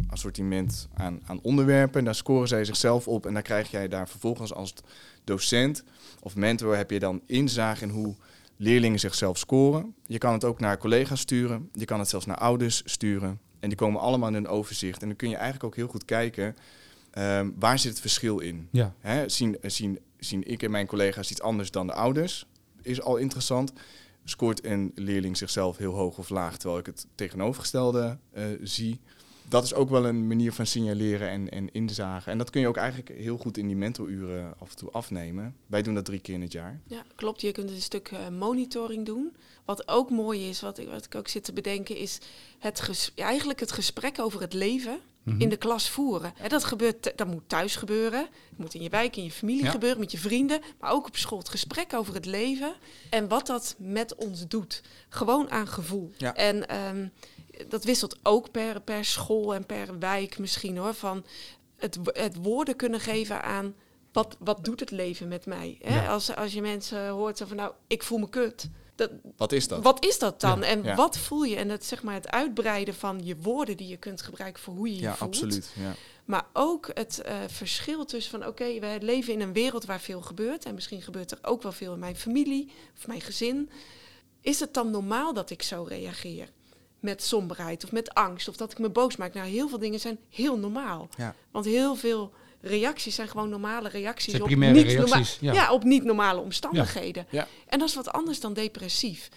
assortiment 0.09 0.89
aan, 0.95 1.20
aan 1.26 1.41
onderwerpen. 1.43 2.05
Daar 2.05 2.14
scoren 2.14 2.49
zij 2.49 2.64
zichzelf 2.64 3.09
op 3.09 3.26
en 3.26 3.33
dan 3.35 3.43
krijg 3.43 3.70
jij 3.70 3.89
daar 3.89 4.09
vervolgens 4.09 4.55
als 4.55 4.74
docent 5.24 5.85
of 6.22 6.37
mentor 6.37 6.76
heb 6.76 6.91
je 6.91 6.99
dan 6.99 7.22
inzage 7.26 7.85
in 7.85 7.91
hoe 7.91 8.14
leerlingen 8.61 8.99
zichzelf 8.99 9.39
scoren. 9.39 9.95
Je 10.07 10.19
kan 10.19 10.33
het 10.33 10.45
ook 10.45 10.61
naar 10.61 10.79
collega's 10.79 11.21
sturen, 11.21 11.69
je 11.73 11.85
kan 11.85 11.99
het 11.99 12.09
zelfs 12.09 12.27
naar 12.27 12.39
ouders 12.39 12.83
sturen. 12.85 13.41
En 13.61 13.69
die 13.69 13.79
komen 13.79 14.01
allemaal 14.01 14.29
in 14.29 14.35
een 14.35 14.49
overzicht. 14.49 15.03
En 15.03 15.09
dan 15.09 15.17
kun 15.17 15.29
je 15.29 15.35
eigenlijk 15.35 15.65
ook 15.65 15.77
heel 15.77 15.89
goed 15.89 16.05
kijken 16.05 16.57
Um, 17.19 17.55
waar 17.59 17.79
zit 17.79 17.91
het 17.91 18.01
verschil 18.01 18.39
in? 18.39 18.69
Ja. 18.71 18.95
Zien, 19.27 19.57
zien, 19.63 19.99
zien 20.19 20.51
ik 20.51 20.63
en 20.63 20.71
mijn 20.71 20.87
collega's 20.87 21.31
iets 21.31 21.43
anders 21.43 21.71
dan 21.71 21.87
de 21.87 21.93
ouders? 21.93 22.47
Is 22.83 23.03
al 23.03 23.17
interessant. 23.17 23.73
Scoort 24.25 24.65
een 24.65 24.93
leerling 24.95 25.37
zichzelf 25.37 25.77
heel 25.77 25.95
hoog 25.95 26.19
of 26.19 26.29
laag, 26.29 26.57
terwijl 26.57 26.81
ik 26.81 26.87
het 26.87 27.07
tegenovergestelde 27.15 28.19
uh, 28.35 28.45
zie? 28.63 29.01
Dat 29.51 29.64
is 29.64 29.74
ook 29.74 29.90
wel 29.90 30.07
een 30.07 30.26
manier 30.26 30.53
van 30.53 30.66
signaleren 30.66 31.28
en, 31.28 31.48
en 31.48 31.72
inzagen. 31.72 32.32
En 32.32 32.38
dat 32.38 32.51
kun 32.51 32.61
je 32.61 32.68
ook 32.68 32.76
eigenlijk 32.76 33.09
heel 33.09 33.36
goed 33.36 33.57
in 33.57 33.66
die 33.66 33.76
mentoruren 33.76 34.55
af 34.59 34.70
en 34.70 34.76
toe 34.76 34.90
afnemen. 34.90 35.57
Wij 35.66 35.82
doen 35.82 35.94
dat 35.94 36.05
drie 36.05 36.20
keer 36.20 36.34
in 36.34 36.42
het 36.42 36.53
jaar. 36.53 36.80
Ja, 36.86 37.03
klopt. 37.14 37.40
Je 37.40 37.53
kunt 37.53 37.70
een 37.70 37.80
stuk 37.80 38.11
uh, 38.11 38.28
monitoring 38.28 39.07
doen. 39.07 39.36
Wat 39.64 39.88
ook 39.88 40.11
mooi 40.11 40.48
is, 40.48 40.61
wat 40.61 40.78
ik, 40.78 40.88
wat 40.88 41.05
ik 41.05 41.14
ook 41.14 41.28
zit 41.28 41.44
te 41.44 41.53
bedenken, 41.53 41.96
is 41.96 42.18
het 42.59 43.12
eigenlijk 43.14 43.61
het 43.61 43.72
gesprek 43.72 44.18
over 44.18 44.40
het 44.40 44.53
leven 44.53 45.01
in 45.24 45.32
mhm. 45.32 45.48
de 45.48 45.57
klas 45.57 45.90
voeren. 45.90 46.32
dat, 46.48 46.64
gebeurt, 46.64 47.12
dat 47.16 47.26
moet 47.26 47.48
thuis 47.48 47.76
gebeuren. 47.76 48.20
Het 48.20 48.59
moet 48.59 48.74
in 48.74 48.82
je 48.82 48.88
wijk, 48.88 49.16
in 49.16 49.24
je 49.24 49.30
familie 49.30 49.66
gebeuren, 49.66 50.01
met 50.01 50.12
je 50.12 50.18
vrienden. 50.18 50.61
Maar 50.80 50.92
ook 50.92 51.07
op 51.07 51.16
school. 51.16 51.38
Het 51.38 51.48
gesprek 51.48 51.94
over 51.94 52.14
het 52.14 52.24
leven. 52.24 52.74
En 53.11 53.28
wat 53.28 53.46
dat 53.46 53.74
met 53.78 54.14
ons 54.14 54.48
doet. 54.48 54.82
Gewoon 55.09 55.51
aan 55.51 55.66
gevoel. 55.66 56.11
En 56.34 56.68
ehm, 56.68 57.07
dat 57.69 57.85
wisselt 57.85 58.19
ook 58.23 58.51
per, 58.51 58.81
per 58.81 59.05
school 59.05 59.55
en 59.55 59.67
per 59.67 59.99
wijk 59.99 60.39
misschien 60.39 60.77
hoor. 60.77 60.95
Van 60.95 61.25
het, 61.77 61.99
het 62.05 62.37
woorden 62.43 62.77
kunnen 62.77 63.01
geven 63.01 63.43
aan 63.43 63.75
wat, 64.13 64.37
wat 64.39 64.65
doet 64.65 64.81
het 64.81 64.91
leven 64.91 65.29
met 65.29 65.47
mij? 65.47 65.79
Hè? 65.83 66.09
Als, 66.09 66.37
als 66.37 66.53
je 66.53 66.61
mensen 66.61 67.09
hoort 67.09 67.43
van 67.47 67.57
nou, 67.57 67.73
ik 67.87 68.03
voel 68.03 68.19
me 68.19 68.29
kut 68.29 68.69
wat 69.37 69.53
is 69.53 69.69
dat? 69.69 69.83
Wat 69.83 70.05
is 70.05 70.19
dat 70.19 70.41
dan? 70.41 70.63
en 70.63 70.97
wat 70.97 71.19
voel 71.19 71.43
je? 71.43 71.57
En 71.57 71.69
het, 71.69 71.85
zeg 71.85 72.03
maar, 72.03 72.15
het 72.15 72.31
uitbreiden 72.31 72.95
van 72.95 73.21
je 73.25 73.37
woorden 73.37 73.77
die 73.77 73.89
je 73.89 73.97
kunt 73.97 74.23
gebruiken 74.23 74.63
voor 74.63 74.75
hoe 74.75 74.89
je 74.89 74.95
je 74.95 75.01
ja, 75.01 75.17
voelt. 75.17 75.35
Absoluut, 75.35 75.73
ja, 75.75 75.95
Maar 76.25 76.47
ook 76.53 76.91
het 76.95 77.23
uh, 77.27 77.35
verschil 77.47 78.05
tussen 78.05 78.31
van 78.31 78.41
oké, 78.41 78.49
okay, 78.49 78.81
wij 78.81 79.01
leven 79.01 79.33
in 79.33 79.41
een 79.41 79.53
wereld 79.53 79.85
waar 79.85 80.01
veel 80.01 80.21
gebeurt. 80.21 80.65
En 80.65 80.75
misschien 80.75 81.03
gebeurt 81.03 81.31
er 81.31 81.39
ook 81.43 81.63
wel 81.63 81.73
veel 81.73 81.93
in 81.93 81.99
mijn 81.99 82.17
familie 82.17 82.73
of 82.99 83.07
mijn 83.07 83.21
gezin. 83.21 83.71
Is 84.41 84.61
het 84.61 84.75
dan 84.75 84.91
normaal 84.91 85.35
dat 85.35 85.51
ik 85.51 85.63
zo 85.63 85.83
reageer? 85.83 86.49
Met 87.01 87.22
somberheid 87.22 87.84
of 87.84 87.92
met 87.92 88.14
angst 88.14 88.48
of 88.48 88.57
dat 88.57 88.72
ik 88.72 88.78
me 88.78 88.88
boos 88.88 89.16
maak. 89.16 89.34
Nou, 89.34 89.48
heel 89.48 89.68
veel 89.68 89.78
dingen 89.78 90.01
zijn 90.01 90.18
heel 90.28 90.59
normaal. 90.59 91.09
Ja. 91.16 91.34
Want 91.51 91.64
heel 91.64 91.94
veel 91.94 92.32
reacties 92.61 93.14
zijn 93.14 93.28
gewoon 93.28 93.48
normale 93.48 93.88
reacties. 93.88 94.40
op 94.40 94.48
niet 94.48 94.86
reacties, 94.86 95.38
ja. 95.40 95.72
op 95.72 95.84
niet 95.84 96.05
normale 96.05 96.40
omstandigheden. 96.40 97.26
Ja. 97.30 97.46
En 97.66 97.78
dat 97.78 97.88
is 97.88 97.94
wat 97.94 98.12
anders 98.12 98.40
dan 98.40 98.53
depressief. 98.53 99.28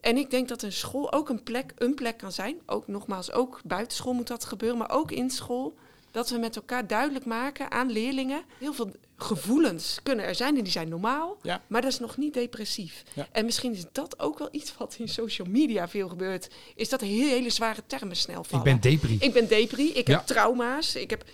En 0.00 0.16
ik 0.16 0.30
denk 0.30 0.48
dat 0.48 0.62
een 0.62 0.72
school 0.72 1.12
ook 1.12 1.28
een 1.28 1.42
plek, 1.42 1.72
een 1.76 1.94
plek 1.94 2.18
kan 2.18 2.32
zijn. 2.32 2.60
Ook 2.66 2.88
nogmaals, 2.88 3.32
ook 3.32 3.60
buitenschool 3.64 4.12
moet 4.12 4.26
dat 4.26 4.44
gebeuren, 4.44 4.78
maar 4.78 4.90
ook 4.90 5.10
in 5.10 5.30
school. 5.30 5.74
Dat 6.10 6.30
we 6.30 6.38
met 6.38 6.56
elkaar 6.56 6.86
duidelijk 6.86 7.24
maken 7.24 7.70
aan 7.70 7.90
leerlingen. 7.90 8.42
Heel 8.58 8.72
veel 8.72 8.90
gevoelens 9.16 9.98
kunnen 10.02 10.24
er 10.24 10.34
zijn 10.34 10.56
en 10.56 10.62
die 10.62 10.72
zijn 10.72 10.88
normaal. 10.88 11.38
Ja. 11.42 11.62
Maar 11.66 11.82
dat 11.82 11.92
is 11.92 11.98
nog 11.98 12.16
niet 12.16 12.34
depressief. 12.34 13.02
Ja. 13.14 13.28
En 13.32 13.44
misschien 13.44 13.72
is 13.72 13.84
dat 13.92 14.20
ook 14.20 14.38
wel 14.38 14.48
iets 14.50 14.76
wat 14.76 14.96
in 14.98 15.08
social 15.08 15.48
media 15.50 15.88
veel 15.88 16.08
gebeurt. 16.08 16.50
Is 16.74 16.88
dat 16.88 17.00
hele, 17.00 17.30
hele 17.30 17.50
zware 17.50 17.82
termen 17.86 18.16
snel 18.16 18.44
vallen. 18.44 18.66
Ik 18.66 18.80
ben 18.80 18.90
depri. 18.90 19.16
Ik 19.20 19.32
ben 19.32 19.48
depri. 19.48 19.92
Ik 19.92 20.06
heb 20.06 20.26
trauma's. 20.26 20.94
Ik 20.94 21.10
heb 21.10 21.24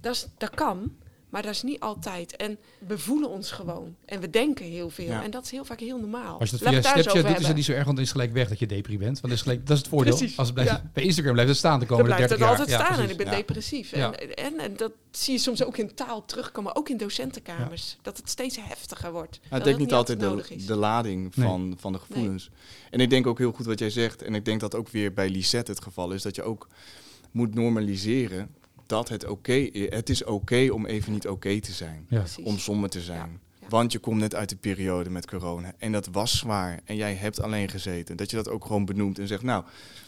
dat, 0.00 0.28
dat 0.38 0.50
kan, 0.50 0.96
maar 1.36 1.44
dat 1.44 1.54
is 1.54 1.62
niet 1.62 1.80
altijd. 1.80 2.36
En 2.36 2.58
we 2.86 2.98
voelen 2.98 3.28
ons 3.28 3.50
gewoon. 3.50 3.96
En 4.04 4.20
we 4.20 4.30
denken 4.30 4.64
heel 4.64 4.90
veel. 4.90 5.10
En 5.10 5.30
dat 5.30 5.44
is 5.44 5.50
heel 5.50 5.64
vaak 5.64 5.80
heel 5.80 5.98
normaal. 5.98 6.38
Als 6.38 6.50
je 6.50 6.56
dat 6.58 6.68
via 6.68 6.80
Snapchat 6.82 7.26
doet, 7.26 7.40
is 7.40 7.46
het 7.46 7.56
niet 7.56 7.64
zo 7.64 7.72
erg, 7.72 7.84
want 7.84 7.96
het 7.96 8.06
is 8.06 8.12
gelijk 8.12 8.32
weg 8.32 8.48
dat 8.48 8.58
je 8.58 8.66
depri 8.66 8.98
bent. 8.98 9.20
Want 9.20 9.22
dat 9.22 9.32
is, 9.32 9.42
gelijk, 9.42 9.66
dat 9.66 9.76
is 9.76 9.82
het 9.82 9.88
voordeel. 9.88 10.16
Precies. 10.16 10.36
Als 10.36 10.46
het 10.46 10.54
blijft, 10.56 10.92
Bij 10.92 11.02
Instagram 11.02 11.32
blijft 11.32 11.50
het 11.50 11.58
staan 11.58 11.80
de 11.80 11.86
komende 11.86 12.16
30 12.16 12.38
jaar. 12.38 12.48
Dan 12.48 12.56
blijft 12.56 12.70
het 12.70 12.80
altijd 12.80 12.96
staan 12.96 13.04
en 13.04 13.10
ik 13.10 13.16
ben 13.16 13.36
depressief. 13.36 13.92
En, 13.92 14.36
en, 14.36 14.58
en, 14.58 14.76
dat 14.76 14.92
zie 15.10 15.32
je 15.32 15.38
soms 15.38 15.64
ook 15.64 15.76
in 15.76 15.94
taal 15.94 16.24
terugkomen, 16.24 16.76
ook 16.76 16.88
in 16.88 16.96
docentenkamers. 16.96 17.96
Dat 18.02 18.16
het 18.16 18.30
steeds 18.30 18.58
heftiger 18.60 19.12
wordt. 19.12 19.40
ik 19.50 19.64
denk 19.64 19.78
niet 19.78 19.92
altijd 19.92 20.20
de, 20.20 20.64
de, 20.66 20.76
lading 20.76 21.34
van, 21.34 21.76
van 21.78 21.92
de 21.92 21.98
gevoelens. 21.98 22.50
En 22.90 23.00
ik 23.00 23.10
denk 23.10 23.26
ook 23.26 23.38
heel 23.38 23.52
goed 23.52 23.66
wat 23.66 23.78
jij 23.78 23.90
zegt. 23.90 24.22
En 24.22 24.34
ik 24.34 24.44
denk 24.44 24.60
dat 24.60 24.74
ook 24.74 24.88
weer 24.88 25.12
bij 25.12 25.30
Lisette 25.30 25.70
het 25.70 25.82
geval 25.82 26.12
is. 26.12 26.22
Dat 26.22 26.34
je 26.36 26.42
ook 26.42 26.68
moet 27.30 27.54
normaliseren 27.54 28.50
dat 28.86 29.08
het 29.08 29.26
oké 29.26 29.52
is. 29.52 29.94
Het 29.94 30.08
is 30.08 30.24
oké 30.24 30.68
om 30.72 30.86
even 30.86 31.12
niet 31.12 31.28
oké 31.28 31.60
te 31.60 31.72
zijn. 31.72 32.08
Om 32.42 32.58
somber 32.58 32.90
te 32.90 33.00
zijn. 33.00 33.40
Want 33.68 33.92
je 33.92 33.98
komt 33.98 34.20
net 34.20 34.34
uit 34.34 34.48
de 34.48 34.56
periode 34.56 35.10
met 35.10 35.26
corona. 35.26 35.72
En 35.78 35.92
dat 35.92 36.08
was 36.12 36.38
zwaar. 36.38 36.80
En 36.84 36.96
jij 36.96 37.14
hebt 37.14 37.40
alleen 37.40 37.68
gezeten. 37.68 38.16
Dat 38.16 38.30
je 38.30 38.36
dat 38.36 38.48
ook 38.48 38.64
gewoon 38.64 38.84
benoemt 38.84 39.18
en 39.18 39.26
zegt, 39.26 39.42
nou... 39.42 39.64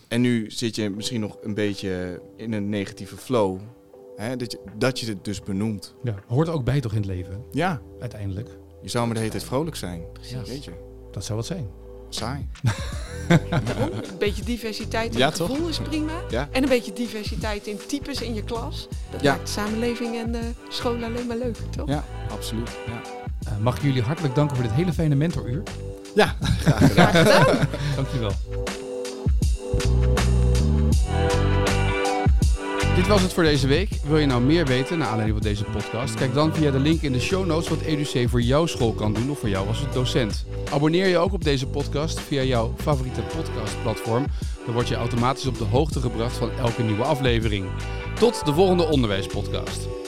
En 0.08 0.20
nu 0.20 0.50
zit 0.50 0.74
je 0.74 0.90
misschien 0.90 1.20
nog 1.20 1.38
een 1.42 1.54
beetje 1.54 2.22
in 2.36 2.52
een 2.52 2.68
negatieve 2.68 3.16
flow. 3.16 3.58
Hè? 4.16 4.36
Dat, 4.36 4.52
je, 4.52 4.60
dat 4.78 5.00
je 5.00 5.06
het 5.06 5.24
dus 5.24 5.42
benoemt. 5.42 5.94
Ja, 6.02 6.14
hoort 6.26 6.48
ook 6.48 6.64
bij 6.64 6.80
toch 6.80 6.92
in 6.92 6.98
het 6.98 7.06
leven? 7.06 7.44
Ja. 7.50 7.80
Uiteindelijk. 8.00 8.48
Je 8.82 8.88
zou 8.88 9.04
maar 9.04 9.14
de 9.14 9.20
hele 9.20 9.32
tijd 9.32 9.44
vrolijk 9.44 9.76
zijn. 9.76 10.02
Precies. 10.12 10.48
Weet 10.48 10.64
je. 10.64 10.72
Dat 11.10 11.24
zou 11.24 11.38
wat 11.38 11.46
zijn 11.46 11.87
saai. 12.08 12.48
een 13.28 14.18
beetje 14.18 14.44
diversiteit 14.44 15.12
in 15.12 15.18
ja, 15.18 15.28
het 15.28 15.40
gevoel 15.40 15.68
is 15.68 15.78
prima. 15.78 16.12
Ja. 16.30 16.48
En 16.52 16.62
een 16.62 16.68
beetje 16.68 16.92
diversiteit 16.92 17.66
in 17.66 17.78
types 17.86 18.20
in 18.20 18.34
je 18.34 18.44
klas. 18.44 18.88
Dat 19.10 19.22
maakt 19.22 19.46
de 19.46 19.52
samenleving 19.52 20.16
en 20.16 20.32
de 20.32 20.50
school 20.68 21.04
alleen 21.04 21.26
maar 21.26 21.36
leuker, 21.36 21.68
toch? 21.70 21.88
Ja, 21.88 22.04
absoluut. 22.30 22.70
Ja. 22.86 23.00
Uh, 23.52 23.58
mag 23.58 23.76
ik 23.76 23.82
jullie 23.82 24.02
hartelijk 24.02 24.34
danken 24.34 24.56
voor 24.56 24.64
dit 24.64 24.74
hele 24.74 24.92
fijne 24.92 25.14
mentoruur. 25.14 25.62
Ja, 26.14 26.36
graag 26.40 26.88
gedaan. 26.88 27.08
graag 27.10 27.44
gedaan. 27.44 27.68
Dankjewel. 27.96 28.32
Dit 32.98 33.06
was 33.06 33.22
het 33.22 33.32
voor 33.32 33.42
deze 33.42 33.66
week. 33.66 33.90
Wil 34.06 34.18
je 34.18 34.26
nou 34.26 34.42
meer 34.42 34.66
weten 34.66 34.98
naar 34.98 35.08
aanleiding 35.08 35.38
van 35.38 35.48
deze 35.48 35.64
podcast? 35.64 36.14
Kijk 36.14 36.34
dan 36.34 36.54
via 36.54 36.70
de 36.70 36.78
link 36.78 37.02
in 37.02 37.12
de 37.12 37.20
show 37.20 37.46
notes 37.46 37.68
wat 37.68 37.80
EduC 37.80 38.28
voor 38.28 38.42
jouw 38.42 38.66
school 38.66 38.92
kan 38.92 39.12
doen 39.12 39.30
of 39.30 39.38
voor 39.38 39.48
jou 39.48 39.68
als 39.68 39.92
docent. 39.92 40.46
Abonneer 40.72 41.06
je 41.06 41.18
ook 41.18 41.32
op 41.32 41.44
deze 41.44 41.66
podcast 41.66 42.20
via 42.20 42.42
jouw 42.42 42.74
favoriete 42.76 43.20
podcastplatform. 43.20 44.26
Dan 44.64 44.74
word 44.74 44.88
je 44.88 44.94
automatisch 44.94 45.46
op 45.46 45.58
de 45.58 45.64
hoogte 45.64 46.00
gebracht 46.00 46.36
van 46.36 46.50
elke 46.50 46.82
nieuwe 46.82 47.04
aflevering. 47.04 47.66
Tot 48.18 48.42
de 48.44 48.52
volgende 48.52 48.86
onderwijspodcast. 48.86 50.07